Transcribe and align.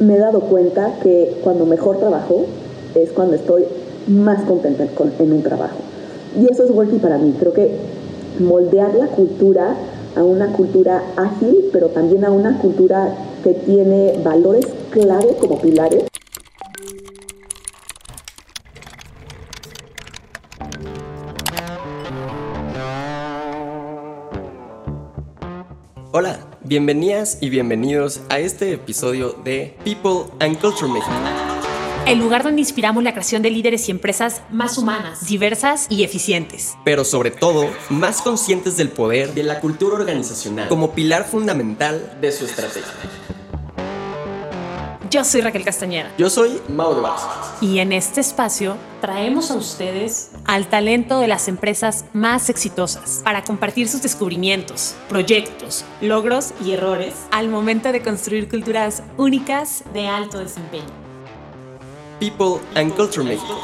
me 0.00 0.16
he 0.16 0.18
dado 0.18 0.40
cuenta 0.40 0.98
que 1.02 1.38
cuando 1.42 1.66
mejor 1.66 1.98
trabajo 1.98 2.46
es 2.94 3.10
cuando 3.10 3.36
estoy 3.36 3.64
más 4.06 4.42
contenta 4.44 4.86
en 5.18 5.32
un 5.32 5.42
trabajo. 5.42 5.76
Y 6.38 6.50
eso 6.50 6.64
es 6.64 6.70
working 6.70 7.00
para 7.00 7.18
mí. 7.18 7.34
Creo 7.38 7.52
que 7.52 7.72
moldear 8.38 8.94
la 8.94 9.06
cultura 9.08 9.76
a 10.16 10.22
una 10.22 10.52
cultura 10.52 11.02
ágil, 11.16 11.70
pero 11.72 11.88
también 11.88 12.24
a 12.24 12.30
una 12.30 12.58
cultura 12.58 13.14
que 13.42 13.54
tiene 13.54 14.18
valores 14.22 14.66
clave 14.90 15.36
como 15.40 15.60
pilares. 15.60 16.04
Bienvenidas 26.74 27.38
y 27.40 27.50
bienvenidos 27.50 28.20
a 28.30 28.40
este 28.40 28.72
episodio 28.72 29.30
de 29.44 29.76
People 29.84 30.32
and 30.40 30.58
Culture 30.58 30.90
México. 30.90 31.12
El 32.04 32.18
lugar 32.18 32.42
donde 32.42 32.62
inspiramos 32.62 33.04
la 33.04 33.12
creación 33.12 33.42
de 33.42 33.50
líderes 33.50 33.86
y 33.86 33.92
empresas 33.92 34.42
más 34.50 34.76
humanas, 34.76 35.24
diversas 35.28 35.86
y 35.88 36.02
eficientes. 36.02 36.74
Pero 36.84 37.04
sobre 37.04 37.30
todo, 37.30 37.70
más 37.90 38.22
conscientes 38.22 38.76
del 38.76 38.88
poder 38.88 39.34
de 39.34 39.44
la 39.44 39.60
cultura 39.60 39.94
organizacional 39.94 40.68
como 40.68 40.96
pilar 40.96 41.24
fundamental 41.26 42.18
de 42.20 42.32
su 42.32 42.44
estrategia. 42.44 42.82
Yo 45.14 45.22
soy 45.22 45.42
Raquel 45.42 45.64
Castañeda. 45.64 46.10
Yo 46.18 46.28
soy 46.28 46.60
Mau 46.68 46.92
de 46.92 47.00
Vázquez. 47.00 47.62
Y 47.62 47.78
en 47.78 47.92
este 47.92 48.20
espacio 48.20 48.76
traemos 49.00 49.52
a 49.52 49.54
ustedes 49.54 50.32
al 50.44 50.66
talento 50.66 51.20
de 51.20 51.28
las 51.28 51.46
empresas 51.46 52.04
más 52.12 52.50
exitosas 52.50 53.20
para 53.22 53.44
compartir 53.44 53.88
sus 53.88 54.02
descubrimientos, 54.02 54.96
proyectos, 55.08 55.84
logros 56.00 56.52
y 56.64 56.72
errores 56.72 57.14
al 57.30 57.46
momento 57.46 57.92
de 57.92 58.02
construir 58.02 58.48
culturas 58.48 59.04
únicas 59.16 59.84
de 59.92 60.08
alto 60.08 60.40
desempeño. 60.40 60.82
People 62.18 62.60
and 62.74 62.92
Culture 62.96 63.22
México. 63.22 63.56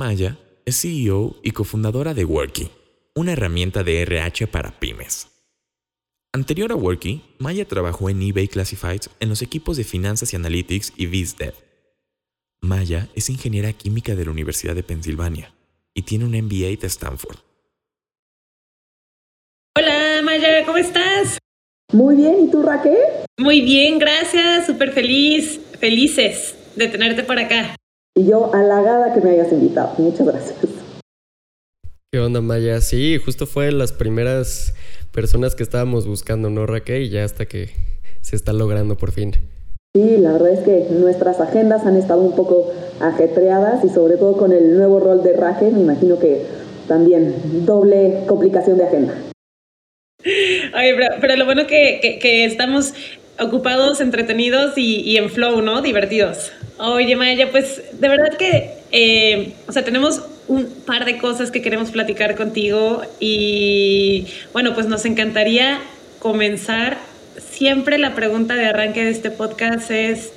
Maya 0.00 0.38
es 0.64 0.80
CEO 0.80 1.36
y 1.42 1.50
cofundadora 1.50 2.14
de 2.14 2.24
Worky, 2.24 2.70
una 3.14 3.32
herramienta 3.32 3.82
de 3.84 4.00
RH 4.00 4.46
para 4.46 4.70
pymes. 4.80 5.28
Anterior 6.32 6.72
a 6.72 6.74
Worky, 6.74 7.22
Maya 7.38 7.68
trabajó 7.68 8.08
en 8.08 8.22
eBay 8.22 8.48
Classifieds 8.48 9.10
en 9.20 9.28
los 9.28 9.42
equipos 9.42 9.76
de 9.76 9.84
Finanzas 9.84 10.32
y 10.32 10.36
Analytics 10.36 10.94
y 10.96 11.04
BizDev. 11.04 11.52
Maya 12.62 13.10
es 13.14 13.28
ingeniera 13.28 13.74
química 13.74 14.14
de 14.14 14.24
la 14.24 14.30
Universidad 14.30 14.74
de 14.74 14.82
Pensilvania 14.82 15.52
y 15.92 16.00
tiene 16.00 16.24
un 16.24 16.30
MBA 16.30 16.80
de 16.80 16.86
Stanford. 16.86 17.36
Hola 19.76 20.22
Maya, 20.24 20.64
¿cómo 20.64 20.78
estás? 20.78 21.36
Muy 21.92 22.16
bien, 22.16 22.46
¿y 22.46 22.50
tú 22.50 22.62
Raquel? 22.62 22.96
Muy 23.36 23.60
bien, 23.60 23.98
gracias, 23.98 24.64
súper 24.64 24.92
feliz, 24.92 25.60
felices 25.78 26.54
de 26.74 26.88
tenerte 26.88 27.22
por 27.22 27.38
acá. 27.38 27.76
Y 28.16 28.26
yo 28.26 28.52
halagada 28.54 29.14
que 29.14 29.20
me 29.20 29.30
hayas 29.30 29.52
invitado. 29.52 29.94
Muchas 29.98 30.26
gracias. 30.26 30.54
¿Qué 32.12 32.18
onda, 32.18 32.40
Maya? 32.40 32.80
Sí, 32.80 33.18
justo 33.18 33.46
fue 33.46 33.70
las 33.70 33.92
primeras 33.92 34.74
personas 35.12 35.54
que 35.54 35.62
estábamos 35.62 36.06
buscando, 36.06 36.50
¿no, 36.50 36.66
Raquel? 36.66 37.02
Y 37.02 37.10
ya 37.10 37.24
hasta 37.24 37.46
que 37.46 37.70
se 38.20 38.36
está 38.36 38.52
logrando 38.52 38.96
por 38.96 39.12
fin. 39.12 39.32
Sí, 39.94 40.18
la 40.18 40.32
verdad 40.32 40.52
es 40.52 40.60
que 40.60 40.86
nuestras 40.90 41.40
agendas 41.40 41.84
han 41.84 41.96
estado 41.96 42.20
un 42.20 42.36
poco 42.36 42.72
ajetreadas 43.00 43.84
y 43.84 43.88
sobre 43.88 44.16
todo 44.16 44.36
con 44.36 44.52
el 44.52 44.76
nuevo 44.76 45.00
rol 45.00 45.22
de 45.22 45.32
Raquel, 45.32 45.72
me 45.72 45.80
imagino 45.80 46.18
que 46.18 46.42
también 46.86 47.64
doble 47.64 48.24
complicación 48.26 48.78
de 48.78 48.84
agenda. 48.84 49.14
Oye, 50.22 50.96
pero, 51.20 51.36
lo 51.36 51.44
bueno 51.44 51.66
que, 51.66 52.18
que, 52.20 52.44
estamos 52.44 52.94
ocupados, 53.40 54.00
entretenidos 54.00 54.76
y, 54.76 55.16
en 55.16 55.30
flow, 55.30 55.62
¿no? 55.62 55.82
Divertidos. 55.82 56.52
Oye, 56.78 57.16
Maya, 57.16 57.50
pues 57.50 57.82
de 57.92 58.08
verdad 58.08 58.36
que, 58.36 58.70
eh, 58.92 59.52
o 59.66 59.72
sea, 59.72 59.84
tenemos 59.84 60.22
un 60.48 60.66
par 60.86 61.04
de 61.04 61.18
cosas 61.18 61.50
que 61.50 61.62
queremos 61.62 61.90
platicar 61.90 62.34
contigo 62.34 63.02
y 63.20 64.26
bueno, 64.52 64.74
pues 64.74 64.86
nos 64.86 65.04
encantaría 65.04 65.80
comenzar. 66.18 66.98
Siempre 67.38 67.98
la 67.98 68.14
pregunta 68.14 68.54
de 68.54 68.66
arranque 68.66 69.04
de 69.04 69.10
este 69.10 69.30
podcast 69.30 69.90
es, 69.90 70.32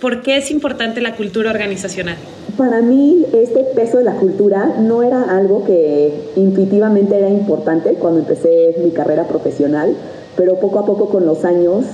¿por 0.00 0.22
qué 0.22 0.36
es 0.36 0.50
importante 0.50 1.00
la 1.00 1.16
cultura 1.16 1.50
organizacional? 1.50 2.16
Para 2.56 2.80
mí 2.80 3.26
este 3.32 3.64
peso 3.74 3.98
de 3.98 4.04
la 4.04 4.14
cultura 4.14 4.74
no 4.78 5.02
era 5.02 5.22
algo 5.22 5.64
que 5.64 6.12
intuitivamente 6.36 7.16
era 7.16 7.28
importante 7.28 7.94
cuando 7.94 8.20
empecé 8.20 8.74
mi 8.82 8.90
carrera 8.90 9.28
profesional, 9.28 9.94
pero 10.36 10.56
poco 10.56 10.78
a 10.78 10.86
poco 10.86 11.08
con 11.08 11.26
los 11.26 11.44
años 11.44 11.84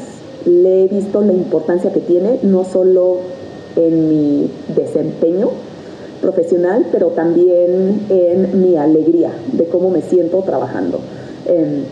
le 0.45 0.85
he 0.85 0.89
visto 0.89 1.21
la 1.23 1.33
importancia 1.33 1.93
que 1.93 2.01
tiene, 2.01 2.39
no 2.43 2.65
solo 2.65 3.19
en 3.77 4.09
mi 4.09 4.51
desempeño 4.75 5.51
profesional, 6.21 6.87
pero 6.93 7.09
también 7.09 8.07
en 8.09 8.63
mi 8.63 8.77
alegría 8.77 9.31
de 9.53 9.65
cómo 9.67 9.91
me 9.91 10.03
siento 10.03 10.43
trabajando. 10.43 11.01
Em, 11.47 11.85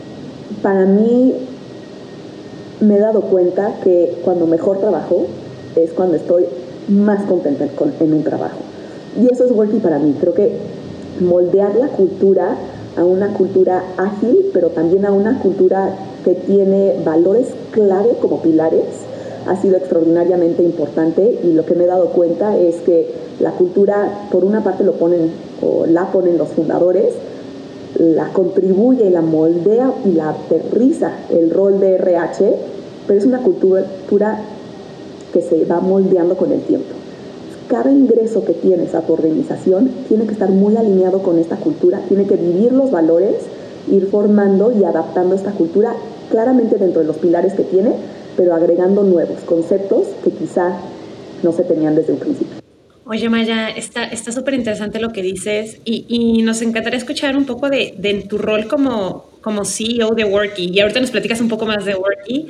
para 0.62 0.87
mí 0.87 1.34
me 2.81 2.97
he 2.97 3.00
dado 3.00 3.22
cuenta 3.22 3.81
que 3.83 4.19
cuando 4.25 4.47
mejor 4.47 4.78
trabajo 4.78 5.27
es 5.77 5.93
cuando 5.93 6.16
estoy 6.16 6.47
más 6.88 7.25
contenta 7.25 7.66
en 8.00 8.12
un 8.12 8.22
trabajo. 8.22 8.59
Y 9.21 9.33
eso 9.33 9.44
es 9.44 9.53
working 9.53 9.81
para 9.81 9.99
mí. 9.99 10.15
Creo 10.21 10.34
que 10.34 10.53
moldear 11.21 11.77
la 11.77 11.88
cultura 11.88 12.56
a 12.97 13.05
una 13.05 13.34
cultura 13.34 13.82
ágil, 13.97 14.50
pero 14.53 14.69
también 14.69 15.05
a 15.05 15.12
una 15.12 15.38
cultura 15.41 15.94
que 16.25 16.34
tiene 16.34 16.97
valores 17.05 17.49
clave 17.72 18.16
como 18.21 18.41
pilares, 18.41 18.84
ha 19.47 19.60
sido 19.60 19.77
extraordinariamente 19.77 20.62
importante 20.62 21.38
y 21.43 21.53
lo 21.53 21.66
que 21.66 21.75
me 21.75 21.84
he 21.84 21.87
dado 21.87 22.09
cuenta 22.10 22.56
es 22.56 22.77
que 22.77 23.10
la 23.41 23.50
cultura, 23.53 24.28
por 24.31 24.44
una 24.44 24.65
parte 24.65 24.84
lo 24.84 24.93
ponen 24.93 25.33
o 25.60 25.87
la 25.87 26.10
ponen 26.12 26.38
los 26.38 26.49
fundadores, 26.49 27.12
la 27.99 28.28
contribuye 28.33 29.06
y 29.06 29.10
la 29.10 29.21
moldea 29.21 29.93
y 30.04 30.12
la 30.12 30.31
aterriza 30.31 31.12
el 31.31 31.50
rol 31.50 31.78
de 31.81 31.97
RH, 31.97 32.56
pero 33.06 33.19
es 33.19 33.27
una 33.27 33.43
cultura 33.43 33.84
que 35.33 35.43
se 35.43 35.65
va 35.65 35.81
moldeando 35.81 36.37
con 36.37 36.53
el 36.53 36.60
tiempo. 36.60 37.03
Cada 37.69 37.91
ingreso 37.91 38.44
que 38.44 38.52
tienes 38.52 38.94
a 38.94 39.00
tu 39.02 39.14
organización 39.14 39.91
tiene 40.08 40.26
que 40.26 40.32
estar 40.32 40.50
muy 40.50 40.76
alineado 40.76 41.22
con 41.22 41.38
esta 41.38 41.56
cultura, 41.56 42.00
tiene 42.08 42.26
que 42.26 42.36
vivir 42.36 42.72
los 42.72 42.91
valores, 42.91 43.36
ir 43.91 44.06
formando 44.10 44.72
y 44.78 44.84
adaptando 44.84 45.34
esta 45.34 45.52
cultura 45.52 45.94
claramente 46.30 46.76
dentro 46.76 47.00
de 47.00 47.06
los 47.06 47.16
pilares 47.16 47.54
que 47.54 47.62
tiene, 47.62 47.92
pero 48.36 48.54
agregando 48.54 49.03
nuevos 49.03 49.41
conceptos 49.41 50.08
que 50.22 50.30
quizá 50.30 50.78
no 51.42 51.53
se 51.53 51.64
tenían 51.64 51.94
desde 51.94 52.12
un 52.12 52.19
principio. 52.19 52.64
Oye, 53.06 53.28
Maya, 53.28 53.69
está 53.69 54.32
súper 54.32 54.54
interesante 54.54 54.98
lo 54.98 55.10
que 55.10 55.22
dices 55.22 55.78
y, 55.84 56.42
nos 56.42 56.62
encantaría 56.62 56.98
escuchar 56.98 57.36
un 57.36 57.44
poco 57.44 57.69
de, 57.69 58.26
tu 58.28 58.38
rol 58.38 58.66
como, 58.66 59.26
como 59.42 59.64
CEO 59.64 60.14
de 60.14 60.24
Worky. 60.24 60.70
Y 60.72 60.80
ahorita 60.80 61.00
nos 61.00 61.10
platicas 61.10 61.41
un 61.41 61.48
poco 61.48 61.66
más 61.66 61.84
de 61.84 61.94
Worky, 61.94 62.47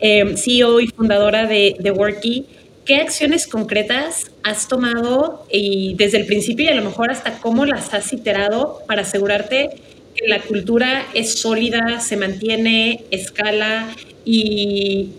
eh, 0.00 0.36
CEO 0.36 0.80
y 0.80 0.88
fundadora 0.88 1.46
de, 1.46 1.76
de 1.78 1.90
Worky. 1.92 2.46
¿Qué 2.84 2.96
acciones 2.96 3.46
concretas 3.46 4.30
has 4.42 4.68
tomado 4.68 5.46
y 5.50 5.94
desde 5.94 6.18
el 6.18 6.26
principio 6.26 6.66
y 6.66 6.68
a 6.68 6.74
lo 6.74 6.84
mejor 6.84 7.10
hasta 7.10 7.38
cómo 7.40 7.64
las 7.64 7.94
has 7.94 8.12
iterado 8.12 8.80
para 8.86 9.02
asegurarte 9.02 9.70
que 10.14 10.28
la 10.28 10.42
cultura 10.42 11.02
es 11.14 11.38
sólida, 11.38 12.00
se 12.00 12.18
mantiene, 12.18 13.04
escala 13.10 13.88
y, 14.26 15.12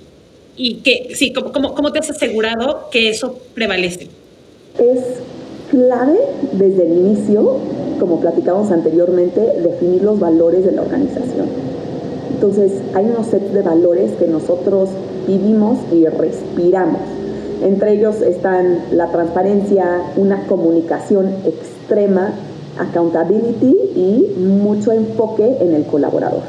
y 0.55 0.75
que, 0.75 1.15
sí, 1.15 1.33
¿cómo, 1.33 1.73
¿cómo, 1.73 1.91
te 1.91 1.97
has 1.97 2.09
asegurado 2.11 2.89
que 2.91 3.09
eso 3.09 3.39
prevalece? 3.55 4.09
Es 4.77 4.99
clave 5.71 6.19
desde 6.51 6.85
el 6.85 6.91
inicio, 6.91 7.57
como 7.99 8.21
platicamos 8.21 8.71
anteriormente, 8.71 9.41
definir 9.63 10.03
los 10.03 10.19
valores 10.19 10.63
de 10.65 10.71
la 10.71 10.83
organización. 10.83 11.47
Entonces, 12.31 12.73
hay 12.93 13.05
unos 13.05 13.25
sets 13.25 13.51
de 13.53 13.61
valores 13.63 14.11
que 14.19 14.27
nosotros 14.27 14.89
vivimos 15.27 15.79
y 15.91 16.05
respiramos. 16.05 17.24
Entre 17.61 17.93
ellos 17.93 18.21
están 18.21 18.79
la 18.91 19.11
transparencia, 19.11 20.01
una 20.17 20.45
comunicación 20.47 21.27
extrema, 21.45 22.33
accountability 22.77 23.75
y 23.95 24.35
mucho 24.39 24.91
enfoque 24.91 25.57
en 25.59 25.73
el 25.73 25.85
colaborador. 25.85 26.41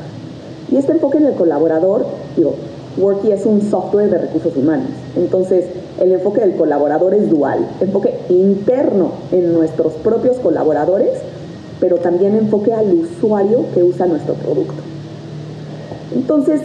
Y 0.70 0.76
este 0.76 0.92
enfoque 0.92 1.18
en 1.18 1.26
el 1.26 1.34
colaborador, 1.34 2.06
digo, 2.36 2.54
Worky 2.98 3.30
es 3.30 3.44
un 3.44 3.62
software 3.62 4.10
de 4.10 4.18
recursos 4.18 4.56
humanos. 4.56 4.88
Entonces, 5.16 5.66
el 6.00 6.12
enfoque 6.12 6.40
del 6.40 6.56
colaborador 6.56 7.14
es 7.14 7.28
dual, 7.28 7.66
enfoque 7.80 8.14
interno 8.28 9.12
en 9.32 9.52
nuestros 9.52 9.92
propios 9.94 10.38
colaboradores, 10.38 11.10
pero 11.78 11.96
también 11.96 12.34
enfoque 12.34 12.72
al 12.72 12.92
usuario 12.92 13.66
que 13.74 13.82
usa 13.82 14.06
nuestro 14.06 14.34
producto. 14.34 14.82
Entonces, 16.14 16.62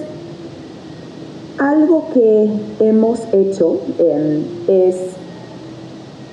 algo 1.61 2.05
que 2.11 2.49
hemos 2.79 3.19
hecho 3.33 3.79
em, 3.99 4.43
es 4.67 4.95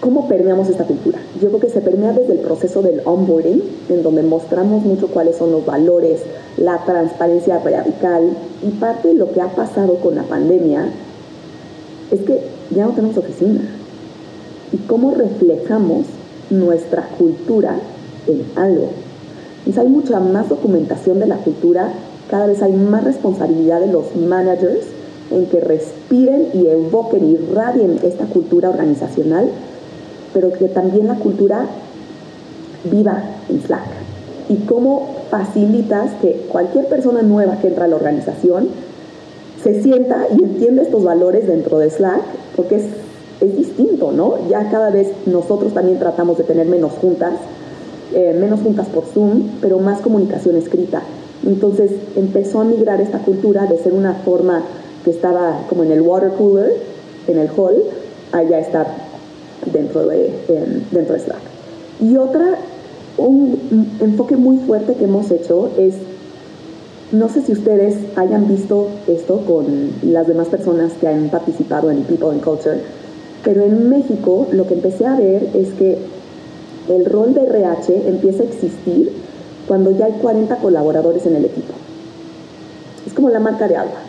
¿cómo 0.01 0.27
permeamos 0.27 0.71
esta 0.71 0.85
cultura? 0.85 1.19
Yo 1.39 1.49
creo 1.49 1.61
que 1.61 1.69
se 1.69 1.83
permea 1.83 2.15
desde 2.15 2.33
el 2.33 2.39
proceso 2.39 2.81
del 2.81 3.03
onboarding, 3.05 3.63
en 3.91 4.03
donde 4.03 4.23
mostramos 4.23 4.85
mucho 4.85 5.09
cuáles 5.09 5.37
son 5.37 5.53
los 5.53 5.67
valores, 5.67 6.23
la 6.57 6.83
transparencia 6.87 7.59
radical 7.59 8.39
y 8.67 8.71
parte 8.71 9.09
de 9.09 9.15
lo 9.15 9.31
que 9.33 9.43
ha 9.43 9.49
pasado 9.49 9.97
con 9.97 10.15
la 10.15 10.23
pandemia 10.23 10.89
es 12.11 12.23
que 12.23 12.41
ya 12.71 12.87
no 12.87 12.93
tenemos 12.93 13.19
oficina. 13.19 13.61
¿Y 14.73 14.79
cómo 14.79 15.11
reflejamos 15.11 16.07
nuestra 16.49 17.07
cultura 17.19 17.77
en 18.27 18.45
algo? 18.57 18.89
Entonces 19.59 19.79
hay 19.79 19.89
mucha 19.89 20.21
más 20.21 20.49
documentación 20.49 21.21
de 21.21 21.27
la 21.27 21.37
cultura, 21.37 21.93
cada 22.31 22.47
vez 22.47 22.63
hay 22.63 22.73
más 22.73 23.05
responsabilidad 23.05 23.81
de 23.81 23.89
los 23.89 24.17
managers 24.17 24.87
en 25.31 25.47
que 25.47 25.61
respiren 25.61 26.49
y 26.55 26.67
evoquen 26.67 27.25
y 27.31 27.37
radien 27.55 27.99
esta 28.03 28.27
cultura 28.27 28.71
organizacional, 28.71 29.49
pero 30.33 30.53
que 30.53 30.69
también 30.69 31.09
la 31.09 31.17
cultura 31.17 31.67
viva 32.85 33.23
en 33.49 33.61
Slack. 33.63 33.87
Y 34.49 34.57
cómo 34.67 35.17
facilitas 35.31 36.13
que 36.23 36.47
cualquier 36.49 36.87
persona 36.87 37.23
nueva 37.23 37.59
que 37.59 37.69
entra 37.69 37.85
a 37.85 37.89
la 37.89 37.97
organización 37.97 38.69
se 39.63 39.83
sienta 39.83 40.27
y 40.37 40.43
entiende 40.43 40.83
estos 40.83 41.05
valores 41.05 41.47
dentro 41.47 41.79
de 41.79 41.91
Slack, 41.91 42.23
porque 42.57 42.77
es, 42.77 42.85
es 43.41 43.57
distinto, 43.57 44.13
¿no? 44.13 44.49
Ya 44.49 44.71
cada 44.71 44.91
vez 44.91 45.09
nosotros 45.27 45.75
también 45.75 45.99
tratamos 45.99 46.39
de 46.39 46.45
tener 46.45 46.67
menos 46.67 46.93
juntas, 46.93 47.35
eh, 48.15 48.35
menos 48.39 48.61
juntas 48.61 48.87
por 48.89 49.05
Zoom, 49.05 49.49
pero 49.61 49.79
más 49.79 50.01
comunicación 50.01 50.57
escrita. 50.57 51.03
Entonces 51.47 51.91
empezó 52.17 52.61
a 52.61 52.65
migrar 52.65 53.01
esta 53.01 53.19
cultura 53.19 53.67
de 53.67 53.79
ser 53.79 53.93
una 53.93 54.15
forma 54.15 54.63
que 55.05 55.11
estaba 55.11 55.67
como 55.69 55.85
en 55.85 55.93
el 55.93 56.01
water 56.01 56.31
cooler, 56.31 56.73
en 57.27 57.39
el 57.39 57.49
hall, 57.57 57.83
a 58.33 58.43
ya 58.43 58.59
estar 58.59 58.87
dentro 59.73 60.07
de, 60.07 60.33
dentro 60.91 61.15
de 61.15 61.21
Slack. 61.21 61.41
Y 62.01 62.17
otra, 62.17 62.59
un 63.17 63.97
enfoque 64.01 64.37
muy 64.37 64.59
fuerte 64.59 64.95
que 64.95 65.05
hemos 65.05 65.31
hecho 65.31 65.71
es, 65.79 65.95
no 67.13 67.29
sé 67.29 67.43
si 67.43 67.53
ustedes 67.53 67.97
hayan 68.17 68.49
visto 68.49 68.89
esto 69.07 69.41
con 69.47 69.93
las 70.03 70.27
demás 70.27 70.49
personas 70.49 70.93
que 71.01 71.09
han 71.09 71.29
participado 71.31 71.91
en 71.91 72.03
People 72.03 72.31
and 72.31 72.43
Culture, 72.43 72.81
pero 73.45 73.63
en 73.63 73.89
México 73.89 74.47
lo 74.53 74.67
que 74.67 74.75
empecé 74.75 75.07
a 75.07 75.17
ver 75.17 75.49
es 75.55 75.71
que 75.71 75.99
el 76.89 77.05
rol 77.05 77.35
de 77.35 77.43
RH 77.43 78.09
empieza 78.09 78.43
a 78.43 78.47
existir 78.47 79.13
cuando 79.67 79.91
ya 79.91 80.07
hay 80.07 80.13
40 80.13 80.57
colaboradores 80.57 81.27
en 81.27 81.37
el 81.37 81.45
equipo. 81.45 81.75
Es 83.07 83.13
como 83.13 83.31
la 83.31 83.41
marca 83.41 83.69
de 83.69 83.77
agua 83.77 84.01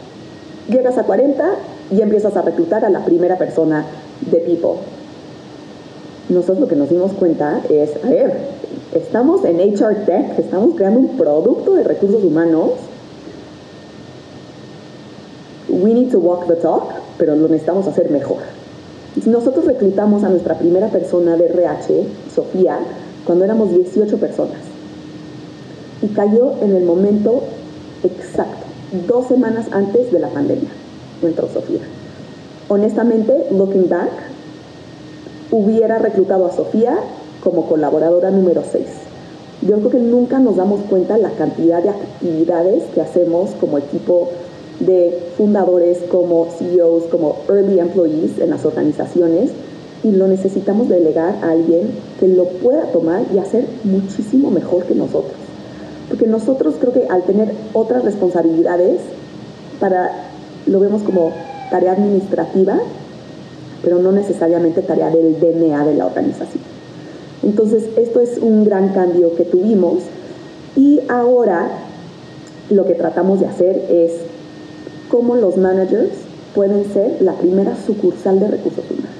llegas 0.69 0.97
a 0.97 1.03
40 1.03 1.43
y 1.91 2.01
empiezas 2.01 2.35
a 2.37 2.41
reclutar 2.41 2.85
a 2.85 2.89
la 2.89 3.03
primera 3.03 3.37
persona 3.37 3.85
de 4.29 4.37
People. 4.37 4.81
Nosotros 6.29 6.59
lo 6.59 6.67
que 6.67 6.75
nos 6.75 6.89
dimos 6.89 7.13
cuenta 7.13 7.61
es, 7.69 7.91
a 8.03 8.09
ver, 8.09 8.33
estamos 8.93 9.43
en 9.45 9.59
HR 9.59 10.05
Tech, 10.05 10.37
estamos 10.37 10.75
creando 10.75 10.99
un 10.99 11.17
producto 11.17 11.73
de 11.73 11.83
recursos 11.83 12.23
humanos. 12.23 12.71
We 15.69 15.93
need 15.93 16.11
to 16.11 16.19
walk 16.19 16.47
the 16.47 16.55
talk, 16.55 16.83
pero 17.17 17.35
lo 17.35 17.47
necesitamos 17.47 17.87
hacer 17.87 18.11
mejor. 18.11 18.37
Nosotros 19.25 19.65
reclutamos 19.65 20.23
a 20.23 20.29
nuestra 20.29 20.55
primera 20.55 20.87
persona 20.89 21.35
de 21.35 21.47
RH, 21.47 22.05
Sofía, 22.33 22.77
cuando 23.25 23.45
éramos 23.45 23.71
18 23.71 24.17
personas. 24.17 24.57
Y 26.01 26.07
cayó 26.09 26.53
en 26.61 26.75
el 26.75 26.83
momento 26.83 27.41
exacto 28.03 28.68
dos 29.07 29.27
semanas 29.27 29.67
antes 29.71 30.11
de 30.11 30.19
la 30.19 30.29
pandemia, 30.29 30.69
entró 31.21 31.47
Sofía. 31.47 31.81
Honestamente, 32.67 33.47
looking 33.51 33.89
back, 33.89 34.09
hubiera 35.51 35.97
reclutado 35.97 36.45
a 36.45 36.55
Sofía 36.55 36.97
como 37.43 37.67
colaboradora 37.67 38.31
número 38.31 38.63
6. 38.69 38.85
Yo 39.61 39.77
creo 39.77 39.89
que 39.89 39.99
nunca 39.99 40.39
nos 40.39 40.55
damos 40.55 40.81
cuenta 40.89 41.17
la 41.17 41.31
cantidad 41.31 41.83
de 41.83 41.89
actividades 41.89 42.83
que 42.93 43.01
hacemos 43.01 43.51
como 43.59 43.77
equipo 43.77 44.29
de 44.79 45.31
fundadores, 45.37 45.97
como 46.09 46.47
CEOs, 46.57 47.03
como 47.05 47.37
early 47.49 47.79
employees 47.79 48.39
en 48.39 48.51
las 48.51 48.65
organizaciones 48.65 49.51
y 50.03 50.11
lo 50.11 50.27
necesitamos 50.27 50.87
delegar 50.87 51.39
a 51.43 51.51
alguien 51.51 51.91
que 52.19 52.27
lo 52.27 52.45
pueda 52.45 52.83
tomar 52.91 53.23
y 53.33 53.37
hacer 53.37 53.65
muchísimo 53.83 54.49
mejor 54.49 54.85
que 54.85 54.95
nosotros. 54.95 55.38
Porque 56.09 56.27
nosotros 56.27 56.75
creo 56.79 56.91
que 56.91 57.07
al 57.07 57.23
tener 57.23 57.53
otras 57.73 58.03
responsabilidades, 58.03 58.99
para, 59.79 60.11
lo 60.65 60.79
vemos 60.79 61.03
como 61.03 61.31
tarea 61.69 61.93
administrativa, 61.93 62.79
pero 63.83 63.99
no 63.99 64.11
necesariamente 64.11 64.81
tarea 64.81 65.09
del 65.09 65.39
DNA 65.39 65.85
de 65.85 65.95
la 65.95 66.07
organización. 66.07 66.63
Entonces, 67.43 67.85
esto 67.97 68.19
es 68.19 68.37
un 68.39 68.65
gran 68.65 68.89
cambio 68.89 69.35
que 69.35 69.45
tuvimos 69.45 69.99
y 70.75 70.99
ahora 71.07 71.69
lo 72.69 72.85
que 72.85 72.95
tratamos 72.95 73.39
de 73.39 73.47
hacer 73.47 73.85
es 73.89 74.11
cómo 75.09 75.35
los 75.35 75.57
managers 75.57 76.11
pueden 76.53 76.91
ser 76.91 77.21
la 77.21 77.33
primera 77.33 77.75
sucursal 77.85 78.39
de 78.39 78.47
recursos 78.47 78.83
humanos. 78.89 79.11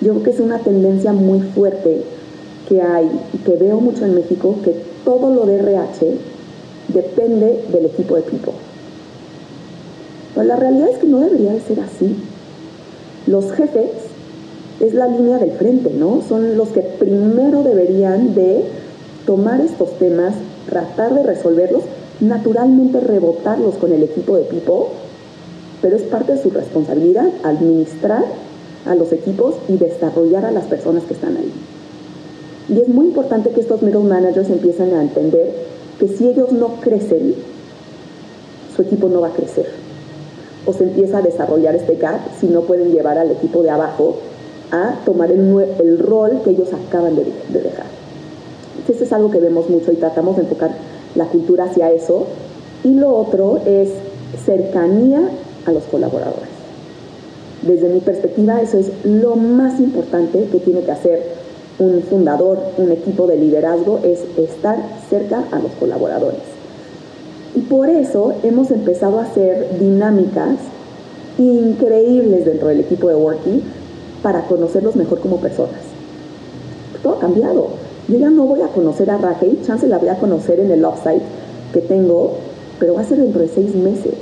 Yo 0.00 0.12
creo 0.12 0.22
que 0.22 0.30
es 0.30 0.40
una 0.40 0.58
tendencia 0.58 1.12
muy 1.12 1.40
fuerte 1.40 2.02
que 2.68 2.80
hay 2.80 3.10
que 3.44 3.56
veo 3.56 3.80
mucho 3.80 4.04
en 4.04 4.14
México, 4.14 4.56
que 4.64 4.74
todo 5.04 5.34
lo 5.34 5.46
de 5.46 5.56
RH 5.56 6.16
depende 6.88 7.64
del 7.72 7.86
equipo 7.86 8.16
de 8.16 8.22
People. 8.22 8.52
Pero 10.34 10.46
la 10.46 10.56
realidad 10.56 10.88
es 10.90 10.98
que 10.98 11.06
no 11.06 11.20
debería 11.20 11.52
de 11.52 11.60
ser 11.60 11.80
así. 11.80 12.16
Los 13.26 13.52
jefes 13.52 13.90
es 14.80 14.94
la 14.94 15.06
línea 15.06 15.38
del 15.38 15.52
frente, 15.52 15.90
¿no? 15.90 16.22
Son 16.28 16.56
los 16.56 16.68
que 16.68 16.80
primero 16.80 17.62
deberían 17.62 18.34
de 18.34 18.64
tomar 19.26 19.60
estos 19.60 19.98
temas, 19.98 20.34
tratar 20.68 21.14
de 21.14 21.22
resolverlos, 21.22 21.84
naturalmente 22.20 23.00
rebotarlos 23.00 23.76
con 23.76 23.92
el 23.92 24.02
equipo 24.02 24.36
de 24.36 24.44
People, 24.44 24.86
pero 25.82 25.96
es 25.96 26.02
parte 26.02 26.32
de 26.32 26.42
su 26.42 26.50
responsabilidad 26.50 27.28
administrar 27.42 28.24
a 28.86 28.94
los 28.94 29.12
equipos 29.12 29.54
y 29.68 29.76
desarrollar 29.76 30.44
a 30.44 30.50
las 30.50 30.64
personas 30.64 31.04
que 31.04 31.14
están 31.14 31.36
ahí. 31.36 31.52
Y 32.70 32.80
es 32.80 32.88
muy 32.88 33.06
importante 33.06 33.50
que 33.50 33.60
estos 33.60 33.82
middle 33.82 34.04
managers 34.04 34.48
empiecen 34.48 34.94
a 34.94 35.02
entender 35.02 35.52
que 35.98 36.06
si 36.06 36.28
ellos 36.28 36.52
no 36.52 36.76
crecen, 36.80 37.34
su 38.74 38.82
equipo 38.82 39.08
no 39.08 39.20
va 39.20 39.28
a 39.28 39.32
crecer. 39.32 39.66
O 40.66 40.72
se 40.72 40.84
empieza 40.84 41.18
a 41.18 41.22
desarrollar 41.22 41.74
este 41.74 41.96
gap 41.96 42.20
si 42.38 42.46
no 42.46 42.62
pueden 42.62 42.92
llevar 42.92 43.18
al 43.18 43.32
equipo 43.32 43.62
de 43.62 43.70
abajo 43.70 44.16
a 44.70 44.94
tomar 45.04 45.32
el, 45.32 45.98
rol 45.98 46.42
que 46.44 46.50
ellos 46.50 46.68
acaban 46.72 47.16
de, 47.16 47.24
de 47.24 47.60
dejar. 47.60 47.86
Eso 48.88 49.02
es 49.02 49.12
algo 49.12 49.32
que 49.32 49.40
vemos 49.40 49.68
mucho 49.68 49.90
y 49.90 49.96
tratamos 49.96 50.36
de 50.36 50.42
enfocar 50.42 50.70
la 51.16 51.24
cultura 51.24 51.64
hacia 51.64 51.90
eso. 51.90 52.26
Y 52.84 52.94
lo 52.94 53.16
otro 53.16 53.60
es 53.66 53.90
cercanía 54.44 55.28
a 55.66 55.72
los 55.72 55.82
colaboradores. 55.84 56.48
Desde 57.62 57.88
mi 57.88 58.00
perspectiva, 58.00 58.62
eso 58.62 58.78
es 58.78 58.92
lo 59.04 59.34
más 59.34 59.80
importante 59.80 60.44
que 60.52 60.60
tiene 60.60 60.82
que 60.82 60.92
hacer 60.92 61.39
un 61.80 62.02
fundador, 62.02 62.58
un 62.76 62.92
equipo 62.92 63.26
de 63.26 63.36
liderazgo, 63.36 64.00
es 64.04 64.20
estar 64.38 64.78
cerca 65.08 65.44
a 65.50 65.58
los 65.58 65.72
colaboradores. 65.72 66.40
Y 67.54 67.60
por 67.62 67.88
eso 67.88 68.34
hemos 68.42 68.70
empezado 68.70 69.18
a 69.18 69.24
hacer 69.24 69.78
dinámicas 69.80 70.56
increíbles 71.38 72.44
dentro 72.44 72.68
del 72.68 72.80
equipo 72.80 73.08
de 73.08 73.16
Worky 73.16 73.62
para 74.22 74.42
conocerlos 74.42 74.94
mejor 74.94 75.20
como 75.20 75.38
personas. 75.38 75.80
Todo 77.02 77.14
ha 77.14 77.18
cambiado. 77.18 77.68
Yo 78.08 78.18
ya 78.18 78.28
no 78.28 78.44
voy 78.44 78.60
a 78.60 78.68
conocer 78.68 79.10
a 79.10 79.16
Raquel, 79.16 79.58
chance 79.66 79.86
la 79.88 79.98
voy 79.98 80.10
a 80.10 80.18
conocer 80.18 80.60
en 80.60 80.70
el 80.70 80.84
offsite 80.84 81.22
que 81.72 81.80
tengo, 81.80 82.34
pero 82.78 82.94
va 82.94 83.00
a 83.00 83.04
ser 83.04 83.18
dentro 83.18 83.40
de 83.40 83.48
seis 83.48 83.74
meses. 83.74 84.14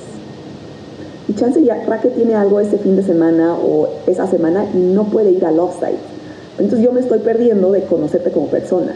Y 1.26 1.34
chance 1.34 1.62
ya 1.62 1.84
Raquel 1.86 2.12
tiene 2.12 2.34
algo 2.34 2.60
ese 2.60 2.78
fin 2.78 2.94
de 2.94 3.02
semana 3.02 3.54
o 3.54 3.88
esa 4.06 4.28
semana 4.28 4.64
y 4.72 4.78
no 4.78 5.04
puede 5.04 5.32
ir 5.32 5.44
al 5.44 5.58
offsite 5.58 6.17
entonces 6.58 6.84
yo 6.84 6.92
me 6.92 7.00
estoy 7.00 7.20
perdiendo 7.20 7.70
de 7.70 7.82
conocerte 7.82 8.30
como 8.32 8.48
persona. 8.48 8.92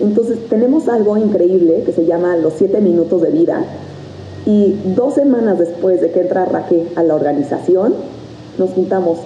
Entonces 0.00 0.38
tenemos 0.48 0.88
algo 0.88 1.16
increíble 1.16 1.82
que 1.84 1.92
se 1.92 2.06
llama 2.06 2.36
los 2.36 2.54
siete 2.54 2.80
minutos 2.80 3.22
de 3.22 3.30
vida. 3.30 3.64
Y 4.46 4.76
dos 4.96 5.14
semanas 5.14 5.58
después 5.58 6.00
de 6.00 6.10
que 6.10 6.20
entra 6.20 6.44
Raquel 6.44 6.88
a 6.96 7.02
la 7.02 7.14
organización, 7.14 7.94
nos 8.58 8.70
juntamos 8.70 9.18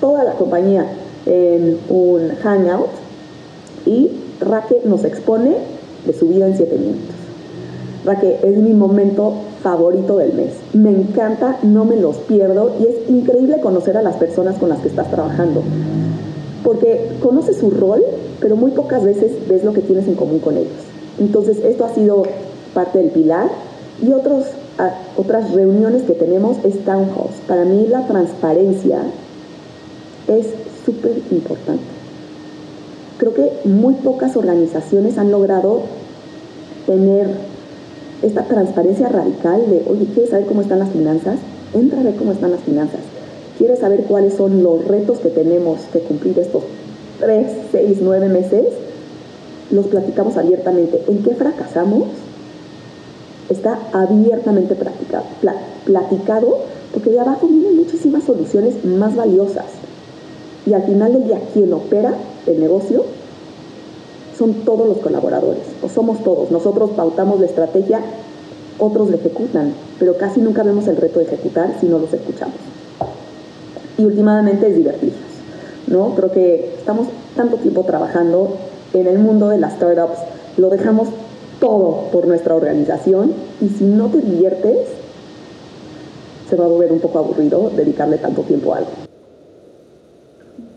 toda 0.00 0.24
la 0.24 0.32
compañía 0.32 0.86
en 1.26 1.78
un 1.88 2.30
hangout 2.42 2.88
y 3.86 4.10
Raquel 4.40 4.80
nos 4.84 5.04
expone 5.04 5.54
de 6.06 6.12
su 6.12 6.28
vida 6.28 6.46
en 6.46 6.56
siete 6.56 6.76
minutos. 6.76 7.14
Raquel 8.04 8.36
es 8.42 8.56
mi 8.58 8.72
momento 8.72 9.34
favorito 9.62 10.16
del 10.16 10.32
mes. 10.32 10.52
Me 10.72 10.90
encanta, 10.90 11.58
no 11.62 11.84
me 11.84 11.96
los 11.96 12.16
pierdo 12.16 12.72
y 12.80 12.86
es 12.86 13.10
increíble 13.10 13.60
conocer 13.60 13.96
a 13.96 14.02
las 14.02 14.16
personas 14.16 14.56
con 14.56 14.68
las 14.68 14.80
que 14.80 14.88
estás 14.88 15.10
trabajando 15.10 15.62
porque 16.64 17.12
conoces 17.20 17.56
su 17.58 17.70
rol, 17.70 18.02
pero 18.40 18.56
muy 18.56 18.72
pocas 18.72 19.04
veces 19.04 19.32
ves 19.48 19.64
lo 19.64 19.72
que 19.72 19.80
tienes 19.80 20.06
en 20.06 20.14
común 20.14 20.40
con 20.40 20.56
ellos. 20.56 20.72
Entonces, 21.18 21.58
esto 21.64 21.84
ha 21.84 21.94
sido 21.94 22.24
parte 22.74 22.98
del 22.98 23.10
pilar. 23.10 23.48
Y 24.02 24.12
otros, 24.12 24.46
otras 25.16 25.52
reuniones 25.52 26.02
que 26.02 26.14
tenemos 26.14 26.56
es 26.64 26.84
town 26.84 27.10
halls. 27.10 27.36
Para 27.46 27.64
mí 27.64 27.86
la 27.86 28.06
transparencia 28.06 29.02
es 30.26 30.46
súper 30.84 31.20
importante. 31.30 31.82
creo 33.18 33.34
que 33.34 33.50
muy 33.64 33.94
pocas 33.94 34.34
organizaciones 34.36 35.18
han 35.18 35.30
logrado 35.30 35.82
tener 36.86 37.28
esta 38.22 38.44
transparencia 38.44 39.08
radical 39.08 39.68
de, 39.68 39.84
oye, 39.90 40.06
¿quieres 40.06 40.30
saber 40.30 40.46
cómo 40.46 40.62
están 40.62 40.78
las 40.78 40.90
finanzas? 40.90 41.38
Entra 41.74 42.00
a 42.00 42.02
ver 42.02 42.16
cómo 42.16 42.32
están 42.32 42.50
las 42.50 42.60
finanzas. 42.60 43.00
¿Quieres 43.60 43.80
saber 43.80 44.04
cuáles 44.04 44.32
son 44.32 44.62
los 44.62 44.86
retos 44.86 45.18
que 45.18 45.28
tenemos 45.28 45.80
que 45.92 45.98
cumplir 45.98 46.38
estos 46.38 46.62
tres, 47.18 47.46
seis, 47.70 47.98
nueve 48.00 48.30
meses? 48.30 48.64
Los 49.70 49.86
platicamos 49.88 50.38
abiertamente. 50.38 51.02
¿En 51.06 51.22
qué 51.22 51.34
fracasamos? 51.34 52.04
Está 53.50 53.78
abiertamente 53.92 54.74
platicado, 54.74 55.24
platicado 55.84 56.60
porque 56.94 57.10
de 57.10 57.20
abajo 57.20 57.48
vienen 57.48 57.76
muchísimas 57.76 58.24
soluciones 58.24 58.82
más 58.82 59.14
valiosas. 59.14 59.66
Y 60.64 60.72
al 60.72 60.84
final 60.84 61.12
del 61.12 61.24
día, 61.24 61.40
quien 61.52 61.70
opera 61.74 62.14
el 62.46 62.60
negocio 62.60 63.04
son 64.38 64.54
todos 64.64 64.88
los 64.88 64.96
colaboradores, 65.00 65.64
o 65.82 65.90
somos 65.90 66.24
todos. 66.24 66.50
Nosotros 66.50 66.92
pautamos 66.96 67.38
la 67.38 67.44
estrategia, 67.44 68.00
otros 68.78 69.10
la 69.10 69.16
ejecutan, 69.16 69.74
pero 69.98 70.16
casi 70.16 70.40
nunca 70.40 70.62
vemos 70.62 70.88
el 70.88 70.96
reto 70.96 71.18
de 71.18 71.26
ejecutar 71.26 71.76
si 71.78 71.88
no 71.88 71.98
los 71.98 72.10
escuchamos. 72.14 72.79
Y 74.00 74.04
últimamente 74.06 74.66
es 74.66 74.76
divertirnos, 74.76 75.20
¿no? 75.86 76.14
Creo 76.14 76.32
que 76.32 76.72
estamos 76.78 77.08
tanto 77.36 77.56
tiempo 77.58 77.84
trabajando 77.84 78.56
en 78.94 79.06
el 79.06 79.18
mundo 79.18 79.50
de 79.50 79.58
las 79.58 79.74
startups, 79.74 80.18
lo 80.56 80.70
dejamos 80.70 81.08
todo 81.60 82.08
por 82.10 82.26
nuestra 82.26 82.54
organización 82.54 83.34
y 83.60 83.68
si 83.68 83.84
no 83.84 84.08
te 84.08 84.22
diviertes, 84.22 84.88
se 86.48 86.56
va 86.56 86.64
a 86.64 86.68
volver 86.68 86.90
un 86.90 87.00
poco 87.00 87.18
aburrido 87.18 87.70
dedicarle 87.76 88.16
tanto 88.16 88.40
tiempo 88.42 88.72
a 88.72 88.78
algo. 88.78 88.90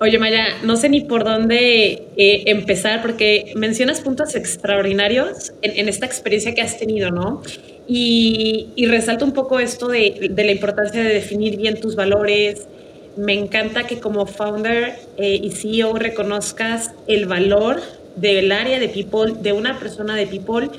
Oye, 0.01 0.19
Maya, 0.19 0.47
no 0.65 0.75
sé 0.75 0.89
ni 0.89 0.99
por 0.99 1.23
dónde 1.23 2.09
eh, 2.17 2.43
empezar 2.47 3.01
porque 3.01 3.53
mencionas 3.55 4.01
puntos 4.01 4.35
extraordinarios 4.35 5.53
en, 5.61 5.87
esta 5.87 6.05
experiencia 6.05 6.53
que 6.53 6.61
has 6.61 6.77
tenido, 6.77 7.09
¿no? 7.09 7.41
Y, 7.87 8.71
y 8.75 8.85
resalto 8.87 9.23
un 9.23 9.31
poco 9.31 9.59
esto 9.59 9.87
de, 9.87 10.29
la 10.35 10.51
importancia 10.51 11.01
de 11.01 11.13
definir 11.13 11.55
bien 11.55 11.79
tus 11.79 11.95
valores. 11.95 12.67
Me 13.15 13.33
encanta 13.33 13.85
que 13.85 13.99
como 13.99 14.25
founder 14.25 14.99
eh, 15.17 15.39
y 15.41 15.51
CEO 15.51 15.93
reconozcas 15.93 16.91
el 17.07 17.27
valor 17.27 17.81
del 18.15 18.51
área 18.51 18.79
de 18.79 18.89
people, 18.89 19.33
de 19.39 19.53
una 19.53 19.79
persona 19.79 20.15
de 20.15 20.27
people, 20.27 20.69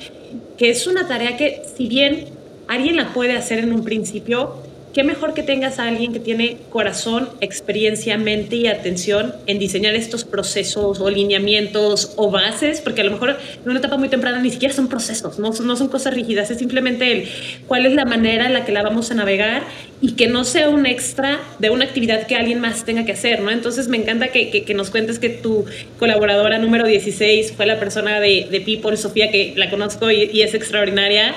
que 0.57 0.69
es 0.69 0.87
una 0.87 1.07
tarea 1.07 1.37
que 1.37 1.63
si 1.75 1.87
bien 1.87 2.25
alguien 2.67 2.97
la 2.97 3.13
puede 3.13 3.33
hacer 3.37 3.59
en 3.59 3.73
un 3.73 3.83
principio, 3.83 4.55
qué 4.95 5.03
mejor 5.03 5.33
que 5.33 5.43
tengas 5.43 5.77
a 5.77 5.89
alguien 5.89 6.13
que 6.13 6.21
tiene 6.21 6.55
corazón, 6.69 7.27
experiencia, 7.41 8.17
mente 8.17 8.55
y 8.55 8.67
atención 8.67 9.35
en 9.45 9.59
diseñar 9.59 9.93
estos 9.93 10.23
procesos 10.23 11.01
o 11.01 11.09
lineamientos 11.09 12.13
o 12.15 12.31
bases, 12.31 12.79
porque 12.79 13.01
a 13.01 13.03
lo 13.03 13.11
mejor 13.11 13.31
en 13.31 13.69
una 13.69 13.79
etapa 13.79 13.97
muy 13.97 14.07
temprana 14.07 14.39
ni 14.39 14.51
siquiera 14.51 14.73
son 14.73 14.87
procesos, 14.87 15.37
no, 15.37 15.49
no 15.51 15.75
son 15.75 15.89
cosas 15.89 16.13
rígidas, 16.13 16.49
es 16.49 16.59
simplemente 16.59 17.11
el 17.11 17.27
cuál 17.67 17.85
es 17.85 17.91
la 17.91 18.05
manera 18.05 18.45
en 18.45 18.53
la 18.53 18.63
que 18.63 18.71
la 18.71 18.83
vamos 18.83 19.11
a 19.11 19.15
navegar 19.15 19.63
y 19.99 20.13
que 20.13 20.27
no 20.27 20.45
sea 20.45 20.69
un 20.69 20.85
extra 20.85 21.41
de 21.59 21.71
una 21.71 21.83
actividad 21.83 22.25
que 22.25 22.37
alguien 22.37 22.61
más 22.61 22.85
tenga 22.85 23.03
que 23.03 23.11
hacer, 23.11 23.41
¿no? 23.41 23.51
Entonces 23.51 23.89
me 23.89 23.97
encanta 23.97 24.29
que, 24.29 24.49
que, 24.49 24.73
nos 24.73 24.91
cuentes 24.91 25.19
que 25.19 25.27
tu 25.27 25.65
colaboradora 25.99 26.57
número 26.57 26.87
16 26.87 27.51
fue 27.51 27.65
la 27.65 27.81
persona 27.81 28.21
de, 28.21 28.47
de 28.49 28.61
People, 28.61 28.95
Sofía, 28.95 29.29
que 29.29 29.55
la 29.57 29.69
conozco 29.69 30.09
y, 30.09 30.29
y 30.31 30.41
es 30.41 30.53
extraordinaria. 30.53 31.35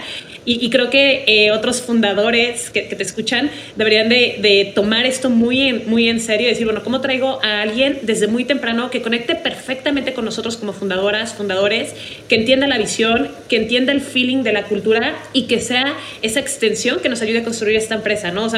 Y, 0.51 0.71
creo 0.71 0.89
que 0.89 1.25
eh, 1.27 1.51
otros 1.51 1.83
fundadores 1.83 2.71
que, 2.71 2.81
te 2.81 3.03
escuchan 3.03 3.48
deberían 3.77 4.09
de, 4.09 4.73
tomar 4.75 5.07
esto 5.07 5.31
muy 5.31 5.61
en, 5.69 5.89
muy 5.89 6.09
en 6.09 6.21
serio 6.21 6.47
y 6.47 6.51
decir, 6.51 6.65
bueno, 6.65 6.83
¿cómo 6.83 7.01
traigo 7.01 7.41
a 7.43 7.63
alguien 7.63 7.99
desde 8.03 8.27
muy 8.27 8.45
temprano 8.45 8.91
que 8.91 9.03
conecte 9.03 9.35
perfectamente 9.35 10.13
con 10.13 10.25
nosotros 10.25 10.57
como 10.57 10.73
fundadoras, 10.73 11.35
fundadores, 11.35 11.95
que 12.29 12.37
entienda 12.37 12.67
la 12.67 12.79
visión, 12.79 13.31
que 13.49 13.57
entienda 13.57 13.93
el 13.93 14.01
feeling 14.01 14.43
de 14.43 14.53
la 14.53 14.65
cultura 14.65 15.19
y 15.33 15.43
que 15.43 15.61
sea 15.61 15.95
esa 16.23 16.41
extensión 16.41 17.01
que 17.01 17.09
nos 17.09 17.23
ayude 17.23 17.39
a 17.39 17.45
construir 17.45 17.77
esta 17.77 17.95
empresa, 17.95 18.31
¿no? 18.31 18.47
O 18.47 18.51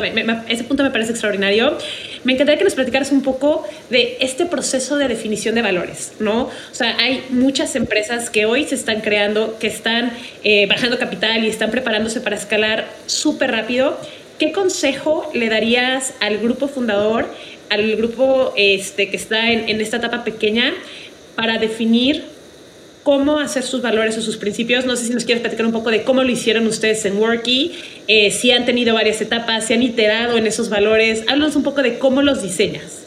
ese 0.49 0.64
punto 0.64 0.82
me 0.82 0.90
parece 0.90 1.12
extraordinario. 1.12 1.76
Me 2.25 2.32
encantaría 2.35 2.59
que 2.59 2.64
nos 2.64 2.75
platicaras 2.75 3.12
un 3.12 3.23
poco 3.23 3.66
de 3.88 4.16
este 4.20 4.47
proceso 4.47 4.97
de 4.97 5.09
definición 5.09 5.54
de 5.54 5.62
valores, 5.62 6.12
¿no? 6.20 6.42
O 6.42 6.75
sea, 6.75 6.97
hay 6.99 7.25
muchas 7.30 7.75
empresas 7.76 8.30
que 8.30 8.47
hoy 8.47 8.64
se 8.64 8.75
están 8.75 9.00
creando, 9.00 9.59
que 9.59 9.66
están 9.66 10.12
eh, 10.44 10.66
bajando 10.66 10.99
capital 10.99 11.44
y 11.44 11.49
están 11.49 11.70
preparándose 11.70 12.20
para 12.20 12.37
escalar 12.37 12.87
súper 13.06 13.50
rápido. 13.50 13.99
¿Qué 14.40 14.52
consejo 14.52 15.30
le 15.35 15.50
darías 15.50 16.14
al 16.20 16.38
grupo 16.38 16.66
fundador, 16.66 17.26
al 17.68 17.94
grupo 17.97 18.54
este, 18.56 19.11
que 19.11 19.16
está 19.18 19.50
en, 19.52 19.82
esta 19.82 19.99
etapa 19.99 20.25
pequeña, 20.25 20.73
para 21.37 21.59
definir 21.59 22.25
cómo 23.02 23.38
hacer 23.38 23.64
sus 23.64 23.82
valores 23.82 24.16
o 24.16 24.23
sus 24.23 24.38
principios. 24.38 24.87
No 24.87 24.97
sé 24.97 25.04
si 25.04 25.12
nos 25.12 25.26
quieres 25.26 25.42
platicar 25.42 25.66
un 25.66 25.73
poco 25.73 25.90
de 25.90 26.04
cómo 26.04 26.23
lo 26.23 26.30
hicieron 26.30 26.66
ustedes 26.66 27.04
en 27.04 27.18
Worky, 27.18 27.73
eh, 28.09 28.30
si 28.30 28.50
han 28.50 28.64
tenido 28.64 28.94
varias 28.94 29.20
etapas, 29.20 29.66
si 29.66 29.75
han 29.75 29.82
iterado 29.82 30.38
en 30.38 30.47
esos 30.47 30.70
valores. 30.70 31.23
Háblanos 31.28 31.54
un 31.54 31.62
poco 31.62 31.82
de 31.82 31.99
cómo 31.99 32.23
los 32.23 32.42
diseñas. 32.42 33.02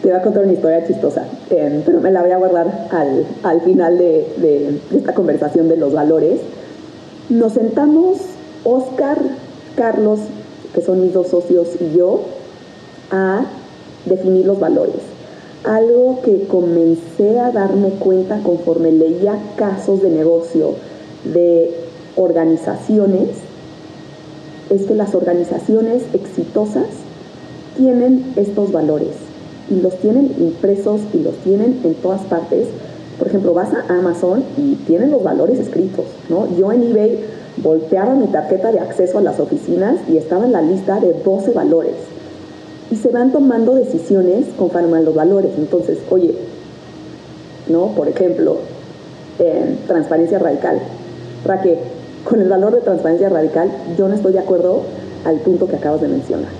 Te 0.00 0.08
voy 0.08 0.16
a 0.16 0.22
contar 0.22 0.44
una 0.44 0.52
historia 0.52 0.86
chistosa, 0.86 1.26
eh, 1.50 1.82
pero 1.84 2.00
me 2.00 2.12
la 2.12 2.22
voy 2.22 2.30
a 2.30 2.36
guardar 2.36 2.86
al, 2.92 3.26
al 3.42 3.60
final 3.62 3.98
de, 3.98 4.26
de, 4.36 4.78
esta 4.96 5.12
conversación 5.12 5.68
de 5.68 5.76
los 5.76 5.92
valores. 5.92 6.38
Nos 7.28 7.54
sentamos, 7.54 8.18
Oscar, 8.62 9.18
Carlos, 9.76 10.20
que 10.74 10.80
son 10.80 11.02
mis 11.02 11.12
dos 11.12 11.28
socios, 11.28 11.68
y 11.80 11.96
yo, 11.96 12.22
a 13.10 13.44
definir 14.06 14.46
los 14.46 14.58
valores 14.58 15.16
algo 15.66 16.20
que 16.22 16.46
comencé 16.46 17.40
a 17.40 17.50
darme 17.50 17.90
cuenta 17.90 18.40
conforme 18.42 18.92
leía 18.92 19.36
casos 19.56 20.00
de 20.00 20.10
negocio 20.10 20.74
de 21.24 21.74
organizaciones 22.14 23.30
es 24.70 24.82
que 24.82 24.94
las 24.94 25.14
organizaciones 25.14 26.02
exitosas 26.12 26.86
tienen 27.76 28.32
estos 28.36 28.72
valores 28.72 29.14
y 29.68 29.80
los 29.80 29.98
tienen 29.98 30.34
impresos 30.38 31.00
y 31.12 31.18
los 31.18 31.34
tienen 31.38 31.80
en 31.82 31.94
todas 31.94 32.22
partes. 32.22 32.68
Por 33.18 33.28
ejemplo, 33.28 33.52
vas 33.52 33.70
a 33.72 33.92
Amazon 33.92 34.44
y 34.56 34.74
tienen 34.86 35.10
los 35.10 35.22
valores 35.22 35.58
escritos, 35.58 36.04
¿no? 36.28 36.46
Yo 36.56 36.70
en 36.72 36.82
eBay 36.84 37.24
volteaba 37.62 38.14
mi 38.14 38.26
tarjeta 38.26 38.72
de 38.72 38.80
acceso 38.80 39.18
a 39.18 39.22
las 39.22 39.40
oficinas 39.40 39.96
y 40.08 40.16
estaba 40.16 40.44
en 40.44 40.52
la 40.52 40.62
lista 40.62 41.00
de 41.00 41.12
12 41.12 41.52
valores 41.52 41.94
y 42.90 42.96
se 42.96 43.08
van 43.08 43.32
tomando 43.32 43.74
decisiones 43.74 44.46
conforme 44.56 44.98
a 44.98 45.00
los 45.00 45.14
valores. 45.14 45.52
Entonces, 45.56 45.98
oye, 46.10 46.34
¿no? 47.68 47.88
Por 47.88 48.08
ejemplo, 48.08 48.58
transparencia 49.86 50.38
radical. 50.38 50.78
Raquel, 51.44 51.78
con 52.24 52.40
el 52.40 52.48
valor 52.48 52.74
de 52.74 52.80
transparencia 52.80 53.28
radical, 53.28 53.70
yo 53.96 54.08
no 54.08 54.14
estoy 54.14 54.32
de 54.32 54.38
acuerdo 54.40 54.82
al 55.24 55.36
punto 55.40 55.66
que 55.66 55.76
acabas 55.76 56.00
de 56.00 56.08
mencionar, 56.08 56.50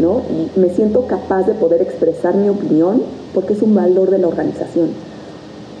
¿no? 0.00 0.22
Y 0.30 0.58
me 0.58 0.70
siento 0.70 1.06
capaz 1.06 1.46
de 1.46 1.54
poder 1.54 1.82
expresar 1.82 2.34
mi 2.34 2.48
opinión 2.48 3.02
porque 3.34 3.54
es 3.54 3.62
un 3.62 3.74
valor 3.74 4.10
de 4.10 4.18
la 4.18 4.28
organización. 4.28 4.90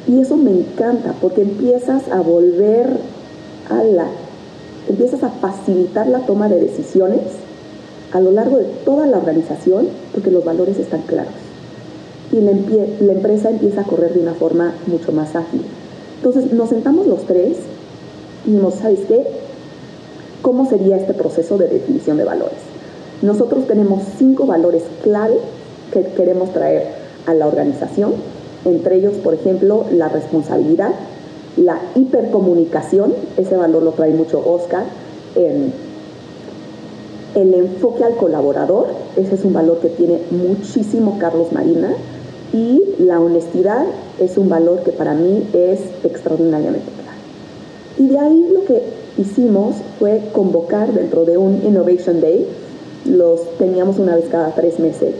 Y 0.08 0.20
eso 0.20 0.36
me 0.36 0.50
encanta 0.50 1.14
porque 1.20 1.42
empiezas 1.42 2.08
a 2.10 2.20
volver 2.20 2.88
a 3.70 3.84
la, 3.84 4.06
empiezas 4.88 5.22
a 5.22 5.30
facilitar 5.30 6.06
la 6.06 6.20
toma 6.26 6.48
de 6.48 6.60
decisiones 6.60 7.20
a 8.12 8.20
lo 8.20 8.30
largo 8.30 8.58
de 8.58 8.64
toda 8.84 9.06
la 9.06 9.18
organización 9.18 9.88
porque 10.12 10.30
los 10.30 10.44
valores 10.44 10.78
están 10.78 11.02
claros. 11.02 11.32
Y 12.30 12.40
la, 12.40 12.52
la 13.00 13.12
empresa 13.12 13.50
empieza 13.50 13.82
a 13.82 13.84
correr 13.84 14.14
de 14.14 14.20
una 14.20 14.34
forma 14.34 14.74
mucho 14.86 15.12
más 15.12 15.34
ágil. 15.36 15.62
Entonces 16.16 16.52
nos 16.52 16.68
sentamos 16.68 17.06
los 17.06 17.26
tres 17.26 17.56
y 18.46 18.50
dijimos, 18.50 18.74
¿sabes 18.74 19.00
qué? 19.08 19.26
¿Cómo 20.40 20.68
sería 20.68 20.96
este 20.96 21.14
proceso 21.14 21.58
de 21.58 21.68
definición 21.68 22.16
de 22.16 22.24
valores? 22.24 22.58
Nosotros 23.22 23.66
tenemos 23.66 24.02
cinco 24.18 24.46
valores 24.46 24.82
clave 25.02 25.38
que 25.92 26.02
queremos 26.16 26.52
traer 26.52 26.88
a 27.26 27.34
la 27.34 27.46
organización, 27.46 28.14
entre 28.64 28.96
ellos, 28.96 29.14
por 29.14 29.34
ejemplo, 29.34 29.84
la 29.92 30.08
responsabilidad, 30.08 30.92
la 31.56 31.80
hipercomunicación, 31.94 33.14
ese 33.36 33.56
valor 33.56 33.82
lo 33.82 33.92
trae 33.92 34.12
mucho 34.12 34.42
Oscar, 34.44 34.84
el 37.34 37.54
enfoque 37.54 38.04
al 38.04 38.16
colaborador, 38.16 38.88
ese 39.16 39.34
es 39.34 39.44
un 39.44 39.52
valor 39.52 39.78
que 39.80 39.88
tiene 39.88 40.20
muchísimo 40.30 41.18
Carlos 41.18 41.52
Marina, 41.52 41.94
y 42.52 42.82
la 42.98 43.18
honestidad 43.18 43.86
es 44.18 44.36
un 44.36 44.50
valor 44.50 44.82
que 44.82 44.92
para 44.92 45.14
mí 45.14 45.48
es 45.54 45.80
extraordinariamente 46.04 46.90
claro. 46.92 47.18
Y 47.98 48.08
de 48.08 48.18
ahí 48.18 48.48
lo 48.52 48.64
que 48.66 48.82
hicimos 49.16 49.76
fue 49.98 50.20
convocar 50.32 50.92
dentro 50.92 51.24
de 51.24 51.38
un 51.38 51.62
Innovation 51.64 52.20
Day, 52.20 52.46
los 53.06 53.40
teníamos 53.58 53.98
una 53.98 54.16
vez 54.16 54.26
cada 54.30 54.54
tres 54.54 54.78
meses, 54.78 55.14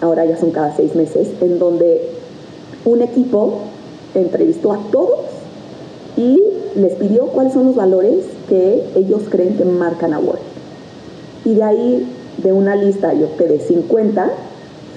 ahora 0.00 0.24
ya 0.24 0.38
son 0.38 0.50
cada 0.50 0.74
seis 0.74 0.94
meses, 0.94 1.28
en 1.42 1.58
donde 1.58 2.00
un 2.86 3.02
equipo 3.02 3.58
entrevistó 4.14 4.72
a 4.72 4.78
todos 4.90 5.20
y 6.16 6.38
les 6.76 6.94
pidió 6.94 7.26
cuáles 7.26 7.52
son 7.52 7.66
los 7.66 7.76
valores 7.76 8.24
que 8.48 8.82
ellos 8.94 9.22
creen 9.30 9.56
que 9.56 9.64
marcan 9.64 10.14
a 10.14 10.18
Word. 10.18 10.38
Y 11.44 11.54
de 11.54 11.62
ahí, 11.62 12.06
de 12.42 12.52
una 12.52 12.76
lista, 12.76 13.12
yo 13.14 13.36
que 13.36 13.46
de 13.46 13.58
50, 13.58 14.30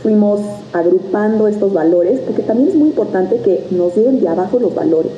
fuimos 0.04 0.42
agrupando 0.74 1.48
estos 1.48 1.74
valores, 1.74 2.20
porque 2.20 2.44
también 2.44 2.70
es 2.70 2.76
muy 2.76 2.90
importante 2.90 3.38
que 3.38 3.66
nos 3.72 3.96
lleguen 3.96 4.20
de 4.20 4.28
abajo 4.28 4.60
los 4.60 4.76
valores. 4.76 5.12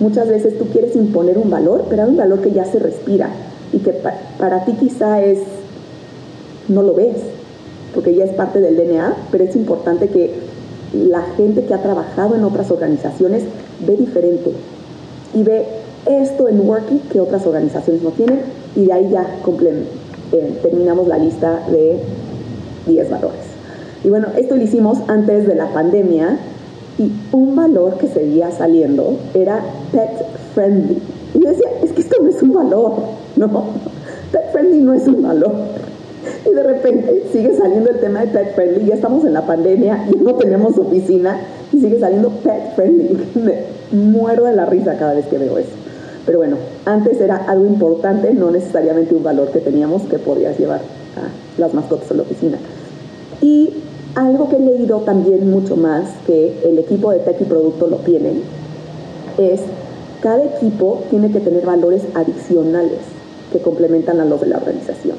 Muchas 0.00 0.28
veces 0.28 0.58
tú 0.58 0.66
quieres 0.66 0.94
imponer 0.96 1.38
un 1.38 1.50
valor, 1.50 1.86
pero 1.88 2.02
hay 2.02 2.08
un 2.08 2.16
valor 2.16 2.40
que 2.40 2.52
ya 2.52 2.64
se 2.64 2.78
respira 2.78 3.30
y 3.72 3.78
que 3.78 3.94
para 4.38 4.64
ti 4.64 4.72
quizá 4.78 5.22
es, 5.22 5.40
no 6.68 6.82
lo 6.82 6.94
ves, 6.94 7.16
porque 7.94 8.14
ya 8.14 8.24
es 8.24 8.32
parte 8.32 8.60
del 8.60 8.76
DNA, 8.76 9.16
pero 9.30 9.44
es 9.44 9.56
importante 9.56 10.08
que 10.08 10.34
la 10.94 11.22
gente 11.36 11.64
que 11.64 11.74
ha 11.74 11.82
trabajado 11.82 12.34
en 12.34 12.44
otras 12.44 12.70
organizaciones 12.70 13.42
ve 13.86 13.96
diferente 13.96 14.52
y 15.34 15.42
ve 15.42 15.66
esto 16.06 16.48
en 16.48 16.60
Worky 16.60 16.98
que 17.10 17.20
otras 17.20 17.46
organizaciones 17.46 18.02
no 18.02 18.10
tienen 18.10 18.40
y 18.76 18.86
de 18.86 18.92
ahí 18.92 19.10
ya 19.10 19.26
eh, 20.32 20.58
terminamos 20.62 21.08
la 21.08 21.18
lista 21.18 21.60
de 21.70 21.98
10 22.86 23.10
valores. 23.10 23.40
Y 24.02 24.10
bueno, 24.10 24.28
esto 24.36 24.56
lo 24.56 24.62
hicimos 24.62 24.98
antes 25.08 25.46
de 25.46 25.54
la 25.54 25.72
pandemia 25.72 26.38
y 26.98 27.10
un 27.32 27.56
valor 27.56 27.96
que 27.98 28.08
seguía 28.08 28.50
saliendo 28.50 29.16
era 29.32 29.64
pet 29.92 30.26
friendly. 30.54 31.00
Y 31.34 31.40
yo 31.40 31.48
decía, 31.48 31.68
es 31.82 31.92
que 31.92 32.02
esto 32.02 32.16
no 32.22 32.28
es 32.28 32.42
un 32.42 32.52
valor, 32.52 32.94
no, 33.36 33.64
pet 34.30 34.52
friendly 34.52 34.80
no 34.80 34.92
es 34.92 35.06
un 35.06 35.22
valor. 35.22 35.52
Y 36.46 36.54
de 36.54 36.62
repente 36.62 37.24
sigue 37.32 37.56
saliendo 37.56 37.90
el 37.90 38.00
tema 38.00 38.20
de 38.20 38.26
pet 38.28 38.54
friendly, 38.54 38.86
ya 38.86 38.94
estamos 38.94 39.24
en 39.24 39.32
la 39.32 39.46
pandemia 39.46 40.06
y 40.12 40.16
no 40.16 40.34
tenemos 40.34 40.78
oficina 40.78 41.40
y 41.72 41.80
sigue 41.80 41.98
saliendo 41.98 42.30
pet 42.30 42.74
friendly. 42.74 43.18
Me 43.34 43.74
muero 43.92 44.44
de 44.44 44.54
la 44.54 44.66
risa 44.66 44.96
cada 44.96 45.14
vez 45.14 45.26
que 45.26 45.38
veo 45.38 45.58
eso. 45.58 45.70
Pero 46.26 46.38
bueno, 46.38 46.56
antes 46.86 47.20
era 47.20 47.36
algo 47.36 47.66
importante, 47.66 48.32
no 48.32 48.50
necesariamente 48.50 49.14
un 49.14 49.22
valor 49.22 49.50
que 49.50 49.60
teníamos 49.60 50.02
que 50.02 50.18
podías 50.18 50.58
llevar 50.58 50.80
a 50.80 51.60
las 51.60 51.74
mascotas 51.74 52.10
a 52.10 52.14
la 52.14 52.22
oficina. 52.22 52.58
Y 53.42 53.70
algo 54.14 54.48
que 54.48 54.56
he 54.56 54.60
leído 54.60 55.00
también 55.00 55.50
mucho 55.50 55.76
más 55.76 56.08
que 56.26 56.60
el 56.64 56.78
equipo 56.78 57.10
de 57.10 57.18
tech 57.18 57.40
y 57.40 57.44
producto 57.44 57.88
lo 57.88 57.96
tienen 57.98 58.42
es 59.38 59.60
cada 60.22 60.44
equipo 60.44 61.02
tiene 61.10 61.30
que 61.30 61.40
tener 61.40 61.66
valores 61.66 62.02
adicionales 62.14 63.00
que 63.52 63.58
complementan 63.58 64.20
a 64.20 64.24
los 64.24 64.40
de 64.40 64.46
la 64.46 64.56
organización. 64.56 65.13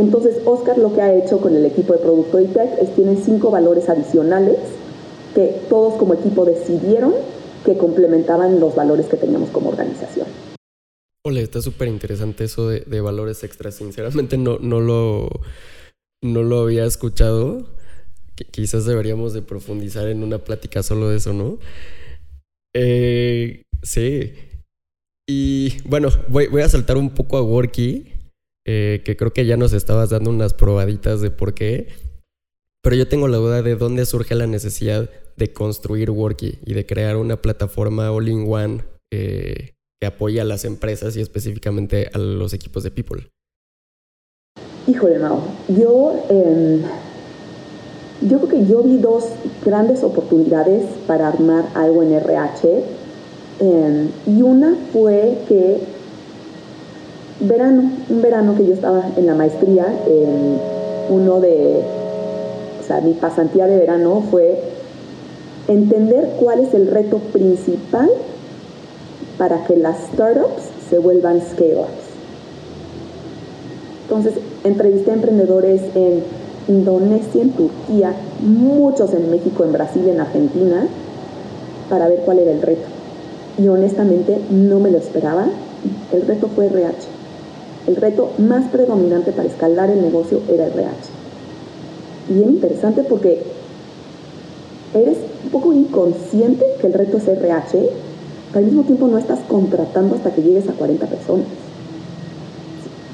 Entonces, 0.00 0.38
Oscar 0.46 0.78
lo 0.78 0.94
que 0.94 1.02
ha 1.02 1.14
hecho 1.14 1.40
con 1.40 1.54
el 1.54 1.66
equipo 1.66 1.92
de 1.92 1.98
producto 1.98 2.40
y 2.40 2.46
tech 2.46 2.70
es 2.80 2.94
tiene 2.94 3.16
cinco 3.22 3.50
valores 3.50 3.86
adicionales 3.90 4.56
que 5.34 5.60
todos 5.68 5.94
como 5.98 6.14
equipo 6.14 6.46
decidieron 6.46 7.12
que 7.66 7.76
complementaban 7.76 8.58
los 8.60 8.74
valores 8.74 9.06
que 9.06 9.18
teníamos 9.18 9.50
como 9.50 9.68
organización. 9.68 10.26
Hola, 11.22 11.40
está 11.40 11.60
súper 11.60 11.88
interesante 11.88 12.44
eso 12.44 12.66
de, 12.70 13.00
valores 13.02 13.44
extras. 13.44 13.74
Sinceramente 13.74 14.38
no, 14.38 14.58
no, 14.58 14.80
lo, 14.80 15.28
no 16.22 16.42
lo 16.44 16.60
había 16.60 16.86
escuchado. 16.86 17.68
quizás 18.50 18.86
deberíamos 18.86 19.34
de 19.34 19.42
profundizar 19.42 20.08
en 20.08 20.22
una 20.22 20.38
plática 20.38 20.82
solo 20.82 21.10
de 21.10 21.18
eso, 21.18 21.34
¿no? 21.34 21.58
Eh, 22.74 23.64
sí. 23.82 24.32
Y 25.28 25.82
bueno, 25.86 26.08
voy, 26.28 26.46
voy, 26.46 26.62
a 26.62 26.70
saltar 26.70 26.96
un 26.96 27.10
poco 27.10 27.36
a 27.36 27.42
Worky, 27.42 28.19
eh, 28.66 29.02
que 29.04 29.16
creo 29.16 29.32
que 29.32 29.46
ya 29.46 29.56
nos 29.56 29.72
estabas 29.72 30.10
dando 30.10 30.30
unas 30.30 30.54
probaditas 30.54 31.20
de 31.20 31.30
por 31.30 31.54
qué. 31.54 31.88
Pero 32.82 32.96
yo 32.96 33.08
tengo 33.08 33.28
la 33.28 33.36
duda 33.36 33.62
de 33.62 33.76
dónde 33.76 34.06
surge 34.06 34.34
la 34.34 34.46
necesidad 34.46 35.10
de 35.36 35.52
construir 35.52 36.10
Worky 36.10 36.58
y 36.64 36.74
de 36.74 36.86
crear 36.86 37.16
una 37.16 37.40
plataforma 37.40 38.10
all-in-one 38.10 38.84
eh, 39.12 39.72
que 40.00 40.06
apoye 40.06 40.40
a 40.40 40.44
las 40.44 40.64
empresas 40.64 41.16
y 41.16 41.20
específicamente 41.20 42.10
a 42.12 42.18
los 42.18 42.52
equipos 42.54 42.82
de 42.82 42.90
People. 42.90 43.28
Híjole, 44.86 45.18
Mao, 45.18 45.42
yo, 45.68 46.24
em, 46.30 46.82
yo 48.22 48.38
creo 48.38 48.48
que 48.48 48.66
yo 48.66 48.82
vi 48.82 48.96
dos 48.96 49.26
grandes 49.64 50.02
oportunidades 50.02 50.84
para 51.06 51.28
armar 51.28 51.68
algo 51.74 52.02
en 52.02 52.12
RH. 52.12 52.84
Em, 53.60 54.08
y 54.26 54.40
una 54.40 54.74
fue 54.90 55.38
que 55.48 55.80
verano, 57.40 57.90
un 58.08 58.22
verano 58.22 58.54
que 58.56 58.66
yo 58.66 58.74
estaba 58.74 59.04
en 59.16 59.26
la 59.26 59.34
maestría, 59.34 59.86
en 60.06 60.58
uno 61.10 61.40
de 61.40 61.82
mi 63.04 63.12
pasantía 63.14 63.68
de 63.68 63.78
verano 63.78 64.24
fue 64.30 64.60
entender 65.68 66.30
cuál 66.40 66.58
es 66.58 66.74
el 66.74 66.88
reto 66.88 67.18
principal 67.18 68.10
para 69.38 69.64
que 69.64 69.76
las 69.76 69.96
startups 70.12 70.64
se 70.88 70.98
vuelvan 70.98 71.40
scale-ups. 71.40 72.10
Entonces, 74.02 74.34
entrevisté 74.64 75.12
a 75.12 75.14
emprendedores 75.14 75.82
en 75.94 76.24
Indonesia, 76.66 77.42
en 77.42 77.52
Turquía, 77.52 78.12
muchos 78.40 79.14
en 79.14 79.30
México, 79.30 79.64
en 79.64 79.72
Brasil, 79.72 80.08
en 80.08 80.20
Argentina, 80.20 80.88
para 81.88 82.08
ver 82.08 82.22
cuál 82.24 82.40
era 82.40 82.50
el 82.50 82.60
reto. 82.60 82.88
Y 83.56 83.68
honestamente 83.68 84.38
no 84.50 84.80
me 84.80 84.90
lo 84.90 84.98
esperaba. 84.98 85.46
El 86.12 86.22
reto 86.26 86.48
fue 86.48 86.66
RH. 86.66 87.19
El 87.86 87.96
reto 87.96 88.30
más 88.38 88.68
predominante 88.70 89.32
para 89.32 89.48
escalar 89.48 89.90
el 89.90 90.02
negocio 90.02 90.40
era 90.48 90.66
RH 90.66 91.20
bien 92.30 92.50
interesante 92.50 93.02
porque 93.02 93.42
eres 94.94 95.18
un 95.44 95.50
poco 95.50 95.72
inconsciente 95.72 96.64
que 96.80 96.86
el 96.86 96.92
reto 96.92 97.18
es 97.18 97.28
RH, 97.28 97.90
pero 98.52 98.58
al 98.58 98.64
mismo 98.64 98.82
tiempo 98.82 99.08
no 99.08 99.18
estás 99.18 99.40
contratando 99.48 100.14
hasta 100.14 100.32
que 100.32 100.42
llegues 100.42 100.68
a 100.68 100.72
40 100.72 101.06
personas. 101.06 101.46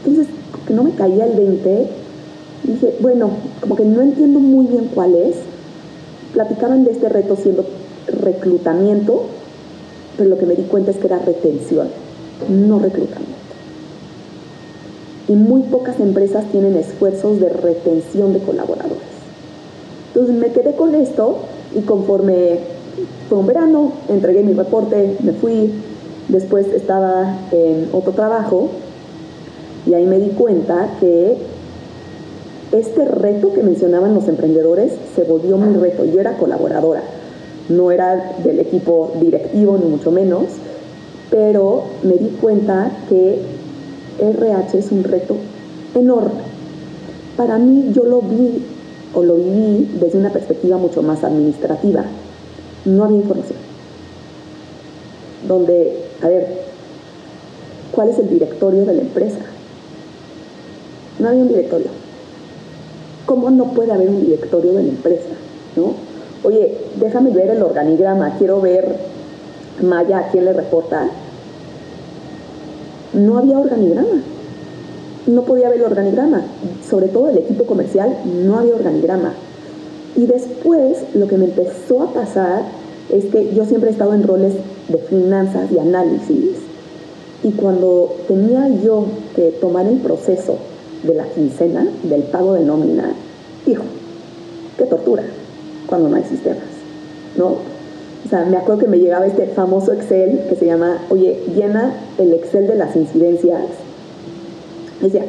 Entonces, 0.04 0.32
que 0.66 0.74
no 0.74 0.84
me 0.84 0.92
caía 0.92 1.26
el 1.26 1.36
20, 1.36 1.86
dije, 2.64 2.94
bueno, 3.00 3.30
como 3.60 3.76
que 3.76 3.84
no 3.84 4.02
entiendo 4.02 4.38
muy 4.38 4.66
bien 4.66 4.90
cuál 4.94 5.14
es. 5.14 5.36
Platicaban 6.32 6.84
de 6.84 6.92
este 6.92 7.08
reto 7.08 7.36
siendo 7.36 7.64
reclutamiento, 8.06 9.24
pero 10.16 10.30
lo 10.30 10.38
que 10.38 10.46
me 10.46 10.54
di 10.54 10.62
cuenta 10.64 10.90
es 10.90 10.98
que 10.98 11.06
era 11.06 11.18
retención, 11.18 11.88
no 12.48 12.78
reclutamiento 12.78 13.25
y 15.28 15.32
muy 15.32 15.62
pocas 15.62 15.98
empresas 16.00 16.44
tienen 16.52 16.76
esfuerzos 16.76 17.40
de 17.40 17.48
retención 17.48 18.32
de 18.32 18.40
colaboradores. 18.40 19.16
Entonces 20.08 20.36
me 20.36 20.52
quedé 20.52 20.74
con 20.74 20.94
esto 20.94 21.38
y 21.74 21.80
conforme 21.80 22.60
fue 23.28 23.38
un 23.38 23.46
verano, 23.46 23.92
entregué 24.08 24.42
mi 24.42 24.52
reporte, 24.52 25.16
me 25.22 25.32
fui, 25.32 25.72
después 26.28 26.66
estaba 26.68 27.38
en 27.50 27.88
otro 27.92 28.12
trabajo 28.12 28.70
y 29.86 29.94
ahí 29.94 30.06
me 30.06 30.18
di 30.18 30.30
cuenta 30.30 30.96
que 31.00 31.36
este 32.72 33.04
reto 33.04 33.52
que 33.52 33.62
mencionaban 33.62 34.14
los 34.14 34.28
emprendedores 34.28 34.92
se 35.14 35.24
volvió 35.24 35.56
mi 35.56 35.76
reto. 35.76 36.04
Yo 36.04 36.20
era 36.20 36.36
colaboradora, 36.36 37.02
no 37.68 37.90
era 37.90 38.36
del 38.42 38.58
equipo 38.60 39.12
directivo 39.20 39.78
ni 39.78 39.88
mucho 39.88 40.10
menos, 40.10 40.44
pero 41.30 41.84
me 42.02 42.14
di 42.14 42.36
cuenta 42.40 42.90
que 43.08 43.40
RH 44.18 44.78
es 44.78 44.90
un 44.92 45.04
reto 45.04 45.36
enorme. 45.94 46.42
Para 47.36 47.58
mí 47.58 47.90
yo 47.92 48.04
lo 48.04 48.22
vi 48.22 48.62
o 49.14 49.22
lo 49.22 49.36
viví 49.36 49.88
desde 50.00 50.18
una 50.18 50.30
perspectiva 50.30 50.76
mucho 50.76 51.02
más 51.02 51.24
administrativa. 51.24 52.04
No 52.84 53.04
había 53.04 53.18
información. 53.18 53.58
Donde, 55.46 56.04
a 56.22 56.28
ver, 56.28 56.62
¿cuál 57.92 58.10
es 58.10 58.18
el 58.18 58.28
directorio 58.28 58.84
de 58.84 58.94
la 58.94 59.02
empresa? 59.02 59.38
No 61.18 61.28
había 61.28 61.42
un 61.42 61.48
directorio. 61.48 61.88
¿Cómo 63.26 63.50
no 63.50 63.72
puede 63.72 63.92
haber 63.92 64.08
un 64.08 64.24
directorio 64.24 64.72
de 64.72 64.82
la 64.82 64.88
empresa? 64.88 65.34
¿No? 65.76 65.94
Oye, 66.44 66.76
déjame 67.00 67.30
ver 67.30 67.50
el 67.50 67.62
organigrama, 67.62 68.36
quiero 68.38 68.60
ver 68.60 68.96
Maya 69.82 70.18
a 70.18 70.28
quién 70.28 70.44
le 70.46 70.52
reporta 70.52 71.08
no 73.16 73.38
había 73.38 73.58
organigrama. 73.58 74.22
No 75.26 75.42
podía 75.42 75.66
haber 75.66 75.82
organigrama. 75.82 76.42
Sobre 76.88 77.08
todo 77.08 77.28
el 77.28 77.38
equipo 77.38 77.64
comercial 77.64 78.16
no 78.44 78.58
había 78.58 78.74
organigrama. 78.74 79.32
Y 80.14 80.26
después 80.26 80.98
lo 81.14 81.26
que 81.26 81.36
me 81.36 81.46
empezó 81.46 82.02
a 82.02 82.12
pasar 82.12 82.62
es 83.10 83.26
que 83.26 83.54
yo 83.54 83.64
siempre 83.64 83.90
he 83.90 83.92
estado 83.92 84.14
en 84.14 84.22
roles 84.22 84.54
de 84.88 84.98
finanzas 84.98 85.70
y 85.72 85.78
análisis. 85.78 86.56
Y 87.42 87.52
cuando 87.52 88.14
tenía 88.28 88.68
yo 88.82 89.04
que 89.34 89.50
tomar 89.60 89.86
el 89.86 89.98
proceso 89.98 90.56
de 91.02 91.14
la 91.14 91.24
quincena, 91.24 91.86
del 92.02 92.22
pago 92.24 92.54
de 92.54 92.64
nómina, 92.64 93.14
hijo, 93.66 93.84
qué 94.78 94.84
tortura 94.84 95.24
cuando 95.86 96.08
no 96.08 96.16
hay 96.16 96.24
sistemas, 96.24 96.64
¿no? 97.36 97.75
O 98.26 98.28
sea, 98.28 98.44
me 98.44 98.56
acuerdo 98.56 98.80
que 98.80 98.88
me 98.88 98.98
llegaba 98.98 99.24
este 99.24 99.46
famoso 99.46 99.92
Excel 99.92 100.46
que 100.48 100.56
se 100.56 100.66
llama, 100.66 100.98
oye, 101.10 101.40
llena 101.54 101.94
el 102.18 102.32
Excel 102.32 102.66
de 102.66 102.74
las 102.74 102.96
incidencias. 102.96 103.60
decía, 105.00 105.24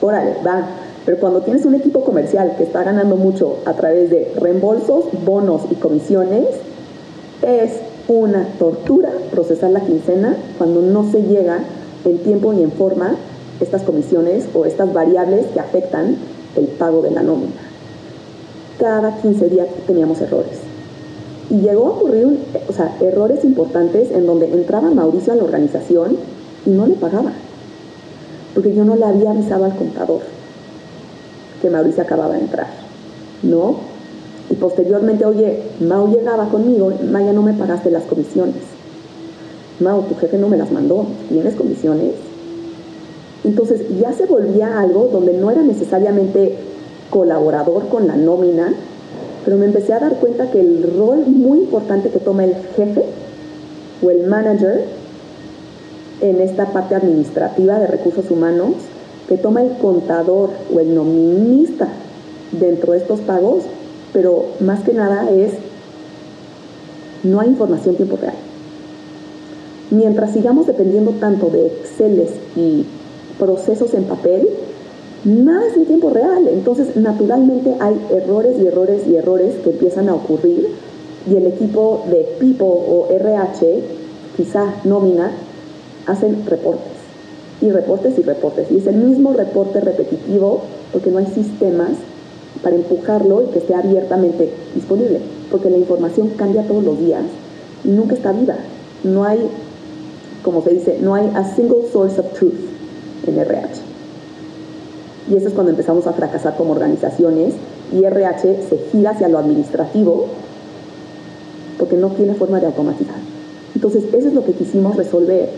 órale, 0.00 0.34
va. 0.44 0.66
Pero 1.06 1.18
cuando 1.20 1.42
tienes 1.42 1.64
un 1.64 1.76
equipo 1.76 2.02
comercial 2.02 2.54
que 2.56 2.64
está 2.64 2.82
ganando 2.82 3.14
mucho 3.14 3.58
a 3.66 3.74
través 3.74 4.10
de 4.10 4.32
reembolsos, 4.36 5.04
bonos 5.24 5.62
y 5.70 5.76
comisiones, 5.76 6.46
es 7.42 7.74
una 8.08 8.48
tortura 8.58 9.10
procesar 9.30 9.70
la 9.70 9.80
quincena 9.80 10.36
cuando 10.58 10.82
no 10.82 11.08
se 11.12 11.22
llega 11.22 11.60
en 12.04 12.18
tiempo 12.18 12.52
y 12.52 12.64
en 12.64 12.72
forma 12.72 13.14
estas 13.60 13.82
comisiones 13.82 14.48
o 14.54 14.64
estas 14.64 14.92
variables 14.92 15.46
que 15.54 15.60
afectan 15.60 16.16
el 16.56 16.66
pago 16.66 17.00
de 17.00 17.12
la 17.12 17.22
nómina. 17.22 17.52
cada 18.80 19.20
15 19.20 19.48
días 19.50 19.68
teníamos 19.86 20.20
errores. 20.20 20.67
Y 21.50 21.60
llegó 21.60 21.86
a 21.86 21.90
ocurrir, 21.90 22.38
o 22.68 22.72
sea, 22.72 22.96
errores 23.00 23.44
importantes 23.44 24.10
en 24.10 24.26
donde 24.26 24.52
entraba 24.52 24.90
Mauricio 24.90 25.32
a 25.32 25.36
la 25.36 25.44
organización 25.44 26.16
y 26.66 26.70
no 26.70 26.86
le 26.86 26.94
pagaba, 26.94 27.32
porque 28.54 28.74
yo 28.74 28.84
no 28.84 28.96
le 28.96 29.04
había 29.04 29.30
avisado 29.30 29.64
al 29.64 29.74
contador 29.76 30.20
que 31.62 31.70
Mauricio 31.70 32.02
acababa 32.02 32.34
de 32.34 32.40
entrar, 32.40 32.68
¿no? 33.42 33.76
Y 34.50 34.54
posteriormente, 34.54 35.24
oye, 35.24 35.62
Mau 35.80 36.08
llegaba 36.08 36.48
conmigo, 36.48 36.92
Maya, 37.10 37.32
no 37.32 37.42
me 37.42 37.54
pagaste 37.54 37.90
las 37.90 38.04
comisiones. 38.04 38.56
Mau, 39.80 40.02
tu 40.02 40.14
jefe 40.16 40.38
no 40.38 40.48
me 40.48 40.56
las 40.56 40.70
mandó, 40.70 41.06
¿tienes 41.28 41.54
comisiones? 41.54 42.14
Entonces 43.44 43.82
ya 44.00 44.12
se 44.12 44.26
volvía 44.26 44.80
algo 44.80 45.08
donde 45.12 45.32
no 45.34 45.50
era 45.50 45.62
necesariamente 45.62 46.56
colaborador 47.10 47.88
con 47.88 48.06
la 48.06 48.16
nómina, 48.16 48.74
pero 49.48 49.56
me 49.56 49.64
empecé 49.64 49.94
a 49.94 49.98
dar 49.98 50.16
cuenta 50.16 50.50
que 50.50 50.60
el 50.60 50.82
rol 50.94 51.24
muy 51.26 51.60
importante 51.60 52.10
que 52.10 52.18
toma 52.18 52.44
el 52.44 52.54
jefe 52.76 53.02
o 54.02 54.10
el 54.10 54.26
manager 54.26 54.84
en 56.20 56.42
esta 56.42 56.66
parte 56.66 56.94
administrativa 56.94 57.78
de 57.78 57.86
recursos 57.86 58.30
humanos, 58.30 58.74
que 59.26 59.38
toma 59.38 59.62
el 59.62 59.78
contador 59.78 60.50
o 60.70 60.80
el 60.80 60.94
nominista 60.94 61.88
dentro 62.52 62.92
de 62.92 62.98
estos 62.98 63.20
pagos, 63.20 63.62
pero 64.12 64.44
más 64.60 64.84
que 64.84 64.92
nada 64.92 65.30
es, 65.30 65.52
no 67.22 67.40
hay 67.40 67.48
información 67.48 67.96
tiempo 67.96 68.18
real. 68.18 68.34
Mientras 69.90 70.34
sigamos 70.34 70.66
dependiendo 70.66 71.12
tanto 71.12 71.48
de 71.48 71.68
Exceles 71.68 72.32
y 72.54 72.84
procesos 73.38 73.94
en 73.94 74.04
papel, 74.04 74.46
nada 75.28 75.66
es 75.66 75.76
en 75.76 75.86
tiempo 75.86 76.10
real. 76.10 76.48
Entonces, 76.48 76.96
naturalmente 76.96 77.74
hay 77.80 78.00
errores 78.10 78.56
y 78.60 78.66
errores 78.66 79.06
y 79.06 79.16
errores 79.16 79.54
que 79.62 79.70
empiezan 79.70 80.08
a 80.08 80.14
ocurrir 80.14 80.68
y 81.30 81.36
el 81.36 81.46
equipo 81.46 82.04
de 82.10 82.26
People 82.38 82.66
o 82.66 83.08
RH, 83.10 83.82
quizá 84.36 84.74
nómina, 84.84 85.32
hacen 86.06 86.46
reportes 86.46 86.92
y 87.60 87.70
reportes 87.70 88.18
y 88.18 88.22
reportes. 88.22 88.70
Y 88.70 88.78
es 88.78 88.86
el 88.86 88.96
mismo 88.96 89.32
reporte 89.32 89.80
repetitivo 89.80 90.62
porque 90.92 91.10
no 91.10 91.18
hay 91.18 91.26
sistemas 91.26 91.90
para 92.62 92.76
empujarlo 92.76 93.42
y 93.42 93.46
que 93.46 93.58
esté 93.58 93.74
abiertamente 93.74 94.50
disponible. 94.74 95.20
Porque 95.50 95.70
la 95.70 95.76
información 95.76 96.30
cambia 96.36 96.66
todos 96.66 96.84
los 96.84 96.98
días 96.98 97.24
y 97.84 97.88
nunca 97.88 98.14
está 98.14 98.32
viva. 98.32 98.56
No 99.04 99.24
hay, 99.24 99.40
como 100.42 100.62
se 100.62 100.70
dice, 100.70 100.98
no 101.00 101.14
hay 101.14 101.30
a 101.34 101.44
single 101.54 101.86
source 101.92 102.18
of 102.18 102.32
truth 102.32 102.54
en 103.26 103.38
RH. 103.38 103.87
Y 105.30 105.36
eso 105.36 105.48
es 105.48 105.54
cuando 105.54 105.70
empezamos 105.70 106.06
a 106.06 106.12
fracasar 106.12 106.56
como 106.56 106.72
organizaciones 106.72 107.54
y 107.92 108.04
RH 108.04 108.62
se 108.68 108.78
gira 108.90 109.10
hacia 109.10 109.28
lo 109.28 109.38
administrativo 109.38 110.26
porque 111.78 111.96
no 111.96 112.08
tiene 112.10 112.34
forma 112.34 112.60
de 112.60 112.66
automatizar. 112.66 113.16
Entonces, 113.74 114.04
eso 114.12 114.28
es 114.28 114.34
lo 114.34 114.44
que 114.44 114.52
quisimos 114.52 114.96
resolver. 114.96 115.50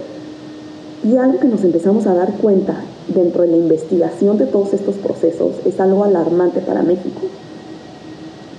Y 1.03 1.17
algo 1.17 1.39
que 1.39 1.49
nos 1.49 1.65
empezamos 1.65 2.07
a 2.07 2.15
dar 2.15 2.35
cuenta 2.35 2.75
dentro 3.09 3.43
de 3.43 3.49
la 3.49 3.57
investigación 3.57 4.37
de 4.37 4.47
todos 4.47 4.75
estos 4.75 4.97
procesos 4.97 5.53
es 5.65 5.81
algo 5.81 6.05
alarmante 6.05 6.61
para 6.61 6.83
México, 6.83 7.23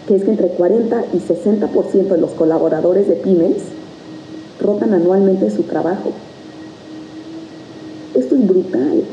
que 0.08 0.16
es 0.16 0.24
que 0.24 0.32
entre 0.32 0.48
40 0.48 1.06
y 1.14 1.18
60% 1.18 2.08
de 2.08 2.18
los 2.18 2.32
colaboradores 2.32 3.08
de 3.08 3.16
pymes 3.16 3.58
rotan 4.60 4.94
anualmente 4.94 5.52
su 5.52 5.64
trabajo. 5.64 6.12
Esto 8.16 8.36
es 8.36 8.48
brutal. 8.48 9.04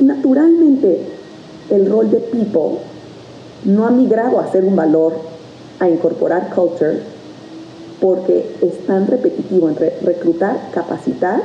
Naturalmente, 0.00 1.00
el 1.70 1.90
rol 1.90 2.10
de 2.10 2.18
people 2.18 2.78
no 3.64 3.86
ha 3.86 3.90
migrado 3.90 4.38
a 4.38 4.50
ser 4.50 4.64
un 4.64 4.76
valor, 4.76 5.14
a 5.78 5.88
incorporar 5.88 6.54
culture, 6.54 7.00
porque 8.00 8.56
es 8.62 8.86
tan 8.86 9.06
repetitivo 9.06 9.68
entre 9.68 9.98
reclutar, 10.02 10.70
capacitar, 10.72 11.42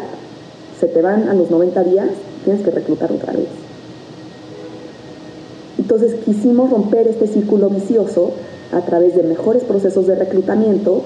se 0.79 0.87
te 0.87 1.01
van 1.01 1.29
a 1.29 1.33
los 1.33 1.49
90 1.49 1.83
días, 1.83 2.07
tienes 2.43 2.63
que 2.63 2.71
reclutar 2.71 3.11
otra 3.11 3.33
vez. 3.33 3.47
Entonces 5.77 6.15
quisimos 6.25 6.69
romper 6.69 7.07
este 7.07 7.27
círculo 7.27 7.69
vicioso 7.69 8.31
a 8.71 8.81
través 8.81 9.15
de 9.15 9.23
mejores 9.23 9.63
procesos 9.63 10.07
de 10.07 10.15
reclutamiento, 10.15 11.03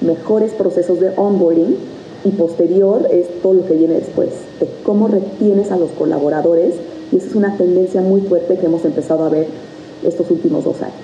mejores 0.00 0.52
procesos 0.52 1.00
de 1.00 1.12
onboarding 1.16 1.76
y 2.24 2.30
posterior 2.30 3.08
es 3.10 3.26
todo 3.42 3.54
lo 3.54 3.66
que 3.66 3.74
viene 3.74 3.94
después, 3.94 4.30
de 4.60 4.68
cómo 4.82 5.08
retienes 5.08 5.70
a 5.70 5.76
los 5.76 5.90
colaboradores 5.90 6.74
y 7.12 7.16
esa 7.16 7.26
es 7.26 7.34
una 7.34 7.56
tendencia 7.56 8.00
muy 8.00 8.22
fuerte 8.22 8.56
que 8.58 8.66
hemos 8.66 8.84
empezado 8.84 9.24
a 9.24 9.28
ver 9.28 9.46
estos 10.06 10.30
últimos 10.30 10.64
dos 10.64 10.80
años. 10.82 10.96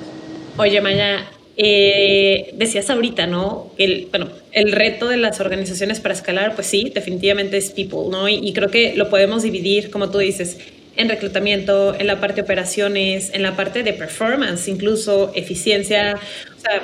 Oye, 0.57 0.81
Maya, 0.81 1.27
eh, 1.57 2.51
decías 2.55 2.89
ahorita, 2.89 3.27
¿no? 3.27 3.71
El, 3.79 4.09
bueno, 4.11 4.29
el 4.53 4.73
reto 4.73 5.09
de 5.09 5.17
las 5.17 5.41
organizaciones 5.41 6.01
para 6.01 6.15
escalar, 6.15 6.55
pues 6.55 6.67
sí, 6.67 6.91
definitivamente 6.95 7.57
es 7.57 7.71
people, 7.71 8.09
¿no? 8.11 8.29
Y, 8.29 8.53
creo 8.53 8.71
que 8.71 8.95
lo 8.95 9.11
podemos 9.11 9.43
dividir, 9.43 9.91
como 9.91 10.11
tú 10.11 10.19
dices, 10.19 10.59
en 10.97 11.09
reclutamiento, 11.09 11.95
en 11.95 12.07
la 12.07 12.21
parte 12.21 12.37
de 12.37 12.43
operaciones, 12.43 13.31
en 13.35 13.43
la 13.43 13.55
parte 13.55 13.83
de 13.83 13.93
performance, 13.93 14.69
incluso 14.69 15.31
eficiencia. 15.35 16.19
O 16.57 16.61
sea, 16.61 16.81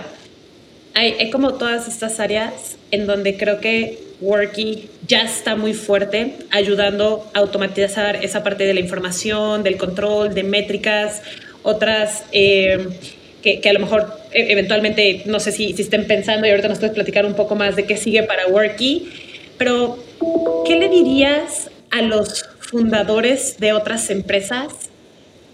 hay, 0.95 1.15
hay 1.19 1.31
como 1.31 1.55
todas 1.55 1.89
estas 1.89 2.21
áreas 2.21 2.77
en 2.91 3.07
donde 3.07 3.37
creo 3.37 3.61
que 3.61 4.04
Worky 4.21 4.89
ya 5.07 5.23
está 5.23 5.57
muy 5.57 5.75
fuerte, 5.75 6.35
ayudando 6.51 7.31
a 7.35 7.41
automatizar 7.41 8.25
esa 8.25 8.43
parte 8.43 8.65
de 8.65 8.75
la 8.75 8.81
información, 8.81 9.63
del 9.63 9.77
control, 9.77 10.35
de 10.35 10.43
métricas, 10.43 11.23
otras 11.63 12.25
eh, 12.33 12.89
que, 13.43 13.69
a 13.69 13.73
lo 13.73 13.81
mejor 13.81 14.09
e, 14.33 14.53
eventualmente, 14.53 15.23
no 15.27 15.41
sé 15.41 15.53
si, 15.53 15.73
si 15.75 15.83
estén 15.83 16.07
pensando 16.07 16.47
y 16.47 16.51
ahorita 16.51 16.69
nos 16.69 16.79
puedes 16.79 16.95
platicar 16.95 17.27
un 17.27 17.35
poco 17.35 17.55
más 17.55 17.77
de 17.77 17.85
qué 17.85 17.97
sigue 17.97 18.23
para 18.23 18.47
Worky, 18.47 19.09
pero 19.59 19.99
¿qué 20.67 20.77
le 20.77 20.89
dirías 20.89 21.71
a 21.91 22.03
los 22.03 22.45
fundadores 22.61 23.59
de 23.59 23.73
otras 23.73 24.11
empresas 24.11 24.84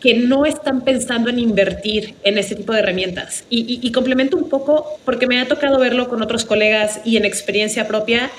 que 0.00 0.14
no 0.14 0.46
están 0.46 0.82
pensando 0.82 1.30
en 1.30 1.38
invertir 1.38 2.14
en 2.24 2.38
ese 2.38 2.56
tipo 2.56 2.72
de 2.72 2.80
herramientas. 2.80 3.44
Y, 3.50 3.80
y, 3.82 3.92
complemento 3.92 4.36
un 4.36 4.48
poco 4.48 4.98
porque 5.04 5.26
me 5.26 5.40
ha 5.40 5.46
tocado 5.46 5.78
verlo 5.78 6.08
con 6.08 6.22
otros 6.22 6.44
colegas 6.44 7.00
y 7.04 7.16
en 7.16 7.24
experiencia 7.24 7.86
propia, 7.86 8.30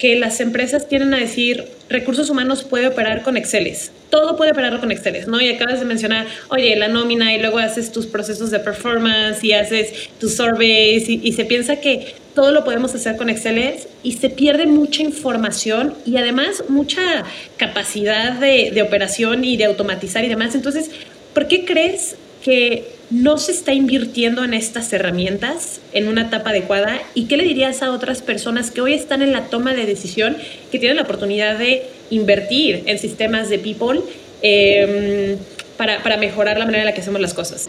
que 0.00 0.16
las 0.16 0.40
empresas 0.40 0.88
tienen 0.88 1.12
a 1.12 1.18
decir, 1.18 1.66
recursos 1.90 2.30
humanos 2.30 2.64
puede 2.64 2.86
operar 2.86 3.22
con 3.22 3.36
Exceles. 3.36 3.92
Todo 4.08 4.34
puede 4.34 4.52
operar 4.52 4.80
con 4.80 4.90
Exceles, 4.90 5.28
¿no? 5.28 5.38
Y 5.42 5.50
acabas 5.50 5.78
de 5.78 5.84
mencionar, 5.84 6.26
oye, 6.48 6.74
la 6.74 6.88
nómina 6.88 7.34
y 7.34 7.38
luego 7.38 7.58
haces 7.58 7.92
tus 7.92 8.06
procesos 8.06 8.50
de 8.50 8.60
performance 8.60 9.44
y 9.44 9.52
haces 9.52 10.08
tus 10.18 10.34
surveys 10.36 11.06
y, 11.06 11.32
se 11.32 11.44
piensa 11.44 11.76
que 11.76 12.14
todo 12.34 12.50
lo 12.50 12.64
podemos 12.64 12.94
hacer 12.94 13.18
con 13.18 13.28
Exceles 13.28 13.88
y 14.02 14.12
se 14.12 14.30
pierde 14.30 14.64
mucha 14.64 15.02
información 15.02 15.94
y 16.06 16.16
además 16.16 16.64
mucha 16.68 17.24
capacidad 17.58 18.32
de, 18.32 18.70
de 18.70 18.80
operación 18.80 19.44
y 19.44 19.58
de 19.58 19.66
automatizar 19.66 20.24
y 20.24 20.28
demás. 20.28 20.54
Entonces, 20.54 20.90
¿por 21.34 21.46
qué 21.46 21.66
crees 21.66 22.16
que 22.42 22.99
no 23.10 23.38
se 23.38 23.52
está 23.52 23.72
invirtiendo 23.72 24.44
en 24.44 24.54
estas 24.54 24.92
herramientas 24.92 25.80
en 25.92 26.08
una 26.08 26.22
etapa 26.22 26.50
adecuada? 26.50 26.98
¿Y 27.14 27.26
qué 27.26 27.36
le 27.36 27.44
dirías 27.44 27.82
a 27.82 27.90
otras 27.90 28.22
personas 28.22 28.70
que 28.70 28.80
hoy 28.80 28.94
están 28.94 29.22
en 29.22 29.32
la 29.32 29.46
toma 29.46 29.74
de 29.74 29.84
decisión, 29.84 30.36
que 30.70 30.78
tienen 30.78 30.96
la 30.96 31.02
oportunidad 31.02 31.58
de 31.58 31.82
invertir 32.10 32.84
en 32.86 32.98
sistemas 32.98 33.48
de 33.48 33.58
people 33.58 34.00
em, 34.42 35.36
para, 35.76 36.02
para 36.02 36.16
mejorar 36.16 36.58
la 36.58 36.66
manera 36.66 36.82
en 36.82 36.86
la 36.86 36.94
que 36.94 37.00
hacemos 37.00 37.20
las 37.20 37.34
cosas? 37.34 37.68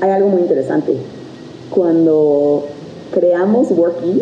Hay 0.00 0.10
algo 0.10 0.28
muy 0.28 0.40
interesante. 0.40 0.92
Cuando 1.70 2.66
creamos 3.12 3.70
Working 3.70 4.20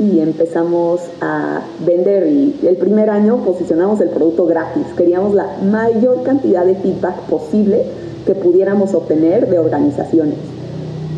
y 0.00 0.20
empezamos 0.20 1.02
a 1.20 1.62
vender 1.84 2.26
y 2.26 2.66
el 2.66 2.76
primer 2.76 3.10
año 3.10 3.44
posicionamos 3.44 4.00
el 4.00 4.08
producto 4.08 4.46
gratis. 4.46 4.84
Queríamos 4.96 5.34
la 5.34 5.58
mayor 5.62 6.22
cantidad 6.22 6.64
de 6.64 6.74
feedback 6.76 7.16
posible 7.26 7.84
que 8.26 8.34
pudiéramos 8.34 8.94
obtener 8.94 9.48
de 9.48 9.58
organizaciones. 9.58 10.38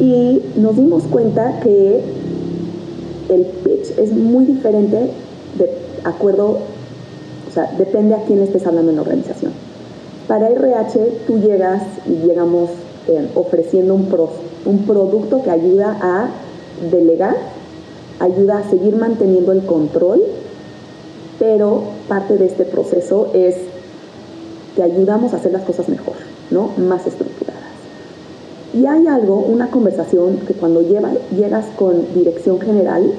Y 0.01 0.43
nos 0.57 0.77
dimos 0.77 1.05
cuenta 1.05 1.61
que 1.61 2.03
el 3.29 3.43
pitch 3.43 3.99
es 3.99 4.13
muy 4.13 4.45
diferente 4.45 5.11
de 5.59 5.71
acuerdo, 6.05 6.59
o 7.49 7.53
sea, 7.53 7.73
depende 7.79 8.15
a 8.15 8.25
quién 8.25 8.41
estés 8.41 8.67
hablando 8.67 8.91
en 8.91 8.97
la 8.97 9.03
organización. 9.03 9.53
Para 10.27 10.49
RH 10.49 10.99
tú 11.27 11.39
llegas 11.39 11.83
y 12.07 12.27
llegamos 12.27 12.71
eh, 13.09 13.29
ofreciendo 13.35 13.95
un, 13.95 14.09
un 14.65 14.79
producto 14.87 15.43
que 15.43 15.51
ayuda 15.51 15.99
a 16.01 16.29
delegar, 16.91 17.37
ayuda 18.19 18.59
a 18.59 18.71
seguir 18.71 18.97
manteniendo 18.97 19.53
el 19.53 19.65
control, 19.65 20.23
pero 21.39 21.83
parte 22.09 22.37
de 22.37 22.47
este 22.47 22.65
proceso 22.65 23.29
es 23.35 23.57
que 24.75 24.83
ayudamos 24.83 25.33
a 25.33 25.37
hacer 25.37 25.53
las 25.53 25.63
cosas 25.63 25.89
mejor. 25.89 26.34
¿No? 26.51 26.71
más 26.79 27.07
estructuradas. 27.07 27.63
Y 28.75 28.87
hay 28.87 29.07
algo, 29.07 29.39
una 29.39 29.71
conversación 29.71 30.39
que 30.47 30.55
cuando 30.55 30.83
llegas 30.83 31.67
con 31.77 32.13
dirección 32.15 32.61
general, 32.61 33.13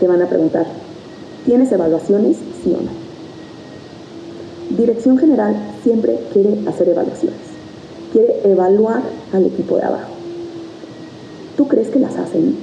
te 0.00 0.06
van 0.06 0.20
a 0.22 0.28
preguntar, 0.28 0.66
¿tienes 1.46 1.70
evaluaciones? 1.70 2.38
Sí 2.62 2.74
o 2.76 2.82
no. 2.82 2.90
Dirección 4.76 5.18
general 5.18 5.56
siempre 5.82 6.18
quiere 6.32 6.58
hacer 6.68 6.88
evaluaciones. 6.88 7.38
quiere 8.12 8.40
evaluar 8.44 9.02
al 9.32 9.46
equipo 9.46 9.76
de 9.76 9.84
abajo. 9.84 10.10
¿Tú 11.56 11.68
crees 11.68 11.88
que 11.88 12.00
las 12.00 12.16
hacen? 12.16 12.56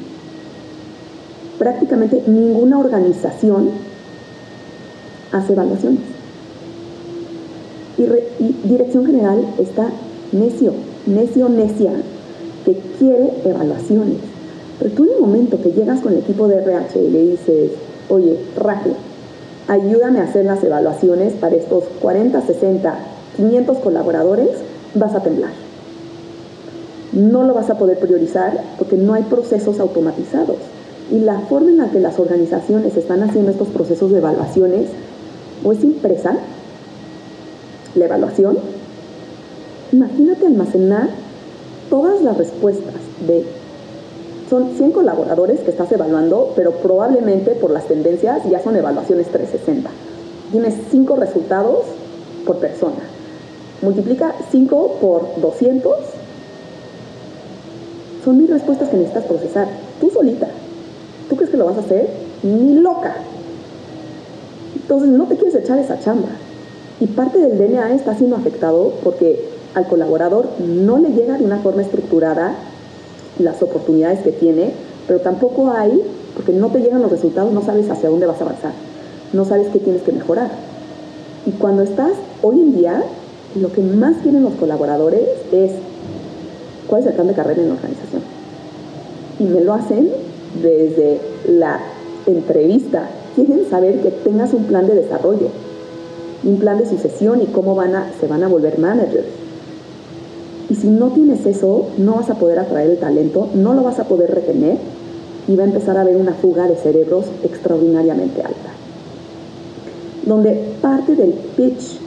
Prácticamente 1.58 2.22
ninguna 2.28 2.80
organización 2.80 3.70
hace 5.32 5.54
evaluaciones. 5.54 6.17
Y, 7.98 8.68
Dirección 8.68 9.06
General 9.06 9.44
está 9.58 9.90
necio, 10.32 10.74
necio, 11.06 11.50
necia, 11.50 11.92
que 12.66 12.74
quiere 13.00 13.32
evaluaciones. 13.46 14.18
Pero 14.80 14.92
tú 14.92 15.06
en 15.06 15.12
el 15.12 15.20
momento 15.20 15.62
que 15.62 15.72
llegas 15.72 16.02
con 16.02 16.14
el 16.14 16.20
equipo 16.20 16.48
de 16.48 16.58
RH 16.58 17.00
y 17.00 17.10
le 17.10 17.26
dices, 17.26 17.72
oye, 18.10 18.38
Raje, 18.56 18.92
ayúdame 19.68 20.20
a 20.20 20.24
hacer 20.24 20.46
las 20.46 20.64
evaluaciones 20.64 21.34
para 21.34 21.56
estos 21.56 21.86
40, 22.02 22.42
60, 22.42 22.96
500 23.38 23.78
colaboradores, 23.80 24.50
vas 24.94 25.16
a 25.16 25.22
temblar. 25.22 25.52
No 27.14 27.44
lo 27.44 27.54
vas 27.54 27.70
a 27.70 27.78
poder 27.78 28.00
priorizar 28.00 28.62
porque 28.78 28.98
no 28.98 29.14
hay 29.14 29.24
procesos 29.24 29.80
automatizados. 29.80 30.58
Y 31.12 31.20
la 31.20 31.40
forma 31.42 31.70
en 31.70 31.78
la 31.78 31.90
que 31.90 32.00
las 32.00 32.20
organizaciones 32.20 32.98
están 32.98 33.24
haciendo 33.24 33.52
estos 33.52 33.70
procesos 33.70 34.12
de 34.12 34.18
evaluaciones 34.18 34.90
o 35.64 35.72
es 35.72 35.84
impresa, 35.84 36.38
la 37.98 38.06
evaluación, 38.06 38.58
imagínate 39.92 40.46
almacenar 40.46 41.10
todas 41.90 42.22
las 42.22 42.38
respuestas 42.38 42.96
de... 43.28 43.46
Son 44.50 44.76
100 44.78 44.92
colaboradores 44.92 45.60
que 45.60 45.72
estás 45.72 45.92
evaluando, 45.92 46.54
pero 46.56 46.72
probablemente 46.72 47.52
por 47.52 47.70
las 47.70 47.86
tendencias 47.88 48.50
ya 48.50 48.64
son 48.64 48.78
evaluaciones 48.78 49.28
360. 49.28 49.90
Tienes 50.52 50.76
5 50.90 51.16
resultados 51.18 51.80
por 52.46 52.58
persona. 52.58 53.04
Multiplica 53.82 54.34
5 54.50 54.98
por 55.02 55.42
200. 55.42 55.94
Son 58.24 58.38
mil 58.38 58.48
respuestas 58.48 58.90
que 58.90 58.98
necesitas 58.98 59.26
procesar. 59.26 59.68
Tú 60.00 60.10
solita. 60.10 60.48
¿Tú 61.30 61.36
crees 61.36 61.52
que 61.52 61.58
lo 61.58 61.66
vas 61.66 61.78
a 61.78 61.82
hacer? 61.82 62.10
Ni 62.44 62.76
loca. 62.76 63.16
Entonces 64.76 65.10
no 65.10 65.26
te 65.26 65.36
quieres 65.36 65.56
echar 65.56 65.78
esa 65.78 66.00
chamba. 66.00 66.30
Y 67.00 67.08
parte 67.08 67.40
del 67.40 67.58
DNA 67.58 67.94
está 67.94 68.16
siendo 68.16 68.36
afectado 68.36 68.94
porque 69.04 69.46
al 69.76 69.88
colaborador 69.88 70.48
no 70.60 70.98
le 70.98 71.12
llega 71.12 71.38
de 71.38 71.46
una 71.46 71.60
forma 71.60 71.84
estructurada 71.84 72.56
las 73.38 73.62
oportunidades 73.62 74.22
que 74.22 74.32
tiene, 74.32 74.72
pero 75.08 75.20
tampoco 75.20 75.70
hay, 75.70 76.02
porque 76.36 76.54
no 76.54 76.70
te 76.70 76.80
llegan 76.80 77.02
los 77.02 77.12
resultados, 77.12 77.54
no 77.54 77.62
sabes 77.62 77.90
hacia 77.90 78.10
dónde 78.10 78.26
vas 78.26 78.42
a 78.42 78.46
avanzar, 78.46 78.72
no 79.34 79.46
sabes 79.46 79.68
qué 79.68 79.80
tienes 79.80 80.02
que 80.02 80.12
mejorar. 80.12 80.50
Y 81.46 81.52
cuando 81.52 81.84
estás 81.84 82.14
hoy 82.42 82.60
en 82.60 82.76
día, 82.76 83.04
lo 83.56 83.72
que 83.72 83.82
más 83.82 84.18
quieren 84.18 84.44
los 84.44 84.54
colaboradores 84.54 85.22
es 85.52 85.72
cuál 86.88 87.02
es 87.02 87.08
el 87.08 87.14
plan 87.14 87.28
de 87.28 87.34
carrera 87.34 87.62
en 87.62 87.70
la 87.70 87.76
organización. 87.76 88.22
Y 89.40 89.44
me 89.44 89.62
lo 89.62 89.74
hacen 89.74 90.10
desde 90.62 91.22
la 91.48 91.80
entrevista 92.26 93.08
quieren 93.36 93.70
saber 93.70 94.02
que 94.02 94.10
tengas 94.10 94.54
un 94.54 94.64
plan 94.64 94.88
de 94.88 94.96
desarrollo, 94.96 95.50
un 96.44 96.58
plan 96.58 96.78
de 96.78 96.88
sucesión 96.88 97.42
y 97.42 97.46
cómo 97.48 97.76
van 97.76 97.96
a, 97.96 98.12
se 98.20 98.28
van 98.28 98.44
a 98.44 98.48
volver 98.48 98.80
managers. 98.80 99.28
Y 100.70 100.76
si 100.76 100.88
no 100.88 101.10
tienes 101.10 101.46
eso, 101.46 101.88
no 101.98 102.16
vas 102.16 102.30
a 102.30 102.36
poder 102.36 102.60
atraer 102.60 102.92
el 102.92 102.98
talento, 102.98 103.50
no 103.54 103.74
lo 103.74 103.84
vas 103.84 104.00
a 104.00 104.04
poder 104.04 104.34
retener 104.34 104.78
y 105.48 105.56
va 105.56 105.64
a 105.64 105.68
empezar 105.68 105.98
a 105.98 106.02
haber 106.02 106.18
una 106.18 106.34
fuga 106.34 106.68
de 106.68 106.76
cerebros 106.76 107.26
extraordinariamente 107.44 108.42
alta. 108.42 108.72
Donde 110.26 110.74
parte 110.82 111.16
del 111.16 111.32
pitch 111.56 112.00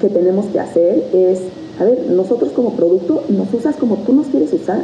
que 0.00 0.08
tenemos 0.08 0.46
que 0.46 0.60
hacer 0.60 1.04
es, 1.14 1.40
a 1.80 1.84
ver, 1.84 2.10
nosotros 2.10 2.52
como 2.52 2.72
producto 2.72 3.22
nos 3.30 3.52
usas 3.54 3.76
como 3.76 3.96
tú 3.96 4.12
nos 4.12 4.26
quieres 4.26 4.52
usar. 4.52 4.80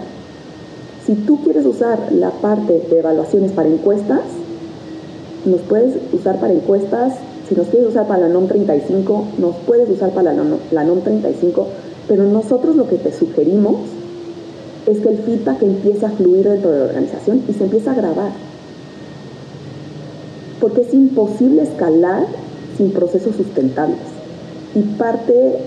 Si 1.05 1.15
tú 1.15 1.43
quieres 1.43 1.67
usar 1.67 2.11
la 2.13 2.31
parte 2.31 2.83
de 2.89 2.99
evaluaciones 2.99 3.53
para 3.53 3.69
encuestas, 3.69 4.21
nos 5.45 5.61
puedes 5.63 5.97
usar 6.13 6.41
para 6.41 6.55
encuestas, 6.55 7.15
si 7.53 7.59
nos 7.59 7.69
quieres 7.69 7.91
usar 7.91 8.07
para 8.07 8.29
la 8.29 8.29
NOM 8.29 8.49
35, 8.49 9.25
nos 9.37 9.57
puedes 9.67 9.91
usar 9.91 10.11
para 10.13 10.33
la, 10.33 10.85
NOM 10.85 11.01
35, 11.03 11.67
pero 12.09 12.25
nosotros 12.25 12.77
lo 12.77 12.89
que 12.89 12.97
te 12.97 13.13
sugerimos 13.13 13.77
es 14.87 15.01
que 15.01 15.11
el 15.11 15.19
feedback 15.19 15.61
empiece 15.61 16.07
a 16.07 16.11
fluir 16.11 16.49
dentro 16.49 16.73
de 16.73 16.79
la 16.79 16.85
organización 16.87 17.43
y 17.47 17.53
se 17.53 17.65
empieza 17.65 17.93
a 17.93 17.95
grabar. 17.95 18.33
Porque 20.63 20.81
es 20.81 20.95
imposible 20.95 21.63
escalar 21.63 22.25
sin 22.79 22.91
procesos 22.93 23.37
sustentables. 23.37 23.99
Y 24.75 24.81
parte 24.97 25.59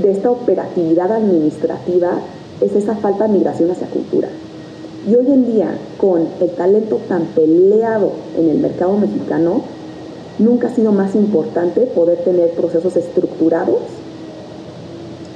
de 0.00 0.10
esta 0.10 0.30
operatividad 0.30 1.12
administrativa 1.12 2.12
es 2.62 2.74
esa 2.74 2.96
falta 2.96 3.26
de 3.26 3.34
migración 3.34 3.70
hacia 3.70 3.86
cultura. 3.88 4.28
Y 5.06 5.14
hoy 5.14 5.26
en 5.26 5.52
día, 5.52 5.76
con 5.98 6.26
el 6.40 6.50
talento 6.52 7.00
tan 7.06 7.24
peleado 7.26 8.12
en 8.38 8.48
el 8.48 8.58
mercado 8.58 8.96
mexicano, 8.96 9.62
nunca 10.40 10.68
ha 10.68 10.74
sido 10.74 10.90
más 10.90 11.14
importante 11.14 11.82
poder 11.82 12.18
tener 12.24 12.50
procesos 12.52 12.96
estructurados 12.96 13.80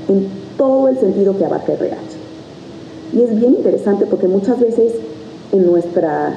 en 0.08 0.28
todo 0.56 0.88
el 0.88 0.98
sentido 0.98 1.36
que 1.36 1.44
abarca 1.44 1.74
RH. 1.74 1.96
Y 3.12 3.22
es 3.22 3.36
bien 3.38 3.54
interesante 3.54 4.06
porque 4.06 4.26
muchas 4.26 4.58
veces 4.58 4.94
en 5.52 5.66
nuestra, 5.66 6.34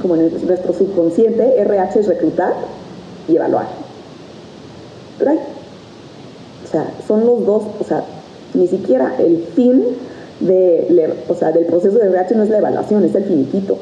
como 0.00 0.14
en 0.14 0.30
nuestro 0.46 0.72
subconsciente, 0.72 1.60
RH 1.60 2.00
es 2.00 2.06
reclutar 2.06 2.52
y 3.28 3.36
evaluar. 3.36 3.66
Pero 5.18 5.32
o 5.32 6.70
sea, 6.70 6.92
son 7.06 7.24
los 7.24 7.46
dos, 7.46 7.62
o 7.80 7.84
sea, 7.84 8.04
ni 8.52 8.68
siquiera 8.68 9.16
el 9.18 9.38
fin 9.54 9.84
de, 10.40 11.14
o 11.28 11.34
sea, 11.34 11.50
del 11.50 11.66
proceso 11.66 11.98
de 11.98 12.08
RH 12.08 12.34
no 12.36 12.42
es 12.42 12.50
la 12.50 12.58
evaluación, 12.58 13.04
es 13.04 13.14
el 13.14 13.24
finiquito. 13.24 13.78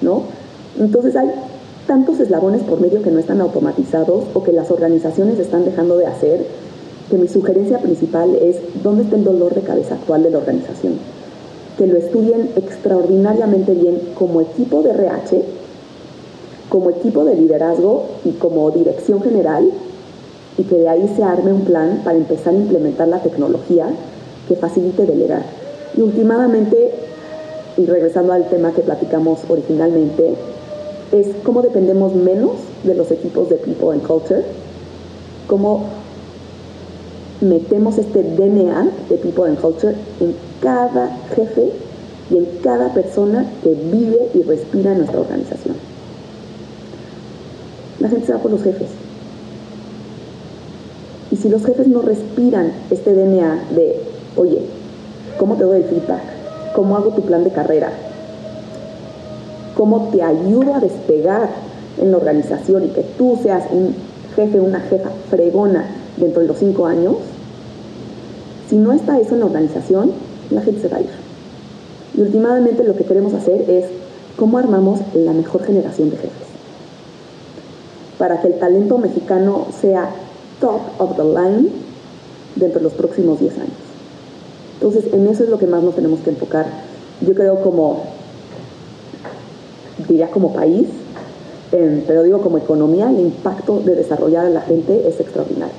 ¿No? 0.00 0.24
Entonces 0.78 1.16
hay 1.16 1.30
tantos 1.86 2.18
eslabones 2.20 2.62
por 2.62 2.80
medio 2.80 3.02
que 3.02 3.10
no 3.10 3.18
están 3.18 3.40
automatizados 3.40 4.24
o 4.34 4.42
que 4.42 4.52
las 4.52 4.70
organizaciones 4.70 5.38
están 5.38 5.64
dejando 5.64 5.96
de 5.96 6.06
hacer, 6.06 6.44
que 7.10 7.18
mi 7.18 7.28
sugerencia 7.28 7.78
principal 7.78 8.34
es 8.34 8.56
dónde 8.82 9.04
está 9.04 9.16
el 9.16 9.24
dolor 9.24 9.54
de 9.54 9.60
cabeza 9.60 9.94
actual 9.94 10.22
de 10.22 10.30
la 10.30 10.38
organización. 10.38 10.94
Que 11.78 11.86
lo 11.86 11.96
estudien 11.96 12.50
extraordinariamente 12.56 13.72
bien 13.74 14.00
como 14.14 14.40
equipo 14.40 14.82
de 14.82 14.90
RH, 14.90 15.42
como 16.68 16.90
equipo 16.90 17.24
de 17.24 17.36
liderazgo 17.36 18.06
y 18.24 18.32
como 18.32 18.70
dirección 18.72 19.22
general, 19.22 19.70
y 20.58 20.64
que 20.64 20.76
de 20.76 20.88
ahí 20.88 21.12
se 21.14 21.22
arme 21.22 21.52
un 21.52 21.62
plan 21.62 22.00
para 22.02 22.16
empezar 22.16 22.54
a 22.54 22.56
implementar 22.56 23.08
la 23.08 23.22
tecnología 23.22 23.88
que 24.48 24.56
facilite 24.56 25.06
delegar. 25.06 25.44
Y 25.96 26.00
últimamente, 26.00 26.92
y 27.76 27.86
regresando 27.86 28.32
al 28.32 28.48
tema 28.48 28.72
que 28.72 28.82
platicamos 28.82 29.40
originalmente, 29.48 30.34
es 31.12 31.28
cómo 31.44 31.62
dependemos 31.62 32.14
menos 32.14 32.52
de 32.84 32.94
los 32.94 33.10
equipos 33.10 33.48
de 33.48 33.56
People 33.56 33.92
and 33.92 34.02
Culture, 34.02 34.42
cómo 35.46 35.84
metemos 37.40 37.98
este 37.98 38.22
DNA 38.22 38.88
de 39.08 39.16
People 39.16 39.48
and 39.48 39.60
Culture 39.60 39.94
en 40.20 40.34
cada 40.60 41.16
jefe 41.34 41.70
y 42.30 42.38
en 42.38 42.46
cada 42.62 42.92
persona 42.92 43.50
que 43.62 43.70
vive 43.70 44.30
y 44.34 44.42
respira 44.42 44.92
en 44.92 44.98
nuestra 44.98 45.20
organización. 45.20 45.76
La 48.00 48.08
gente 48.08 48.26
se 48.26 48.32
va 48.32 48.38
por 48.38 48.50
los 48.50 48.62
jefes. 48.62 48.88
Y 51.30 51.36
si 51.36 51.48
los 51.48 51.64
jefes 51.64 51.86
no 51.86 52.02
respiran 52.02 52.72
este 52.90 53.12
DNA 53.14 53.68
de 53.74 54.00
oye, 54.36 54.60
¿cómo 55.38 55.56
te 55.56 55.64
doy 55.64 55.78
el 55.78 55.84
feedback? 55.84 56.22
¿Cómo 56.74 56.96
hago 56.96 57.10
tu 57.10 57.22
plan 57.22 57.44
de 57.44 57.50
carrera? 57.50 57.90
¿Cómo 59.76 60.08
te 60.10 60.22
ayudo 60.22 60.74
a 60.74 60.80
despegar 60.80 61.50
en 62.00 62.10
la 62.10 62.16
organización 62.16 62.86
y 62.86 62.88
que 62.88 63.02
tú 63.02 63.38
seas 63.42 63.64
un 63.70 63.94
jefe, 64.34 64.60
una 64.60 64.80
jefa 64.80 65.10
fregona 65.30 65.84
dentro 66.16 66.40
de 66.40 66.48
los 66.48 66.58
cinco 66.58 66.86
años? 66.86 67.16
Si 68.68 68.76
no 68.76 68.92
está 68.92 69.18
eso 69.20 69.34
en 69.34 69.40
la 69.40 69.46
organización, 69.46 70.12
la 70.50 70.62
gente 70.62 70.80
se 70.80 70.88
va 70.88 70.96
a 70.96 71.00
ir. 71.00 71.10
Y 72.16 72.20
últimamente 72.22 72.84
lo 72.84 72.96
que 72.96 73.04
queremos 73.04 73.34
hacer 73.34 73.70
es 73.70 73.84
cómo 74.36 74.58
armamos 74.58 75.00
la 75.14 75.32
mejor 75.32 75.62
generación 75.64 76.10
de 76.10 76.16
jefes. 76.16 76.46
Para 78.18 78.40
que 78.40 78.48
el 78.48 78.58
talento 78.58 78.98
mexicano 78.98 79.66
sea 79.80 80.10
top 80.60 80.80
of 80.98 81.16
the 81.16 81.24
line 81.24 81.68
dentro 82.56 82.78
de 82.80 82.84
los 82.84 82.94
próximos 82.94 83.38
10 83.40 83.54
años. 83.58 83.86
Entonces, 84.80 85.12
en 85.12 85.26
eso 85.26 85.44
es 85.44 85.50
lo 85.50 85.58
que 85.58 85.66
más 85.66 85.82
nos 85.82 85.94
tenemos 85.94 86.20
que 86.20 86.30
enfocar. 86.30 86.66
Yo 87.20 87.34
creo 87.34 87.60
como, 87.62 88.04
diría 90.08 90.30
como 90.30 90.52
país, 90.54 90.86
pero 91.70 92.22
digo 92.22 92.40
como 92.40 92.58
economía, 92.58 93.10
el 93.10 93.20
impacto 93.20 93.80
de 93.80 93.94
desarrollar 93.94 94.46
a 94.46 94.50
la 94.50 94.62
gente 94.62 95.08
es 95.08 95.20
extraordinario. 95.20 95.74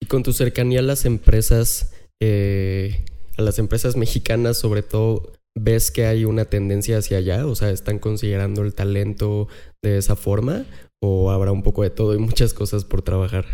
Y 0.00 0.06
con 0.06 0.22
tu 0.22 0.32
cercanía 0.32 0.80
a 0.80 0.82
las 0.82 1.04
empresas, 1.04 1.92
eh, 2.22 3.04
a 3.36 3.42
las 3.42 3.58
empresas 3.58 3.96
mexicanas 3.96 4.58
sobre 4.58 4.82
todo, 4.82 5.32
¿ves 5.58 5.90
que 5.90 6.06
hay 6.06 6.24
una 6.24 6.44
tendencia 6.44 6.98
hacia 6.98 7.18
allá? 7.18 7.46
O 7.46 7.54
sea, 7.54 7.70
¿están 7.70 7.98
considerando 7.98 8.62
el 8.62 8.74
talento 8.74 9.48
de 9.82 9.98
esa 9.98 10.14
forma? 10.14 10.64
¿O 11.02 11.30
habrá 11.30 11.52
un 11.52 11.62
poco 11.62 11.82
de 11.82 11.90
todo 11.90 12.14
y 12.14 12.18
muchas 12.18 12.54
cosas 12.54 12.84
por 12.84 13.02
trabajar? 13.02 13.46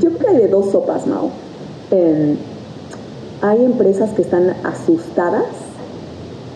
Yo 0.00 0.10
creo 0.10 0.18
que 0.18 0.28
hay 0.28 0.36
de 0.36 0.48
dos 0.48 0.72
sopas, 0.72 1.06
Mao. 1.06 1.32
hay 3.40 3.64
empresas 3.64 4.10
que 4.14 4.22
están 4.22 4.50
asustadas 4.64 5.67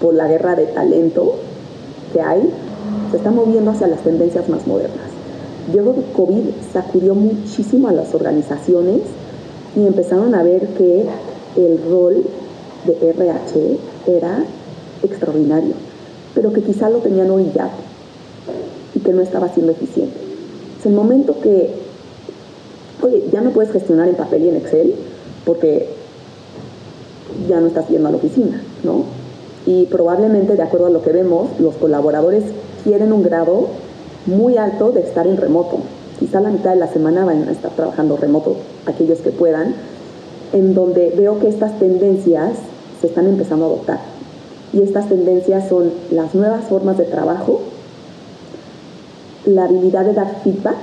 por 0.02 0.14
la 0.14 0.26
guerra 0.26 0.56
de 0.56 0.66
talento 0.66 1.36
que 2.12 2.20
hay, 2.20 2.50
se 3.12 3.16
están 3.16 3.36
moviendo 3.36 3.70
hacia 3.70 3.86
las 3.86 4.02
tendencias 4.02 4.48
más 4.48 4.66
modernas. 4.66 5.06
Yo 5.72 5.82
creo 5.82 5.94
que 5.94 6.12
COVID 6.12 6.42
sacudió 6.72 7.14
muchísimo 7.14 7.88
a 7.88 7.92
las 7.92 8.12
organizaciones 8.12 9.02
y 9.76 9.86
empezaron 9.86 10.34
a 10.34 10.42
ver 10.42 10.66
que 10.76 11.06
el 11.56 11.80
rol 11.88 12.24
de 12.84 13.10
RH 13.10 13.78
era 14.08 14.44
extraordinario, 15.04 15.74
pero 16.34 16.52
que 16.52 16.62
quizá 16.62 16.90
lo 16.90 16.98
tenían 16.98 17.30
orillado 17.30 17.70
y 18.94 18.98
que 18.98 19.12
no 19.12 19.22
estaba 19.22 19.48
siendo 19.50 19.70
eficiente. 19.70 20.16
Es 20.80 20.86
el 20.86 20.94
momento 20.94 21.40
que, 21.40 21.70
oye, 23.02 23.24
ya 23.32 23.40
no 23.40 23.50
puedes 23.50 23.70
gestionar 23.70 24.08
en 24.08 24.16
papel 24.16 24.46
y 24.46 24.48
en 24.48 24.56
Excel 24.56 24.94
porque 25.46 25.88
ya 27.48 27.60
no 27.60 27.68
estás 27.68 27.88
yendo 27.88 28.08
a 28.08 28.10
la 28.10 28.16
oficina, 28.16 28.60
¿no? 28.82 29.21
Y 29.66 29.87
probablemente, 29.87 30.57
de 30.57 30.62
acuerdo 30.62 30.87
a 30.87 30.90
lo 30.90 31.03
que 31.03 31.12
vemos, 31.12 31.48
los 31.61 31.75
colaboradores 31.77 32.44
quieren 32.85 33.12
un 33.12 33.22
grado 33.22 33.68
muy 34.27 34.57
alto 34.57 34.90
de 34.92 35.01
estar 35.01 35.27
en 35.27 35.37
remoto. 35.37 35.79
Quizá 36.18 36.40
la 36.40 36.51
mitad 36.51 36.70
de 36.70 36.77
la 36.77 36.88
semana 36.88 37.25
van 37.25 37.48
a 37.48 37.53
estar 37.53 37.72
trabajando 37.72 38.16
remoto, 38.16 38.57
aquellos 38.87 39.20
que 39.20 39.31
puedan, 39.31 39.75
en 40.53 40.75
donde 40.75 41.12
veo 41.16 41.38
que 41.38 41.48
estas 41.48 41.79
tendencias 41.79 42.53
se 43.01 43.07
están 43.07 43.27
empezando 43.27 43.64
a 43.64 43.68
adoptar. 43.68 44.01
Y 44.72 44.83
estas 44.83 45.09
tendencias 45.09 45.68
son 45.68 45.92
las 46.11 46.35
nuevas 46.35 46.64
formas 46.64 46.98
de 46.98 47.05
trabajo, 47.05 47.61
la 49.44 49.64
habilidad 49.64 50.05
de 50.05 50.14
dar 50.14 50.40
feedback 50.42 50.77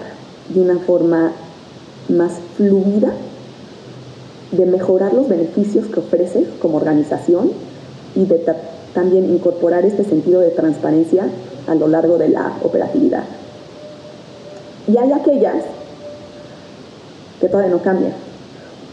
de 0.49 0.61
una 0.61 0.79
forma 0.79 1.31
más 2.09 2.33
fluida, 2.55 3.11
de 4.51 4.65
mejorar 4.65 5.13
los 5.13 5.29
beneficios 5.29 5.85
que 5.87 5.99
ofrece 5.99 6.45
como 6.61 6.77
organización 6.77 7.51
y 8.15 8.25
de 8.25 8.43
también 8.93 9.29
incorporar 9.29 9.85
este 9.85 10.03
sentido 10.03 10.41
de 10.41 10.49
transparencia 10.49 11.27
a 11.67 11.75
lo 11.75 11.87
largo 11.87 12.17
de 12.17 12.29
la 12.29 12.57
operatividad. 12.63 13.23
Y 14.87 14.97
hay 14.97 15.11
aquellas 15.11 15.63
que 17.39 17.47
todavía 17.47 17.71
no 17.71 17.81
cambian, 17.81 18.13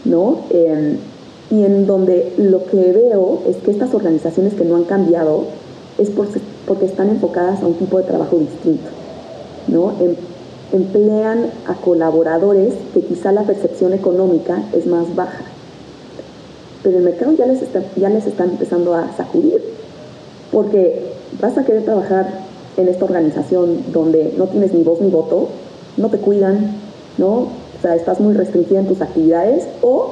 ¿no? 0.05 0.39
Em, 0.49 0.97
y 1.49 1.63
en 1.63 1.87
donde 1.87 2.33
lo 2.37 2.65
que 2.65 2.91
veo 2.91 3.41
es 3.47 3.57
que 3.57 3.71
estas 3.71 3.93
organizaciones 3.93 4.53
que 4.53 4.65
no 4.65 4.75
han 4.75 4.83
cambiado 4.83 5.45
es 5.97 6.11
porque 6.11 6.85
están 6.85 7.09
enfocadas 7.09 7.63
a 7.63 7.67
un 7.67 7.75
tipo 7.75 7.97
de 7.97 8.03
trabajo 8.03 8.37
distinto, 8.37 8.89
¿no? 9.67 9.93
Em, 9.99 10.15
emplean 10.71 11.49
a 11.65 11.73
colaboradores 11.75 12.73
que 12.93 13.01
quizá 13.01 13.31
la 13.31 13.43
percepción 13.43 13.93
económica 13.93 14.63
es 14.73 14.85
más 14.85 15.15
baja, 15.15 15.45
pero 16.87 16.99
el 16.99 17.03
mercado 17.03 17.33
ya 17.33 17.45
les 17.45 17.61
está, 17.61 17.83
ya 17.97 18.07
les 18.07 18.25
está 18.27 18.45
empezando 18.45 18.95
a 18.95 19.11
sacudir, 19.17 19.61
porque 20.53 21.01
vas 21.41 21.57
a 21.57 21.65
querer 21.65 21.83
trabajar 21.83 22.29
en 22.77 22.87
esta 22.87 23.03
organización 23.03 23.91
donde 23.91 24.33
no 24.37 24.47
tienes 24.47 24.73
ni 24.73 24.83
voz 24.83 25.01
ni 25.01 25.09
voto, 25.09 25.49
no 25.97 26.09
te 26.09 26.17
cuidan, 26.17 26.77
¿no? 27.17 27.29
O 27.39 27.49
sea, 27.81 27.93
estás 27.93 28.21
muy 28.21 28.35
restringida 28.35 28.79
en 28.79 28.87
tus 28.87 29.01
actividades 29.01 29.67
o 29.81 30.11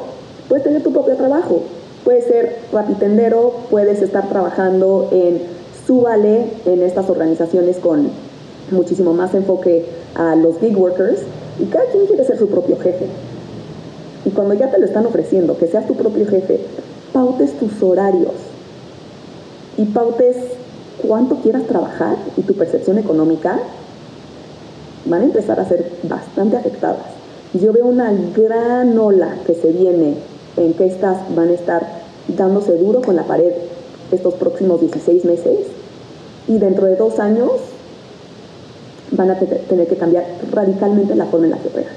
puedes 0.50 0.66
tener 0.66 0.84
tu 0.84 0.92
propio 0.92 1.16
trabajo. 1.16 1.62
Puedes 2.04 2.26
ser 2.26 2.58
rapitendero, 2.74 3.54
puedes 3.72 4.02
estar 4.02 4.28
trabajando 4.28 5.08
en 5.14 5.44
Súbale, 5.88 6.48
en 6.66 6.84
estas 6.84 7.10
organizaciones 7.10 7.78
con 7.78 8.10
muchísimo 8.70 9.14
más 9.14 9.34
enfoque 9.34 9.86
a 10.16 10.36
los 10.36 10.60
gig 10.60 10.78
workers 10.78 11.22
y 11.58 11.68
cada 11.68 11.86
quien 11.86 12.06
quiere 12.06 12.26
ser 12.26 12.38
su 12.38 12.50
propio 12.50 12.78
jefe. 12.80 13.06
Y 14.26 14.32
cuando 14.32 14.56
ya 14.56 14.72
te 14.72 14.80
lo 14.80 14.86
están 14.86 15.06
ofreciendo, 15.06 15.58
que 15.58 15.68
seas 15.68 15.88
tu 15.88 15.96
propio 15.96 16.28
jefe, 16.28 16.60
pautes 17.14 17.58
tus 17.60 17.82
horarios 17.82 18.34
y 19.78 19.86
pautes 19.86 20.36
cuánto 21.06 21.36
quieras 21.38 21.64
trabajar 21.68 22.18
y 22.36 22.42
tu 22.42 22.54
percepción 22.54 22.98
económica, 22.98 23.60
van 25.06 25.22
a 25.22 25.26
empezar 25.26 25.60
a 25.60 25.68
ser 25.68 25.92
bastante 26.04 26.58
afectadas. 26.58 27.06
Yo 27.54 27.72
veo 27.72 27.86
una 27.86 28.12
gran 28.36 28.98
ola 28.98 29.38
que 29.46 29.54
se 29.54 29.72
viene 29.72 30.16
en 30.58 30.74
que 30.74 30.88
estas 30.88 31.36
van 31.36 31.50
a 31.50 31.54
estar 31.54 31.86
dándose 32.28 32.76
duro 32.78 33.02
con 33.02 33.16
la 33.16 33.24
pared 33.24 33.54
estos 34.12 34.34
próximos 34.36 34.82
16 34.82 35.26
meses 35.26 35.60
y 36.48 36.58
dentro 36.58 36.86
de 36.88 36.96
dos 36.96 37.20
años 37.20 37.52
van 39.12 39.32
a 39.32 39.40
tener 39.40 39.88
que 39.88 39.96
cambiar 39.96 40.26
radicalmente 40.52 41.16
la 41.16 41.26
forma 41.26 41.46
en 41.46 41.52
la 41.52 41.58
que 41.60 41.68
operan. 41.68 41.94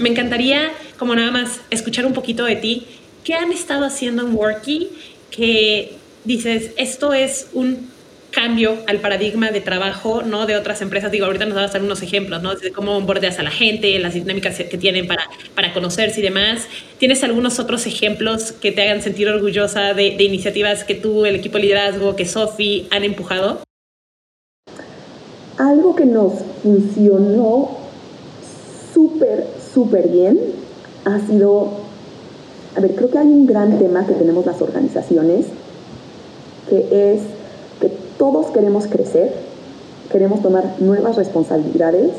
Me 0.00 0.08
encantaría, 0.08 0.70
como 0.98 1.14
nada 1.14 1.30
más, 1.30 1.60
escuchar 1.70 2.04
un 2.04 2.12
poquito 2.12 2.44
de 2.44 2.56
ti. 2.56 2.86
¿Qué 3.24 3.34
han 3.34 3.52
estado 3.52 3.84
haciendo 3.84 4.26
en 4.26 4.34
Worky 4.34 4.88
que 5.30 5.96
dices, 6.24 6.72
esto 6.76 7.14
es 7.14 7.48
un 7.52 7.88
cambio 8.30 8.76
al 8.86 9.00
paradigma 9.00 9.50
de 9.50 9.60
trabajo, 9.60 10.22
¿no? 10.22 10.46
De 10.46 10.56
otras 10.56 10.82
empresas. 10.82 11.10
Digo, 11.10 11.26
ahorita 11.26 11.46
nos 11.46 11.54
vas 11.54 11.70
a 11.70 11.72
dar 11.74 11.82
unos 11.82 12.02
ejemplos, 12.02 12.42
¿no? 12.42 12.54
De 12.54 12.72
cómo 12.72 13.00
bordeas 13.00 13.38
a 13.38 13.42
la 13.42 13.50
gente, 13.50 13.98
las 13.98 14.14
dinámicas 14.14 14.56
que 14.56 14.78
tienen 14.78 15.06
para, 15.06 15.24
para 15.54 15.72
conocerse 15.72 16.20
y 16.20 16.22
demás. 16.22 16.66
¿Tienes 16.98 17.24
algunos 17.24 17.58
otros 17.58 17.86
ejemplos 17.86 18.52
que 18.52 18.72
te 18.72 18.82
hagan 18.82 19.02
sentir 19.02 19.28
orgullosa 19.28 19.94
de, 19.94 20.08
iniciativas 20.22 20.84
que 20.84 20.94
tú, 20.94 21.24
el 21.24 21.36
equipo 21.36 21.56
de 21.56 21.64
liderazgo, 21.64 22.16
que 22.16 22.26
Sofi 22.26 22.86
han 22.90 23.04
empujado? 23.04 23.62
Algo 25.56 25.96
que 25.96 26.04
nos 26.04 26.34
funcionó 26.62 27.78
súper, 28.92 29.46
súper 29.72 30.08
bien 30.08 30.57
ha 31.14 31.26
sido, 31.26 31.68
a 32.76 32.80
ver, 32.80 32.94
creo 32.94 33.10
que 33.10 33.18
hay 33.18 33.28
un 33.28 33.46
gran 33.46 33.78
tema 33.78 34.06
que 34.06 34.14
tenemos 34.14 34.46
las 34.46 34.60
organizaciones, 34.62 35.46
que 36.68 37.14
es 37.14 37.22
todos 38.18 38.46
queremos 38.46 38.86
crecer, 38.88 39.32
queremos 40.10 40.42
tomar 40.42 40.74
nuevas 40.80 41.16
responsabilidades, 41.16 42.10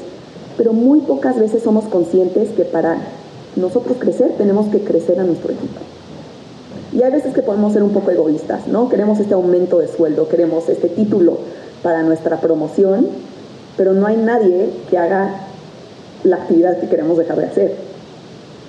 pero 0.57 0.73
muy 0.73 1.01
pocas 1.01 1.37
veces 1.37 1.61
somos 1.61 1.85
conscientes 1.85 2.49
que 2.49 2.63
para 2.63 2.97
nosotros 3.55 3.97
crecer 3.99 4.33
tenemos 4.37 4.67
que 4.67 4.79
crecer 4.79 5.19
a 5.19 5.23
nuestro 5.23 5.51
equipo. 5.51 5.81
Y 6.93 7.03
hay 7.03 7.11
veces 7.11 7.33
que 7.33 7.43
podemos 7.43 7.73
ser 7.73 7.83
un 7.83 7.91
poco 7.91 8.09
egoístas, 8.09 8.65
¿no? 8.67 8.89
Queremos 8.89 9.19
este 9.19 9.33
aumento 9.33 9.77
de 9.79 9.87
sueldo, 9.87 10.27
queremos 10.27 10.69
este 10.69 10.87
título 10.87 11.37
para 11.83 12.01
nuestra 12.01 12.39
promoción, 12.39 13.07
pero 13.77 13.93
no 13.93 14.07
hay 14.07 14.17
nadie 14.17 14.69
que 14.89 14.97
haga 14.97 15.47
la 16.23 16.37
actividad 16.37 16.79
que 16.79 16.87
queremos 16.87 17.17
dejar 17.17 17.37
de 17.37 17.45
hacer. 17.45 17.88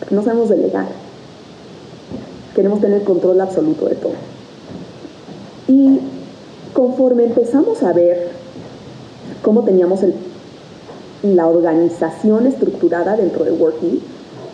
No 0.09 0.23
sabemos 0.23 0.49
delegar. 0.49 0.87
Queremos 2.55 2.81
tener 2.81 3.05
control 3.05 3.41
absoluto 3.41 3.87
de 3.87 3.95
todo. 3.97 4.13
Y 5.69 6.01
conforme 6.73 7.25
empezamos 7.25 7.83
a 7.83 7.93
ver 7.93 8.31
cómo 9.43 9.63
teníamos 9.63 10.01
la 11.23 11.47
organización 11.47 12.47
estructurada 12.47 13.17
dentro 13.17 13.45
de 13.45 13.53
Working, 13.53 14.01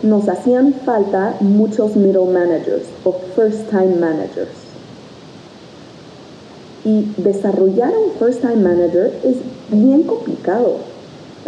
nos 0.03 0.27
hacían 0.29 0.73
falta 0.85 1.35
muchos 1.39 1.95
middle 1.95 2.25
managers 2.25 2.83
o 3.03 3.13
first 3.35 3.69
time 3.69 3.95
managers. 3.95 4.49
Y 6.85 7.11
desarrollar 7.17 7.93
un 7.97 8.11
first 8.19 8.41
time 8.41 8.57
manager 8.57 9.11
es 9.23 9.37
bien 9.69 10.03
complicado, 10.03 10.75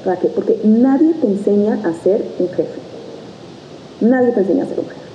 Raquel, 0.04 0.32
porque 0.32 0.60
nadie 0.64 1.14
te 1.14 1.28
enseña 1.28 1.80
a 1.86 1.94
ser 2.04 2.26
un 2.40 2.48
jefe. 2.50 2.89
Nadie 4.02 4.32
te 4.32 4.42
enseña 4.42 4.64
a 4.64 4.68
ser 4.68 4.78
jefe. 4.78 5.10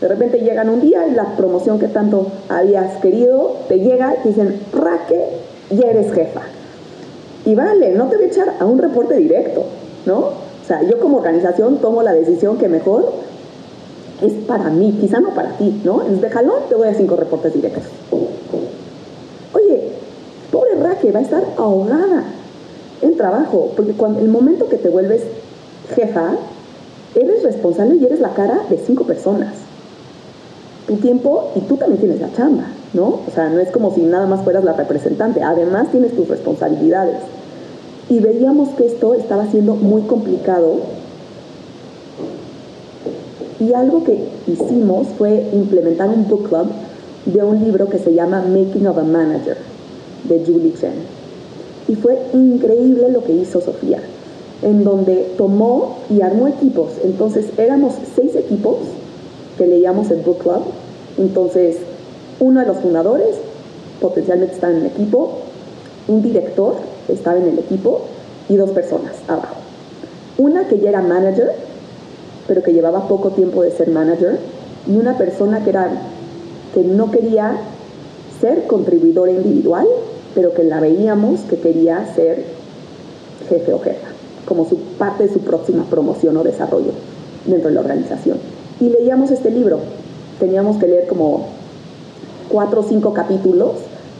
De 0.00 0.08
repente 0.08 0.38
llegan 0.38 0.68
un 0.70 0.80
día 0.80 1.06
y 1.08 1.12
la 1.12 1.36
promoción 1.36 1.78
que 1.78 1.88
tanto 1.88 2.28
habías 2.48 2.96
querido 2.98 3.56
te 3.68 3.80
llega 3.80 4.14
y 4.24 4.28
dicen, 4.28 4.60
Raque, 4.72 5.24
ya 5.70 5.90
eres 5.90 6.12
jefa. 6.12 6.42
Y 7.44 7.54
vale, 7.54 7.94
no 7.94 8.06
te 8.06 8.16
voy 8.16 8.26
a 8.26 8.28
echar 8.28 8.54
a 8.60 8.64
un 8.64 8.78
reporte 8.78 9.16
directo, 9.16 9.64
¿no? 10.06 10.18
O 10.18 10.66
sea, 10.66 10.82
yo 10.82 11.00
como 11.00 11.18
organización 11.18 11.78
tomo 11.78 12.02
la 12.02 12.12
decisión 12.12 12.58
que 12.58 12.68
mejor 12.68 13.12
es 14.22 14.32
para 14.46 14.70
mí, 14.70 14.96
quizá 15.00 15.20
no 15.20 15.30
para 15.30 15.56
ti, 15.56 15.80
¿no? 15.84 16.02
Es 16.02 16.20
de 16.20 16.30
jalón 16.30 16.62
te 16.68 16.74
voy 16.74 16.88
a 16.88 16.94
cinco 16.94 17.16
reportes 17.16 17.54
directos. 17.54 17.84
Oye, 19.54 19.92
pobre 20.52 20.74
Raque, 20.76 21.10
va 21.10 21.20
a 21.20 21.22
estar 21.22 21.42
ahogada 21.56 22.24
en 23.02 23.16
trabajo, 23.16 23.72
porque 23.76 23.92
cuando 23.92 24.20
el 24.20 24.28
momento 24.28 24.68
que 24.68 24.76
te 24.76 24.88
vuelves 24.88 25.22
jefa, 25.94 26.36
eres 27.14 27.42
responsable 27.42 27.96
y 27.96 28.04
eres 28.04 28.20
la 28.20 28.34
cara 28.34 28.60
de 28.68 28.78
cinco 28.78 29.04
personas 29.04 29.54
tu 30.88 30.96
tiempo 30.96 31.52
y 31.54 31.60
tú 31.60 31.76
también 31.76 32.00
tienes 32.00 32.20
la 32.20 32.32
chamba, 32.32 32.64
¿no? 32.94 33.20
O 33.28 33.30
sea, 33.32 33.50
no 33.50 33.60
es 33.60 33.70
como 33.70 33.94
si 33.94 34.00
nada 34.00 34.26
más 34.26 34.42
fueras 34.42 34.64
la 34.64 34.72
representante, 34.72 35.42
además 35.42 35.92
tienes 35.92 36.16
tus 36.16 36.26
responsabilidades. 36.26 37.18
Y 38.08 38.20
veíamos 38.20 38.70
que 38.70 38.86
esto 38.86 39.12
estaba 39.14 39.46
siendo 39.50 39.74
muy 39.74 40.02
complicado 40.02 40.76
y 43.60 43.74
algo 43.74 44.02
que 44.02 44.28
hicimos 44.46 45.08
fue 45.18 45.46
implementar 45.52 46.08
un 46.08 46.26
book 46.26 46.48
club 46.48 46.68
de 47.26 47.44
un 47.44 47.62
libro 47.62 47.90
que 47.90 47.98
se 47.98 48.14
llama 48.14 48.40
Making 48.40 48.86
of 48.86 48.96
a 48.96 49.02
Manager 49.02 49.58
de 50.24 50.42
Julie 50.46 50.72
Chen. 50.80 51.18
Y 51.86 51.96
fue 51.96 52.18
increíble 52.32 53.10
lo 53.10 53.22
que 53.24 53.32
hizo 53.32 53.60
Sofía, 53.60 54.00
en 54.62 54.84
donde 54.84 55.34
tomó 55.36 55.98
y 56.10 56.20
armó 56.20 56.48
equipos. 56.48 56.90
Entonces 57.04 57.46
éramos 57.56 57.94
seis 58.14 58.34
equipos 58.34 58.76
que 59.56 59.66
leíamos 59.66 60.10
en 60.10 60.24
Book 60.24 60.38
Club. 60.38 60.62
Entonces, 61.18 61.76
uno 62.40 62.60
de 62.60 62.66
los 62.66 62.78
fundadores 62.78 63.36
potencialmente 64.00 64.54
estaba 64.54 64.72
en 64.72 64.80
el 64.80 64.86
equipo, 64.86 65.38
un 66.06 66.22
director 66.22 66.74
estaba 67.08 67.38
en 67.38 67.48
el 67.48 67.58
equipo 67.58 68.02
y 68.48 68.56
dos 68.56 68.70
personas 68.70 69.14
abajo. 69.26 69.56
Una 70.36 70.68
que 70.68 70.78
ya 70.78 70.90
era 70.90 71.02
manager, 71.02 71.52
pero 72.46 72.62
que 72.62 72.72
llevaba 72.72 73.08
poco 73.08 73.30
tiempo 73.30 73.62
de 73.62 73.72
ser 73.72 73.88
manager, 73.90 74.38
y 74.86 74.96
una 74.96 75.18
persona 75.18 75.64
que, 75.64 75.70
era, 75.70 75.90
que 76.72 76.82
no 76.82 77.10
quería 77.10 77.56
ser 78.40 78.66
contribuidora 78.66 79.32
individual, 79.32 79.86
pero 80.34 80.54
que 80.54 80.62
la 80.62 80.80
veíamos 80.80 81.40
que 81.40 81.56
quería 81.58 82.06
ser 82.14 82.44
jefe 83.48 83.72
o 83.72 83.80
jefa, 83.80 84.07
como 84.48 84.66
su 84.66 84.78
parte 84.98 85.24
de 85.24 85.32
su 85.32 85.40
próxima 85.40 85.84
promoción 85.84 86.36
o 86.38 86.42
desarrollo 86.42 86.92
dentro 87.44 87.68
de 87.68 87.74
la 87.74 87.80
organización. 87.82 88.38
Y 88.80 88.88
leíamos 88.88 89.30
este 89.30 89.50
libro. 89.50 89.80
Teníamos 90.40 90.78
que 90.78 90.88
leer 90.88 91.06
como 91.06 91.46
cuatro 92.48 92.80
o 92.80 92.82
cinco 92.82 93.12
capítulos 93.12 93.72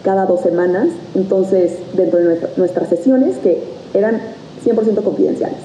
cada 0.05 0.27
dos 0.27 0.43
semanas, 0.43 0.89
entonces 1.15 1.79
dentro 1.95 2.19
de 2.19 2.41
nuestras 2.57 2.89
sesiones 2.89 3.39
que 3.39 3.63
eran 3.95 4.21
100% 4.65 5.03
confidenciales. 5.03 5.59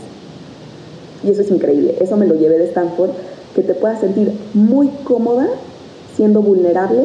Y 1.23 1.31
eso 1.31 1.41
es 1.41 1.51
increíble, 1.51 1.95
eso 1.99 2.15
me 2.17 2.25
lo 2.25 2.35
llevé 2.35 2.57
de 2.57 2.65
Stanford, 2.65 3.11
que 3.55 3.61
te 3.61 3.73
puedas 3.73 3.99
sentir 3.99 4.31
muy 4.53 4.89
cómoda 5.03 5.47
siendo 6.15 6.41
vulnerable, 6.41 7.01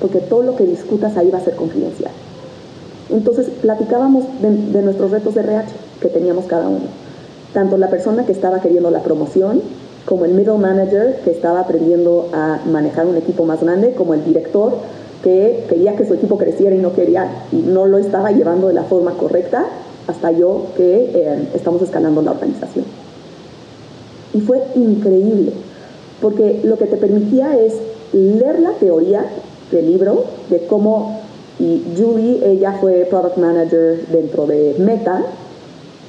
porque 0.00 0.18
todo 0.18 0.42
lo 0.42 0.56
que 0.56 0.64
discutas 0.64 1.16
ahí 1.16 1.30
va 1.30 1.38
a 1.38 1.44
ser 1.44 1.56
confidencial. 1.56 2.12
Entonces 3.10 3.48
platicábamos 3.62 4.24
de, 4.42 4.82
nuestros 4.82 5.10
retos 5.10 5.34
de 5.34 5.40
RH 5.40 5.87
que 6.00 6.08
teníamos 6.08 6.46
cada 6.46 6.68
uno. 6.68 6.86
Tanto 7.52 7.76
la 7.76 7.88
persona 7.88 8.26
que 8.26 8.32
estaba 8.32 8.60
queriendo 8.60 8.90
la 8.90 9.02
promoción, 9.02 9.62
como 10.04 10.24
el 10.24 10.32
middle 10.32 10.58
manager 10.58 11.20
que 11.24 11.30
estaba 11.30 11.60
aprendiendo 11.60 12.28
a 12.32 12.60
manejar 12.66 13.06
un 13.06 13.16
equipo 13.16 13.44
más 13.44 13.62
grande, 13.62 13.92
como 13.92 14.14
el 14.14 14.24
director 14.24 14.72
que 15.22 15.64
quería 15.68 15.96
que 15.96 16.06
su 16.06 16.14
equipo 16.14 16.38
creciera 16.38 16.74
y 16.74 16.78
no 16.78 16.92
quería 16.92 17.28
y 17.52 17.56
no 17.56 17.86
lo 17.86 17.98
estaba 17.98 18.30
llevando 18.30 18.68
de 18.68 18.74
la 18.74 18.84
forma 18.84 19.12
correcta, 19.12 19.66
hasta 20.06 20.30
yo 20.30 20.66
que 20.76 21.10
eh, 21.14 21.48
estamos 21.54 21.82
escalando 21.82 22.22
la 22.22 22.30
organización. 22.30 22.84
Y 24.32 24.40
fue 24.40 24.62
increíble, 24.74 25.52
porque 26.20 26.60
lo 26.64 26.78
que 26.78 26.86
te 26.86 26.96
permitía 26.96 27.58
es 27.58 27.74
leer 28.12 28.60
la 28.60 28.72
teoría 28.72 29.24
del 29.70 29.90
libro 29.90 30.24
de 30.48 30.66
cómo 30.66 31.20
y 31.58 31.82
Julie, 31.96 32.40
ella 32.44 32.78
fue 32.80 33.06
product 33.10 33.36
manager 33.36 34.06
dentro 34.12 34.46
de 34.46 34.76
Meta, 34.78 35.24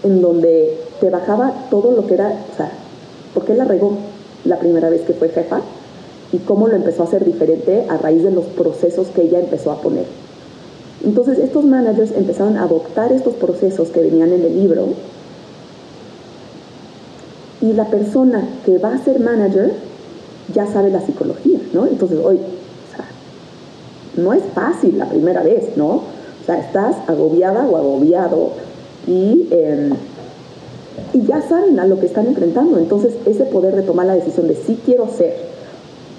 en 0.04 0.22
donde 0.22 0.78
te 1.00 1.10
bajaba 1.10 1.68
todo 1.70 1.92
lo 1.92 2.06
que 2.08 2.14
era, 2.14 2.28
o 2.52 2.56
sea, 2.56 2.72
por 3.34 3.46
qué 3.46 3.54
la 3.54 3.66
regó 3.66 3.98
la 4.46 4.60
primera 4.60 4.90
vez 4.90 5.02
que 5.02 5.14
fue 5.14 5.30
jefa 5.30 5.62
y 6.32 6.38
cómo 6.40 6.68
lo 6.68 6.76
empezó 6.76 7.04
a 7.04 7.06
hacer 7.06 7.26
diferente 7.26 7.86
a 7.90 7.98
raíz 7.98 8.24
de 8.24 8.32
los 8.32 8.46
procesos 8.46 9.08
que 9.08 9.24
ella 9.24 9.40
empezó 9.40 9.72
a 9.72 9.82
poner. 9.82 10.06
Entonces 11.04 11.40
estos 11.40 11.64
managers 11.66 12.12
empezaron 12.12 12.58
a 12.58 12.64
adoptar 12.64 13.12
estos 13.12 13.34
procesos 13.36 13.90
que 13.90 14.02
venían 14.02 14.34
en 14.34 14.44
el 14.44 14.60
libro 14.60 14.88
y 17.62 17.74
la 17.74 17.86
persona 17.86 18.48
que 18.66 18.78
va 18.78 18.94
a 18.94 19.04
ser 19.04 19.20
manager 19.20 19.74
ya 20.54 20.66
sabe 20.68 20.90
la 20.90 21.02
psicología, 21.02 21.60
¿no? 21.74 21.86
Entonces 21.86 22.20
hoy 22.24 22.40
no 24.18 24.34
es 24.34 24.44
fácil 24.54 24.98
la 24.98 25.08
primera 25.08 25.44
vez, 25.44 25.78
¿no? 25.78 25.88
O 25.88 26.04
sea, 26.46 26.60
estás 26.60 26.96
agobiada 27.08 27.66
o 27.68 27.78
agobiado 27.78 28.52
y, 29.08 29.48
em, 29.52 29.94
y 31.14 31.26
ya 31.26 31.42
saben 31.42 31.80
a 31.80 31.86
lo 31.86 32.00
que 32.00 32.06
están 32.06 32.28
enfrentando. 32.28 32.78
Entonces, 32.78 33.14
ese 33.26 33.46
poder 33.46 33.76
de 33.76 33.84
tomar 33.84 34.06
la 34.06 34.14
decisión 34.14 34.48
de 34.48 34.56
si 34.56 34.76
quiero 34.76 35.08
ser 35.08 35.34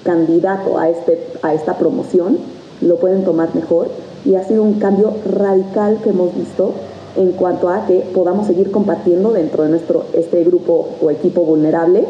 candidato 0.05 0.79
a, 0.79 0.89
este, 0.89 1.23
a 1.43 1.55
esta 1.55 1.77
promoción, 1.79 2.39
lo 2.81 2.97
pueden 2.97 3.25
tomar 3.25 3.55
mejor. 3.55 3.89
Y 4.25 4.35
ha 4.35 4.45
sido 4.45 4.63
un 4.63 4.75
cambio 4.75 5.15
radical 5.25 5.99
que 6.03 6.11
hemos 6.11 6.35
visto 6.35 6.73
en 7.17 7.33
cuanto 7.33 7.69
a 7.69 7.87
que 7.87 8.01
podamos 8.15 8.47
seguir 8.47 8.71
compartiendo 8.71 9.33
dentro 9.33 9.65
de 9.65 9.71
nuestro 9.71 10.05
este 10.13 10.45
grupo 10.45 10.89
o 11.01 11.11
equipo 11.11 11.43
vulnerable, 11.43 12.05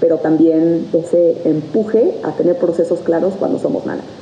pero 0.00 0.18
también 0.18 0.88
ese 0.92 1.36
empuje 1.44 2.18
a 2.22 2.32
tener 2.32 2.56
procesos 2.56 3.00
claros 3.00 3.34
cuando 3.38 3.58
somos 3.58 3.86
managers 3.86 4.21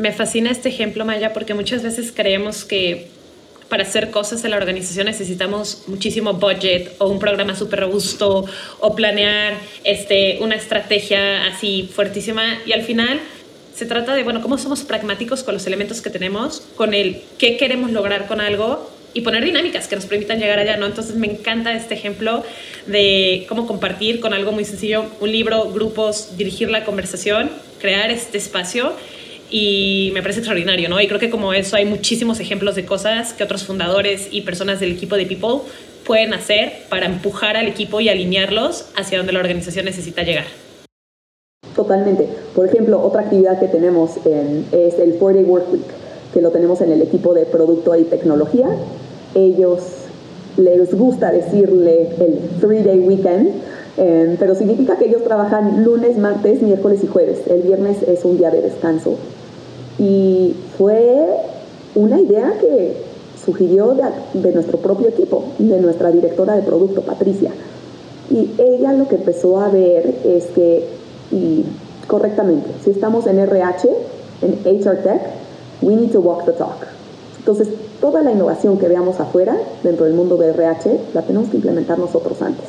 me 0.00 0.12
fascina 0.12 0.50
este 0.50 0.70
ejemplo, 0.70 1.04
Maya, 1.04 1.32
porque 1.32 1.52
muchas 1.52 1.82
veces 1.82 2.10
creemos 2.14 2.64
que 2.64 3.08
para 3.68 3.84
hacer 3.84 4.10
cosas 4.10 4.42
en 4.44 4.50
la 4.50 4.56
organización 4.56 5.06
necesitamos 5.06 5.84
muchísimo 5.86 6.32
budget 6.34 6.92
o 6.98 7.06
un 7.06 7.18
programa 7.18 7.54
súper 7.54 7.80
robusto 7.80 8.46
o 8.80 8.96
planear 8.96 9.54
este, 9.84 10.38
una 10.40 10.56
estrategia 10.56 11.46
así 11.46 11.88
fuertísima 11.94 12.58
y 12.66 12.72
al 12.72 12.82
final 12.82 13.20
se 13.74 13.86
trata 13.86 14.14
de, 14.14 14.24
bueno, 14.24 14.42
cómo 14.42 14.58
somos 14.58 14.80
pragmáticos 14.80 15.44
con 15.44 15.54
los 15.54 15.66
elementos 15.66 16.00
que 16.00 16.10
tenemos, 16.10 16.62
con 16.76 16.94
el 16.94 17.22
qué 17.38 17.56
queremos 17.56 17.92
lograr 17.92 18.26
con 18.26 18.40
algo 18.40 18.90
y 19.12 19.20
poner 19.20 19.44
dinámicas 19.44 19.86
que 19.86 19.96
nos 19.96 20.06
permitan 20.06 20.40
llegar 20.40 20.58
allá, 20.58 20.76
¿no? 20.76 20.86
Entonces 20.86 21.14
me 21.14 21.26
encanta 21.26 21.72
este 21.74 21.94
ejemplo 21.94 22.42
de 22.86 23.44
cómo 23.48 23.66
compartir 23.66 24.20
con 24.20 24.32
algo 24.32 24.50
muy 24.50 24.64
sencillo, 24.64 25.04
un 25.20 25.30
libro, 25.30 25.70
grupos, 25.70 26.36
dirigir 26.36 26.70
la 26.70 26.84
conversación, 26.84 27.50
crear 27.78 28.10
este 28.10 28.38
espacio 28.38 28.94
y 29.50 30.10
me 30.14 30.22
parece 30.22 30.40
extraordinario, 30.40 30.88
¿no? 30.88 31.00
Y 31.00 31.08
creo 31.08 31.20
que 31.20 31.30
como 31.30 31.52
eso 31.52 31.76
hay 31.76 31.84
muchísimos 31.84 32.40
ejemplos 32.40 32.76
de 32.76 32.84
cosas 32.84 33.32
que 33.32 33.44
otros 33.44 33.64
fundadores 33.64 34.28
y 34.30 34.42
personas 34.42 34.80
del 34.80 34.92
equipo 34.92 35.16
de 35.16 35.26
People 35.26 35.62
pueden 36.06 36.34
hacer 36.34 36.72
para 36.88 37.06
empujar 37.06 37.56
al 37.56 37.68
equipo 37.68 38.00
y 38.00 38.08
alinearlos 38.08 38.86
hacia 38.96 39.18
donde 39.18 39.32
la 39.32 39.40
organización 39.40 39.84
necesita 39.84 40.22
llegar. 40.22 40.44
Totalmente. 41.74 42.28
Por 42.54 42.66
ejemplo, 42.66 43.00
otra 43.00 43.22
actividad 43.22 43.58
que 43.60 43.68
tenemos 43.68 44.16
es 44.18 44.98
el 44.98 45.18
4-Day 45.18 45.44
Work 45.44 45.72
Week, 45.72 45.82
que 46.34 46.40
lo 46.40 46.50
tenemos 46.50 46.80
en 46.80 46.92
el 46.92 47.02
equipo 47.02 47.32
de 47.32 47.46
producto 47.46 47.94
y 47.96 48.04
tecnología. 48.04 48.68
Ellos 49.34 49.80
les 50.56 50.92
gusta 50.94 51.30
decirle 51.30 52.08
el 52.18 52.60
3-Day 52.60 52.98
Weekend, 52.98 53.50
eh, 53.96 54.36
pero 54.38 54.54
significa 54.54 54.96
que 54.98 55.06
ellos 55.06 55.24
trabajan 55.24 55.84
lunes, 55.84 56.18
martes, 56.18 56.60
miércoles 56.62 57.00
y 57.04 57.06
jueves. 57.06 57.42
El 57.46 57.62
viernes 57.62 58.02
es 58.02 58.24
un 58.24 58.36
día 58.36 58.50
de 58.50 58.62
descanso. 58.62 59.16
Y 60.00 60.56
fue 60.78 61.26
una 61.94 62.18
idea 62.18 62.54
que 62.58 62.96
sugirió 63.44 63.94
de, 64.32 64.52
nuestro 64.52 64.78
propio 64.78 65.08
equipo, 65.08 65.44
de 65.58 65.78
nuestra 65.78 66.10
directora 66.10 66.56
de 66.56 66.62
producto, 66.62 67.02
Patricia. 67.02 67.50
Y 68.30 68.50
ella 68.56 68.94
lo 68.94 69.08
que 69.08 69.16
empezó 69.16 69.60
a 69.60 69.68
ver 69.68 70.14
es 70.24 70.46
que, 70.54 70.86
y 71.30 71.64
correctamente, 72.06 72.70
si 72.82 72.92
estamos 72.92 73.26
en 73.26 73.40
RH, 73.40 73.90
en 74.40 74.80
HR 74.80 75.02
Tech, 75.02 75.20
we 75.82 75.94
need 75.96 76.12
to 76.12 76.20
walk 76.20 76.46
the 76.46 76.52
talk. 76.52 76.86
Entonces, 77.38 77.68
toda 78.00 78.22
la 78.22 78.32
innovación 78.32 78.78
que 78.78 78.88
veamos 78.88 79.20
afuera, 79.20 79.54
dentro 79.82 80.06
del 80.06 80.14
mundo 80.14 80.38
de 80.38 80.48
RH, 80.48 80.98
la 81.12 81.22
tenemos 81.22 81.50
que 81.50 81.56
implementar 81.56 81.98
nosotros 81.98 82.40
antes. 82.40 82.66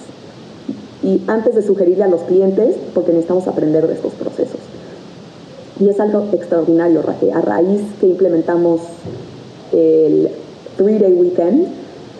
Y 1.02 1.22
antes 1.28 1.56
de 1.56 1.62
sugerirle 1.62 2.04
a 2.04 2.08
los 2.08 2.22
clientes, 2.24 2.76
porque 2.94 3.12
necesitamos 3.12 3.48
aprender 3.48 3.88
de 3.88 3.94
estos 3.94 4.14
procesos. 4.14 4.61
Y 5.82 5.90
es 5.90 6.00
algo 6.00 6.28
extraordinario. 6.32 7.02
A 7.34 7.42
raíz 7.42 7.82
que 8.00 8.06
implementamos 8.06 8.82
el 9.72 10.30
Three 10.78 11.00
Day 11.00 11.14
Weekend, 11.14 11.70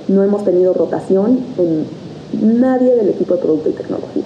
no 0.08 0.24
hemos 0.24 0.44
tenido 0.44 0.74
rotación 0.74 1.40
en 1.60 1.86
nadie 2.60 2.96
del 2.96 3.10
equipo 3.10 3.36
de 3.36 3.42
producto 3.42 3.70
y 3.70 3.74
tecnología. 3.74 4.24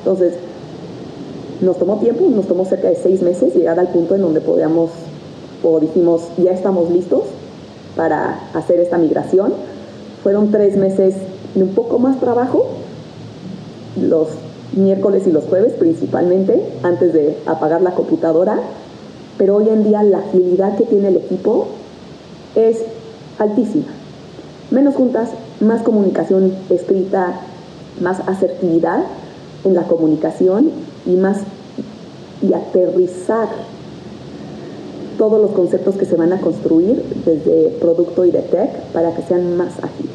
Entonces, 0.00 0.34
nos 1.62 1.78
tomó 1.78 1.96
tiempo, 1.96 2.28
nos 2.28 2.46
tomó 2.48 2.66
cerca 2.66 2.88
de 2.88 2.96
seis 2.96 3.22
meses 3.22 3.54
llegar 3.54 3.80
al 3.80 3.88
punto 3.88 4.14
en 4.14 4.20
donde 4.20 4.42
podíamos, 4.42 4.90
o 5.62 5.80
dijimos, 5.80 6.24
ya 6.36 6.50
estamos 6.50 6.90
listos 6.90 7.22
para 7.96 8.50
hacer 8.52 8.78
esta 8.78 8.98
migración. 8.98 9.54
Fueron 10.22 10.50
tres 10.50 10.76
meses 10.76 11.14
de 11.54 11.62
un 11.62 11.70
poco 11.70 11.98
más 11.98 12.20
trabajo. 12.20 12.66
Los 13.98 14.28
miércoles 14.72 15.26
y 15.26 15.32
los 15.32 15.44
jueves 15.44 15.74
principalmente, 15.74 16.62
antes 16.82 17.12
de 17.12 17.36
apagar 17.46 17.82
la 17.82 17.94
computadora, 17.94 18.58
pero 19.38 19.56
hoy 19.56 19.68
en 19.68 19.84
día 19.84 20.02
la 20.02 20.18
agilidad 20.18 20.76
que 20.76 20.84
tiene 20.84 21.08
el 21.08 21.16
equipo 21.16 21.66
es 22.54 22.82
altísima. 23.38 23.86
Menos 24.70 24.94
juntas, 24.94 25.30
más 25.60 25.82
comunicación 25.82 26.54
escrita, 26.70 27.40
más 28.00 28.20
asertividad 28.26 29.04
en 29.64 29.74
la 29.74 29.82
comunicación 29.82 30.70
y 31.06 31.16
más 31.16 31.38
y 32.42 32.52
aterrizar 32.52 33.48
todos 35.16 35.40
los 35.40 35.52
conceptos 35.52 35.96
que 35.96 36.04
se 36.04 36.16
van 36.16 36.32
a 36.32 36.40
construir 36.40 37.02
desde 37.24 37.68
producto 37.80 38.24
y 38.24 38.30
de 38.30 38.40
tech 38.40 38.70
para 38.92 39.14
que 39.14 39.22
sean 39.22 39.56
más 39.56 39.72
ágiles. 39.82 40.13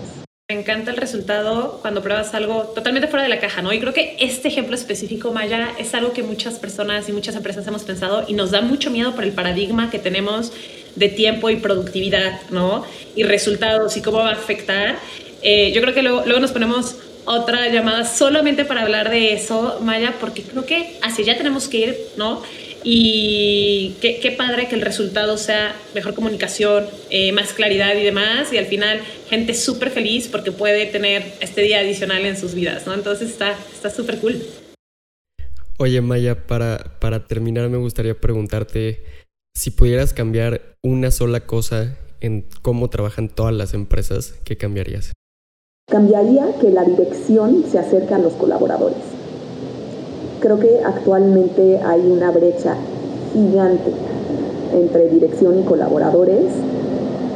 Me 0.52 0.62
encanta 0.62 0.90
el 0.90 0.98
resultado 0.98 1.78
cuando 1.80 2.02
pruebas 2.02 2.34
algo 2.34 2.64
totalmente 2.74 3.08
fuera 3.08 3.22
de 3.22 3.30
la 3.30 3.40
caja, 3.40 3.62
¿no? 3.62 3.72
Y 3.72 3.80
creo 3.80 3.94
que 3.94 4.16
este 4.20 4.48
ejemplo 4.48 4.74
específico, 4.74 5.32
Maya, 5.32 5.76
es 5.78 5.94
algo 5.94 6.12
que 6.12 6.24
muchas 6.24 6.56
personas 6.56 7.08
y 7.08 7.12
muchas 7.12 7.36
empresas 7.36 7.68
hemos 7.68 7.84
pensado 7.84 8.26
y 8.28 8.34
nos 8.34 8.50
da 8.50 8.62
mucho 8.62 8.90
miedo 8.90 9.14
por 9.14 9.26
el 9.26 9.32
paradigma 9.32 9.92
que 9.92 10.00
tenemos 10.00 10.52
de 10.96 11.08
tiempo 11.08 11.52
y 11.52 11.58
productividad, 11.58 12.42
¿no? 12.50 12.84
Y 13.16 13.22
resultados 13.22 13.96
y 13.96 14.02
cómo 14.02 14.18
va 14.18 14.30
a 14.30 14.34
afectar. 14.34 14.98
Eh, 15.44 15.72
yo 15.72 15.82
creo 15.82 15.94
que 15.94 16.02
luego, 16.02 16.24
luego 16.26 16.40
nos 16.40 16.52
ponemos 16.52 16.96
otra 17.26 17.70
llamada 17.70 18.04
solamente 18.04 18.66
para 18.66 18.82
hablar 18.82 19.12
de 19.12 19.34
eso, 19.34 19.78
Maya, 19.84 20.16
porque 20.20 20.42
creo 20.42 20.66
que 20.66 20.98
así 21.04 21.24
ya 21.24 21.38
tenemos 21.38 21.68
que 21.68 21.78
ir, 21.78 21.98
¿no? 22.18 22.42
Y 22.84 23.96
qué, 24.02 24.20
qué, 24.20 24.32
padre 24.32 24.68
que 24.68 24.76
el 24.76 24.82
resultado 24.82 25.38
sea 25.38 25.76
mejor 25.94 26.14
comunicación, 26.14 26.86
eh, 27.10 27.32
más 27.32 27.54
claridad 27.54 27.96
y 27.96 28.04
demás. 28.04 28.54
Y 28.54 28.58
al 28.58 28.66
final, 28.66 29.00
gente 29.30 29.54
súper 29.54 29.90
feliz 29.90 30.28
porque 30.28 30.52
puede 30.52 30.86
tener 30.86 31.34
este 31.42 31.62
día 31.62 31.80
adicional 31.80 32.26
en 32.26 32.38
sus 32.38 32.54
vidas, 32.54 32.88
¿no? 32.88 32.94
Entonces 32.94 33.30
está 33.30 33.90
súper 33.90 34.20
cool. 34.20 34.42
Oye, 35.78 36.02
Maya, 36.02 36.48
para, 36.48 37.00
para 37.00 37.26
terminar, 37.26 37.70
me 37.70 37.78
gustaría 37.78 38.20
preguntarte 38.20 39.04
si 39.56 39.72
pudieras 39.72 40.14
cambiar 40.14 40.76
una 40.84 41.12
sola 41.12 41.42
cosa 41.42 41.98
en 42.22 42.46
cómo 42.62 42.90
trabajan 42.90 43.30
todas 43.30 43.54
las 43.54 43.74
empresas, 43.74 44.36
¿qué 44.44 44.58
cambiarías? 44.58 45.14
Cambiaría 45.90 46.46
que 46.60 46.70
la 46.70 46.84
dirección 46.84 47.64
se 47.70 47.80
acerque 47.80 48.14
a 48.14 48.20
los 48.20 48.34
colaboradores 48.34 49.19
Creo 50.40 50.60
que 50.60 50.82
actualmente 50.86 51.80
hay 51.80 52.02
una 52.10 52.32
brecha 52.32 52.76
gigante 53.34 53.92
entre 54.74 55.10
dirección 55.10 55.60
y 55.60 55.64
colaboradores 55.64 56.46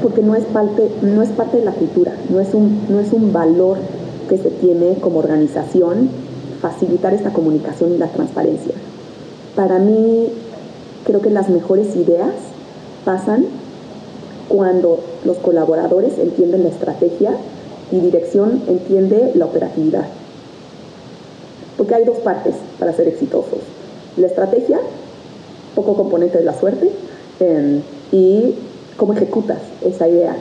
porque 0.02 0.22
no 0.22 0.36
es 0.36 0.44
parte, 0.46 0.90
no 1.02 1.22
es 1.22 1.30
parte 1.30 1.58
de 1.58 1.66
la 1.66 1.72
cultura, 1.72 2.14
no 2.30 2.40
es, 2.40 2.54
un, 2.54 2.82
no 2.90 3.00
es 3.00 3.12
un 3.14 3.34
valor 3.34 3.78
que 4.30 4.38
se 4.38 4.50
tiene 4.50 4.96
como 4.96 5.20
organización 5.20 6.10
facilitar 6.62 7.14
esta 7.14 7.32
comunicación 7.32 7.94
y 7.94 7.98
la 7.98 8.08
transparencia. 8.08 8.74
Para 9.56 9.80
mí, 9.80 10.28
creo 11.06 11.22
que 11.22 11.30
las 11.30 11.50
mejores 11.50 11.96
ideas 11.96 12.34
pasan 13.04 13.46
cuando 14.48 15.00
los 15.26 15.38
colaboradores 15.38 16.18
entienden 16.20 16.64
la 16.64 16.70
estrategia 16.70 17.32
y 17.92 18.00
dirección 18.00 18.62
entiende 18.68 19.32
la 19.36 19.46
operatividad. 19.46 20.06
Porque 21.78 21.96
hay 21.96 22.04
dos 22.04 22.18
partes 22.18 22.56
para 22.80 22.94
ser 22.94 23.08
exitosos. 23.08 23.60
La 24.18 24.28
estrategia, 24.28 24.80
poco 25.76 25.96
componente 25.96 26.38
de 26.38 26.44
la 26.44 26.54
suerte, 26.54 26.90
em, 27.40 27.82
y 28.12 28.56
cómo 28.98 29.14
ejecutas 29.14 29.60
esa 29.82 30.08
idea. 30.08 30.36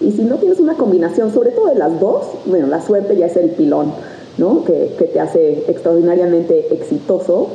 Y 0.00 0.12
si 0.12 0.22
no 0.22 0.36
tienes 0.36 0.60
una 0.60 0.74
combinación, 0.74 1.32
sobre 1.32 1.50
todo 1.50 1.66
de 1.66 1.74
las 1.74 1.98
dos, 2.00 2.24
bueno, 2.46 2.66
la 2.68 2.80
suerte 2.80 3.16
ya 3.16 3.26
es 3.26 3.36
el 3.36 3.50
pilón, 3.50 3.92
¿no? 4.38 4.64
Que, 4.64 4.94
te 5.12 5.20
hace 5.20 5.64
extraordinariamente 5.68 6.72
exitoso, 6.72 7.48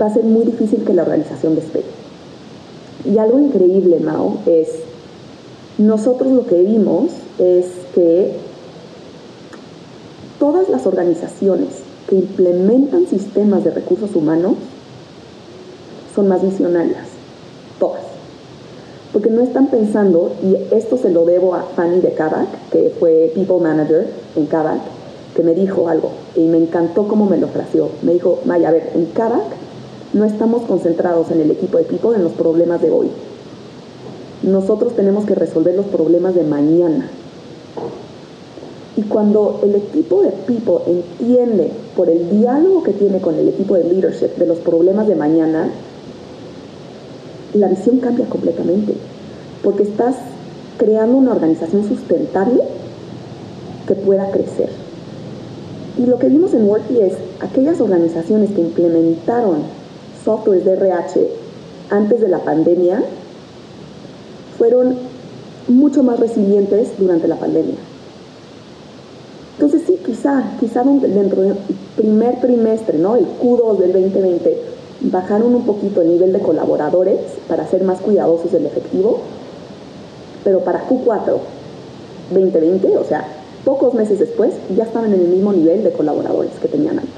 va 0.00 0.06
a 0.06 0.14
ser 0.14 0.24
muy 0.24 0.44
difícil 0.44 0.84
que 0.84 0.94
la 0.94 1.02
organización 1.02 1.54
despegue. 1.54 1.86
Y 3.04 3.18
algo 3.18 3.38
increíble, 3.38 3.98
Mao, 4.00 4.38
es, 4.46 4.68
nosotros 5.78 6.32
lo 6.32 6.46
que 6.46 6.60
vimos 6.60 7.10
es 7.38 7.66
que 7.94 8.32
todas 10.38 10.68
las 10.68 10.86
organizaciones 10.86 11.68
que 12.08 12.16
implementan 12.16 13.06
sistemas 13.06 13.64
de 13.64 13.70
recursos 13.70 14.14
humanos 14.16 14.54
son 16.14 16.28
más 16.28 16.42
visionarias, 16.42 17.06
todas. 17.78 18.02
Porque 19.12 19.30
no 19.30 19.42
están 19.42 19.68
pensando, 19.68 20.32
y 20.42 20.56
esto 20.74 20.96
se 20.96 21.10
lo 21.10 21.24
debo 21.24 21.54
a 21.54 21.62
Fanny 21.62 22.00
de 22.00 22.12
Kavak, 22.12 22.48
que 22.70 22.94
fue 22.98 23.30
People 23.34 23.60
Manager 23.60 24.06
en 24.36 24.46
Kavak, 24.46 24.80
que 25.34 25.42
me 25.42 25.54
dijo 25.54 25.88
algo 25.88 26.10
y 26.34 26.40
me 26.40 26.58
encantó 26.58 27.06
cómo 27.06 27.26
me 27.26 27.36
lo 27.36 27.48
fraseó. 27.48 27.90
Me 28.02 28.14
dijo, 28.14 28.40
Maya, 28.44 28.68
a 28.68 28.72
ver, 28.72 28.90
en 28.94 29.06
Kavak 29.06 29.44
no 30.12 30.24
estamos 30.24 30.62
concentrados 30.62 31.30
en 31.30 31.40
el 31.40 31.50
equipo 31.50 31.78
de 31.78 31.84
People 31.84 32.16
en 32.16 32.24
los 32.24 32.32
problemas 32.32 32.80
de 32.80 32.90
hoy. 32.90 33.08
Nosotros 34.42 34.96
tenemos 34.96 35.26
que 35.26 35.34
resolver 35.34 35.74
los 35.74 35.86
problemas 35.86 36.34
de 36.34 36.44
mañana. 36.44 37.10
Y 38.98 39.02
cuando 39.02 39.60
el 39.62 39.76
equipo 39.76 40.22
de 40.22 40.30
people 40.30 40.78
entiende 40.88 41.70
por 41.94 42.10
el 42.10 42.30
diálogo 42.30 42.82
que 42.82 42.92
tiene 42.92 43.20
con 43.20 43.36
el 43.36 43.46
equipo 43.46 43.76
de 43.76 43.84
leadership 43.84 44.34
de 44.36 44.46
los 44.46 44.58
problemas 44.58 45.06
de 45.06 45.14
mañana, 45.14 45.70
la 47.54 47.68
visión 47.68 48.00
cambia 48.00 48.26
completamente. 48.26 48.94
Porque 49.62 49.84
estás 49.84 50.16
creando 50.78 51.16
una 51.16 51.30
organización 51.30 51.86
sustentable 51.86 52.60
que 53.86 53.94
pueda 53.94 54.32
crecer. 54.32 54.70
Y 55.96 56.04
lo 56.04 56.18
que 56.18 56.28
vimos 56.28 56.52
en 56.54 56.68
Worky 56.68 56.98
es 56.98 57.12
aquellas 57.38 57.80
organizaciones 57.80 58.50
que 58.50 58.62
implementaron 58.62 59.58
softwares 60.24 60.64
de 60.64 60.72
RH 60.72 61.20
antes 61.90 62.20
de 62.20 62.28
la 62.28 62.40
pandemia 62.40 63.04
fueron 64.58 64.96
mucho 65.68 66.02
más 66.02 66.18
resilientes 66.18 66.98
durante 66.98 67.28
la 67.28 67.36
pandemia 67.36 67.76
quizá, 70.28 70.82
quizá 70.82 70.84
dentro 70.84 71.42
del 71.42 71.56
primer 71.96 72.40
trimestre, 72.40 72.98
¿no? 72.98 73.16
El 73.16 73.26
Q2 73.40 73.78
del 73.78 73.92
2020, 73.92 74.58
bajaron 75.02 75.54
un 75.54 75.64
poquito 75.64 76.02
el 76.02 76.08
nivel 76.08 76.32
de 76.32 76.40
colaboradores 76.40 77.20
para 77.46 77.66
ser 77.66 77.84
más 77.84 78.00
cuidadosos 78.00 78.52
del 78.52 78.66
efectivo, 78.66 79.20
pero 80.44 80.60
para 80.60 80.86
Q4 80.88 81.38
2020, 82.30 82.96
o 82.96 83.04
sea, 83.04 83.26
pocos 83.64 83.94
meses 83.94 84.18
después, 84.18 84.52
ya 84.76 84.84
estaban 84.84 85.12
en 85.14 85.20
el 85.20 85.28
mismo 85.28 85.52
nivel 85.52 85.84
de 85.84 85.92
colaboradores 85.92 86.52
que 86.60 86.68
tenían 86.68 86.98
antes. 86.98 87.14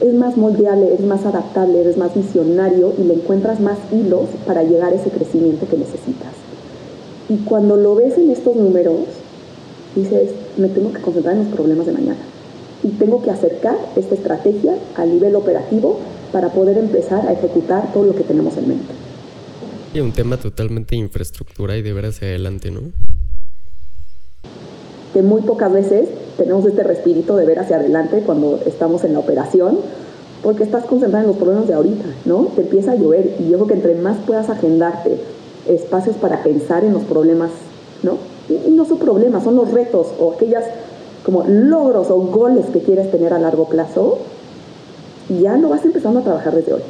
Es 0.00 0.14
más 0.14 0.36
moldeable, 0.36 0.94
es 0.94 1.00
más 1.00 1.24
adaptable, 1.26 1.80
eres 1.80 1.96
más 1.96 2.14
visionario 2.14 2.92
y 2.98 3.02
le 3.02 3.14
encuentras 3.14 3.60
más 3.60 3.78
hilos 3.90 4.26
para 4.46 4.62
llegar 4.62 4.92
a 4.92 4.96
ese 4.96 5.10
crecimiento 5.10 5.66
que 5.68 5.76
necesitas. 5.76 6.32
Y 7.28 7.38
cuando 7.38 7.76
lo 7.76 7.94
ves 7.96 8.16
en 8.16 8.30
estos 8.30 8.54
números, 8.54 9.00
dices, 9.96 10.30
me 10.58 10.68
tengo 10.68 10.92
que 10.92 11.00
concentrar 11.00 11.36
en 11.36 11.44
los 11.44 11.54
problemas 11.54 11.86
de 11.86 11.92
mañana. 11.92 12.18
Y 12.82 12.88
tengo 12.90 13.22
que 13.22 13.30
acercar 13.30 13.76
esta 13.96 14.14
estrategia 14.14 14.74
a 14.96 15.04
nivel 15.04 15.34
operativo 15.34 15.98
para 16.32 16.50
poder 16.50 16.78
empezar 16.78 17.26
a 17.26 17.32
ejecutar 17.32 17.92
todo 17.92 18.04
lo 18.04 18.14
que 18.14 18.22
tenemos 18.22 18.56
en 18.56 18.68
mente. 18.68 18.94
Y 19.94 20.00
un 20.00 20.12
tema 20.12 20.36
totalmente 20.36 20.94
de 20.94 21.00
infraestructura 21.00 21.76
y 21.76 21.82
de 21.82 21.92
ver 21.92 22.06
hacia 22.06 22.28
adelante, 22.28 22.70
¿no? 22.70 22.80
Que 25.14 25.22
muy 25.22 25.40
pocas 25.42 25.72
veces 25.72 26.08
tenemos 26.36 26.66
este 26.66 26.82
respirito 26.82 27.36
de 27.36 27.46
ver 27.46 27.58
hacia 27.58 27.76
adelante 27.76 28.22
cuando 28.24 28.60
estamos 28.66 29.02
en 29.04 29.14
la 29.14 29.20
operación, 29.20 29.78
porque 30.42 30.62
estás 30.62 30.84
concentrado 30.84 31.24
en 31.24 31.30
los 31.30 31.38
problemas 31.38 31.66
de 31.66 31.74
ahorita, 31.74 32.04
¿no? 32.26 32.44
Te 32.54 32.60
empieza 32.60 32.92
a 32.92 32.96
llover 32.96 33.34
y 33.40 33.48
yo 33.48 33.56
creo 33.56 33.66
que 33.66 33.74
entre 33.74 33.94
más 33.96 34.18
puedas 34.18 34.50
agendarte 34.50 35.18
espacios 35.66 36.16
para 36.16 36.42
pensar 36.42 36.84
en 36.84 36.92
los 36.92 37.02
problemas, 37.02 37.50
¿no? 38.02 38.18
No 38.48 38.84
son 38.84 38.98
problemas, 38.98 39.44
son 39.44 39.56
los 39.56 39.70
retos 39.70 40.08
o 40.18 40.32
aquellas 40.32 40.64
como 41.22 41.44
logros 41.46 42.08
o 42.10 42.16
goles 42.16 42.66
que 42.72 42.80
quieres 42.80 43.10
tener 43.10 43.32
a 43.32 43.38
largo 43.38 43.68
plazo, 43.68 44.18
ya 45.28 45.56
lo 45.56 45.68
vas 45.68 45.84
empezando 45.84 46.20
a 46.20 46.24
trabajar 46.24 46.54
desde 46.54 46.72
hoy. 46.72 46.82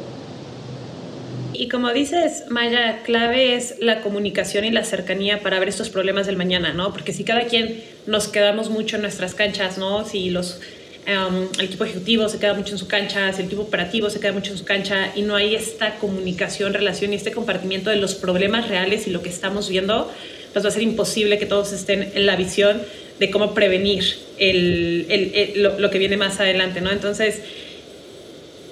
Y 1.59 1.67
como 1.67 1.91
dices, 1.91 2.45
Maya, 2.47 2.99
clave 3.03 3.55
es 3.55 3.75
la 3.81 3.99
comunicación 3.99 4.63
y 4.63 4.71
la 4.71 4.85
cercanía 4.85 5.41
para 5.41 5.59
ver 5.59 5.67
estos 5.67 5.89
problemas 5.89 6.25
del 6.25 6.37
mañana, 6.37 6.73
¿no? 6.73 6.93
Porque 6.93 7.11
si 7.11 7.25
cada 7.25 7.47
quien 7.47 7.83
nos 8.07 8.29
quedamos 8.29 8.69
mucho 8.69 8.95
en 8.95 9.01
nuestras 9.01 9.35
canchas, 9.35 9.77
¿no? 9.77 10.05
Si 10.05 10.29
los, 10.29 10.61
um, 11.05 11.49
el 11.59 11.65
equipo 11.65 11.83
ejecutivo 11.83 12.29
se 12.29 12.39
queda 12.39 12.53
mucho 12.53 12.71
en 12.71 12.77
su 12.77 12.87
cancha, 12.87 13.29
el 13.31 13.45
equipo 13.45 13.63
operativo 13.63 14.09
se 14.09 14.21
queda 14.21 14.31
mucho 14.31 14.53
en 14.53 14.57
su 14.57 14.63
cancha 14.63 15.11
y 15.17 15.23
no 15.23 15.35
hay 15.35 15.53
esta 15.53 15.95
comunicación, 15.95 16.73
relación 16.73 17.11
y 17.11 17.17
este 17.17 17.33
compartimiento 17.33 17.89
de 17.89 17.97
los 17.97 18.15
problemas 18.15 18.69
reales 18.69 19.05
y 19.07 19.09
lo 19.09 19.21
que 19.21 19.27
estamos 19.27 19.67
viendo, 19.67 20.09
pues 20.53 20.65
va 20.65 20.69
a 20.69 20.71
ser 20.71 20.83
imposible 20.83 21.37
que 21.37 21.45
todos 21.45 21.71
estén 21.73 22.11
en 22.13 22.25
la 22.25 22.35
visión 22.35 22.81
de 23.19 23.29
cómo 23.29 23.53
prevenir 23.53 24.03
lo, 24.39 25.89
que 25.89 25.97
viene 25.97 26.17
más 26.17 26.39
adelante, 26.39 26.81
¿no? 26.81 26.91
Entonces, 26.91 27.41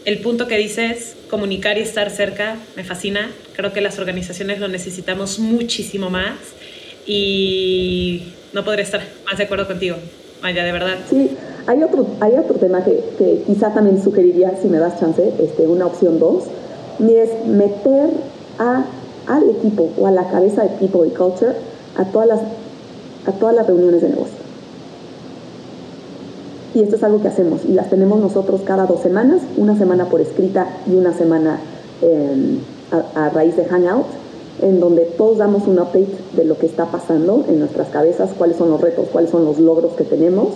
el 0.06 0.20
punto 0.20 0.48
que 0.48 0.58
dices, 0.58 1.16
comunicar 1.30 1.78
y 1.78 1.82
estar 1.82 2.10
cerca, 2.10 2.56
me 2.76 2.84
fascina. 2.84 3.30
Creo 3.56 3.74
que 3.74 3.82
las 3.82 4.00
organizaciones 4.00 4.60
lo 4.60 4.70
necesitamos 4.70 5.40
muchísimo 5.40 6.10
más 6.10 6.38
y 7.06 8.24
no 8.54 8.64
podré 8.64 8.84
estar 8.84 9.02
más 9.26 9.38
de 9.38 9.44
acuerdo 9.44 9.68
contigo, 9.68 9.98
Maya, 10.42 10.64
de 10.64 10.72
verdad. 10.72 10.98
Sí, 11.10 11.32
hay 11.68 11.84
otro, 11.84 12.08
hay 12.22 12.34
otro 12.38 12.56
tema 12.56 12.84
que, 12.86 12.98
que 13.18 13.42
quizá 13.46 13.74
también 13.74 14.02
sugeriría, 14.02 14.54
si 14.62 14.70
me 14.70 14.80
das 14.80 15.00
chance, 15.00 15.22
este, 15.40 15.64
una 15.64 15.86
opción 15.86 16.20
dos, 16.20 16.46
y 17.00 17.16
es 17.16 17.46
meter 17.46 18.10
a 18.60 18.86
al 19.28 19.50
equipo 19.50 19.90
o 19.98 20.08
a 20.08 20.12
la 20.12 20.30
cabeza 20.30 20.64
de 20.64 20.70
People 20.70 21.08
y 21.08 21.12
Culture 21.12 21.54
a 21.98 22.06
todas 22.06 22.28
las, 22.28 22.40
a 23.26 23.32
todas 23.34 23.56
las 23.56 23.68
reuniones 23.68 24.02
de 24.02 24.10
negocio. 24.10 24.48
Y 26.76 26.82
esto 26.82 26.96
es 26.96 27.04
algo 27.04 27.22
que 27.22 27.28
hacemos 27.28 27.66
y 27.66 27.74
las 27.74 27.90
tenemos 27.90 28.20
nosotros 28.20 28.62
cada 28.64 28.86
dos 28.86 29.02
semanas, 29.02 29.42
una 29.58 29.78
semana 29.78 30.06
por 30.06 30.22
escrita 30.22 30.68
y 30.86 30.96
una 30.96 31.14
semana 31.14 31.60
a, 33.16 33.30
raíz 33.30 33.56
de 33.58 33.66
Hangout. 33.66 34.06
en 34.62 34.80
donde 34.80 35.06
todos 35.06 35.38
damos 35.38 35.68
un 35.68 35.78
update 35.80 36.18
de 36.34 36.44
lo 36.44 36.58
que 36.58 36.66
está 36.66 36.86
pasando 36.86 37.46
en 37.48 37.60
nuestras 37.60 37.90
cabezas, 37.90 38.32
cuáles 38.38 38.58
son 38.58 38.72
los 38.72 38.82
retos, 38.82 39.08
cuáles 39.12 39.30
son 39.30 39.46
los 39.46 39.60
logros 39.60 39.94
que 39.94 40.04
tenemos. 40.04 40.50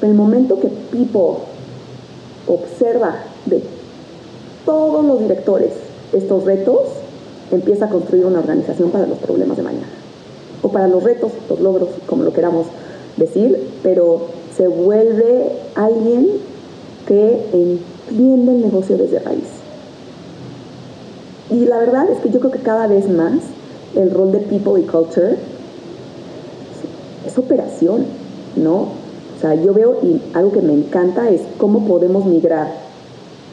Pero 0.00 0.12
el 0.12 0.18
momento 0.18 0.60
que 0.60 0.68
Pipo 0.68 1.40
observa 2.46 3.16
de 3.46 3.62
todos 4.66 5.04
los 5.04 5.20
directores 5.20 5.70
estos 6.12 6.44
retos, 6.44 6.80
empieza 7.52 7.86
a 7.86 7.88
construir 7.88 8.26
una 8.26 8.40
organización 8.40 8.90
para 8.90 9.06
los 9.06 9.18
problemas 9.18 9.56
de 9.56 9.62
mañana. 9.62 9.88
O 10.62 10.68
para 10.68 10.88
los 10.88 11.02
retos, 11.02 11.32
los 11.48 11.60
logros, 11.60 11.88
como 12.06 12.22
lo 12.22 12.32
queramos 12.32 12.66
decir, 13.16 13.58
pero 13.82 14.26
se 14.56 14.68
vuelve 14.68 15.52
alguien 15.74 16.28
que 17.06 17.46
entiende 17.52 18.52
el 18.52 18.62
negocio 18.62 18.96
desde 18.96 19.18
raíz. 19.18 19.44
Y 21.50 21.66
la 21.66 21.78
verdad 21.78 22.10
es 22.10 22.18
que 22.20 22.30
yo 22.30 22.40
creo 22.40 22.52
que 22.52 22.60
cada 22.60 22.86
vez 22.86 23.08
más 23.08 23.40
el 23.94 24.10
rol 24.10 24.32
de 24.32 24.38
people 24.38 24.80
y 24.80 24.84
culture 24.84 25.36
es, 27.26 27.38
operación, 27.38 28.06
¿no? 28.56 28.74
O 29.36 29.40
sea, 29.40 29.54
yo 29.54 29.74
veo 29.74 29.98
y 30.02 30.20
algo 30.34 30.52
que 30.52 30.62
me 30.62 30.72
encanta 30.72 31.28
es 31.28 31.40
cómo 31.58 31.86
podemos 31.86 32.24
migrar 32.24 32.72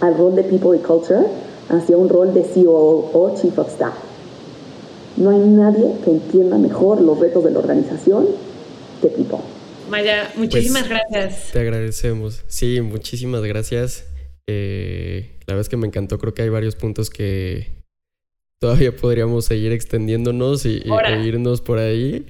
al 0.02 0.18
rol 0.18 0.36
de 0.36 0.44
people 0.44 0.78
y 0.78 0.80
culture 0.80 1.26
hacia 1.70 1.98
un 1.98 2.10
rol 2.10 2.34
de 2.34 2.44
CEO 2.44 2.72
o 2.74 3.36
Chief 3.40 3.58
of 3.58 3.70
Staff. 3.70 3.94
No 5.18 5.32
hay 5.32 5.40
nadie 5.40 5.96
que 6.04 6.12
entienda 6.12 6.58
mejor 6.58 7.02
los 7.02 7.20
retos 7.20 7.44
de 7.44 7.52
la 7.52 7.60
organización 7.60 8.28
que 9.02 9.08
People. 9.08 9.40
Maya, 9.90 10.32
muchísimas 10.36 10.88
pues, 10.88 11.02
gracias. 11.10 11.52
Te 11.52 11.60
agradecemos. 11.60 12.44
Sí, 12.48 12.80
muchísimas 12.82 13.44
gracias. 13.44 14.06
Eh, 14.48 15.32
la 15.48 15.54
verdad 15.54 15.62
es 15.62 15.70
que 15.70 15.78
me 15.78 15.88
encantó. 15.88 16.20
Creo 16.20 16.34
que 16.34 16.44
hay 16.44 16.50
varios 16.50 16.76
puntos 16.76 17.10
que 17.10 17.68
todavía 18.60 18.96
podríamos 18.96 19.46
seguir 19.46 19.72
extendiéndonos 19.72 20.66
y, 20.66 20.84
y 20.86 21.28
irnos 21.28 21.62
por 21.62 21.80
ahí. 21.80 22.26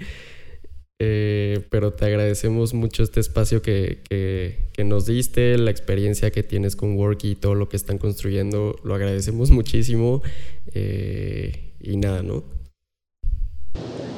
Eh, 1.01 1.65
pero 1.69 1.93
te 1.93 2.05
agradecemos 2.05 2.73
mucho 2.73 3.03
este 3.03 3.21
espacio 3.21 3.61
que, 3.61 3.99
que, 4.09 4.83
nos 4.83 5.05
diste, 5.05 5.57
la 5.57 5.71
experiencia 5.71 6.29
que 6.29 6.43
tienes 6.43 6.75
con 6.75 6.97
Worky 6.97 7.31
y 7.31 7.35
todo 7.35 7.55
lo 7.55 7.69
que 7.69 7.77
están 7.77 7.97
construyendo. 7.97 8.75
Lo 8.83 8.95
agradecemos 8.95 9.49
muchísimo. 9.49 10.21
Eh, 10.73 11.71
y 11.79 11.95
nada, 11.95 12.21
¿no? 12.21 12.43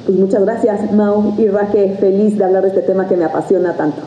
Pues 0.06 0.18
muchas 0.18 0.44
gracias, 0.44 0.92
Mau 0.92 1.36
y 1.40 1.46
Raque. 1.46 1.96
Feliz 2.00 2.36
de 2.36 2.44
hablar 2.44 2.62
de 2.62 2.68
este 2.70 2.82
tema 2.82 3.08
que 3.08 3.16
me 3.16 3.24
apasiona 3.24 3.76
tanto. 3.76 4.02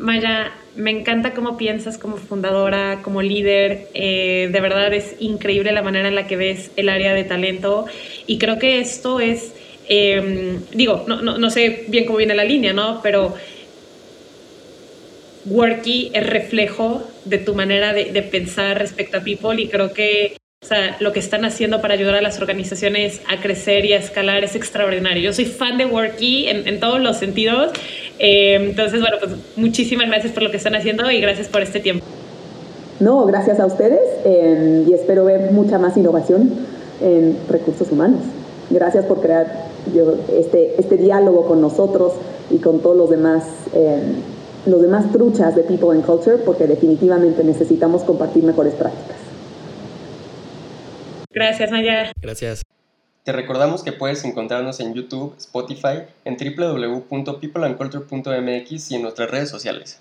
Maya, 0.00 0.52
me 0.76 0.90
encanta 0.90 1.32
cómo 1.32 1.56
piensas 1.56 1.96
como 1.96 2.16
fundadora, 2.16 3.00
como 3.02 3.22
líder. 3.22 3.88
Eh, 3.94 4.50
de 4.52 4.60
verdad 4.60 4.92
es 4.92 5.16
increíble 5.20 5.72
la 5.72 5.82
manera 5.82 6.08
en 6.08 6.14
la 6.14 6.26
que 6.26 6.36
ves 6.36 6.70
el 6.76 6.90
área 6.90 7.14
de 7.14 7.24
talento. 7.24 7.86
Y 8.26 8.38
creo 8.38 8.58
que 8.58 8.80
esto 8.80 9.20
es 9.20 9.54
Em, 9.88 10.60
digo, 10.72 11.04
no, 11.06 11.20
no, 11.20 11.38
no, 11.38 11.50
sé 11.50 11.84
bien 11.88 12.06
cómo 12.06 12.18
viene 12.18 12.34
la 12.34 12.44
línea, 12.44 12.72
¿no? 12.72 13.00
Pero 13.02 13.34
Worky 15.46 16.10
es 16.14 16.26
reflejo 16.26 17.02
de 17.24 17.38
tu 17.38 17.54
manera 17.54 17.92
de, 17.92 18.06
de, 18.06 18.22
pensar 18.22 18.78
respecto 18.78 19.18
a 19.18 19.20
People 19.20 19.60
y 19.60 19.68
creo 19.68 19.92
que 19.92 20.36
o 20.64 20.66
sea, 20.66 20.96
lo 20.98 21.12
que 21.12 21.20
están 21.20 21.44
haciendo 21.44 21.82
para 21.82 21.92
ayudar 21.92 22.14
a 22.14 22.22
las 22.22 22.40
organizaciones 22.40 23.20
a 23.28 23.38
crecer 23.42 23.84
y 23.84 23.92
a 23.92 23.98
escalar 23.98 24.44
es 24.44 24.56
extraordinario. 24.56 25.22
Yo 25.22 25.34
soy 25.34 25.44
fan 25.44 25.76
de 25.76 25.84
Worky 25.84 26.48
en, 26.48 26.66
en 26.66 26.80
todos 26.80 27.02
los 27.02 27.18
sentidos. 27.18 27.70
Em, 28.18 28.70
entonces, 28.70 29.02
bueno, 29.02 29.18
pues 29.20 29.32
muchísimas 29.56 30.08
gracias 30.08 30.32
por 30.32 30.42
lo 30.42 30.50
que 30.50 30.56
están 30.56 30.74
haciendo 30.74 31.10
y 31.10 31.20
gracias 31.20 31.48
por 31.48 31.60
este 31.60 31.80
tiempo. 31.80 32.06
No, 32.98 33.26
gracias 33.26 33.60
a 33.60 33.66
ustedes 33.66 34.00
em, 34.24 34.88
y 34.88 34.94
espero 34.94 35.26
ver 35.26 35.50
mucha 35.50 35.78
más 35.78 35.98
innovación 35.98 36.50
en 37.02 37.36
recursos 37.50 37.92
humanos. 37.92 38.20
Gracias 38.70 39.04
por 39.06 39.20
crear 39.20 39.68
yo, 39.94 40.14
este, 40.32 40.80
este 40.80 40.96
diálogo 40.96 41.46
con 41.46 41.60
nosotros 41.60 42.14
y 42.50 42.58
con 42.58 42.80
todos 42.80 42.96
los 42.96 43.10
demás, 43.10 43.44
eh, 43.72 44.02
los 44.66 44.82
demás 44.82 45.12
truchas 45.12 45.54
de 45.54 45.62
People 45.62 45.90
and 45.90 46.04
Culture, 46.04 46.38
porque 46.38 46.66
definitivamente 46.66 47.44
necesitamos 47.44 48.02
compartir 48.04 48.42
mejores 48.44 48.74
prácticas. 48.74 49.16
Gracias, 51.30 51.70
Maya. 51.70 52.12
Gracias. 52.20 52.62
Te 53.24 53.32
recordamos 53.32 53.82
que 53.82 53.92
puedes 53.92 54.24
encontrarnos 54.24 54.80
en 54.80 54.94
YouTube, 54.94 55.34
Spotify, 55.38 56.04
en 56.24 56.36
www.peopleandculture.mx 56.36 58.90
y 58.90 58.94
en 58.94 59.02
nuestras 59.02 59.30
redes 59.30 59.48
sociales. 59.48 60.00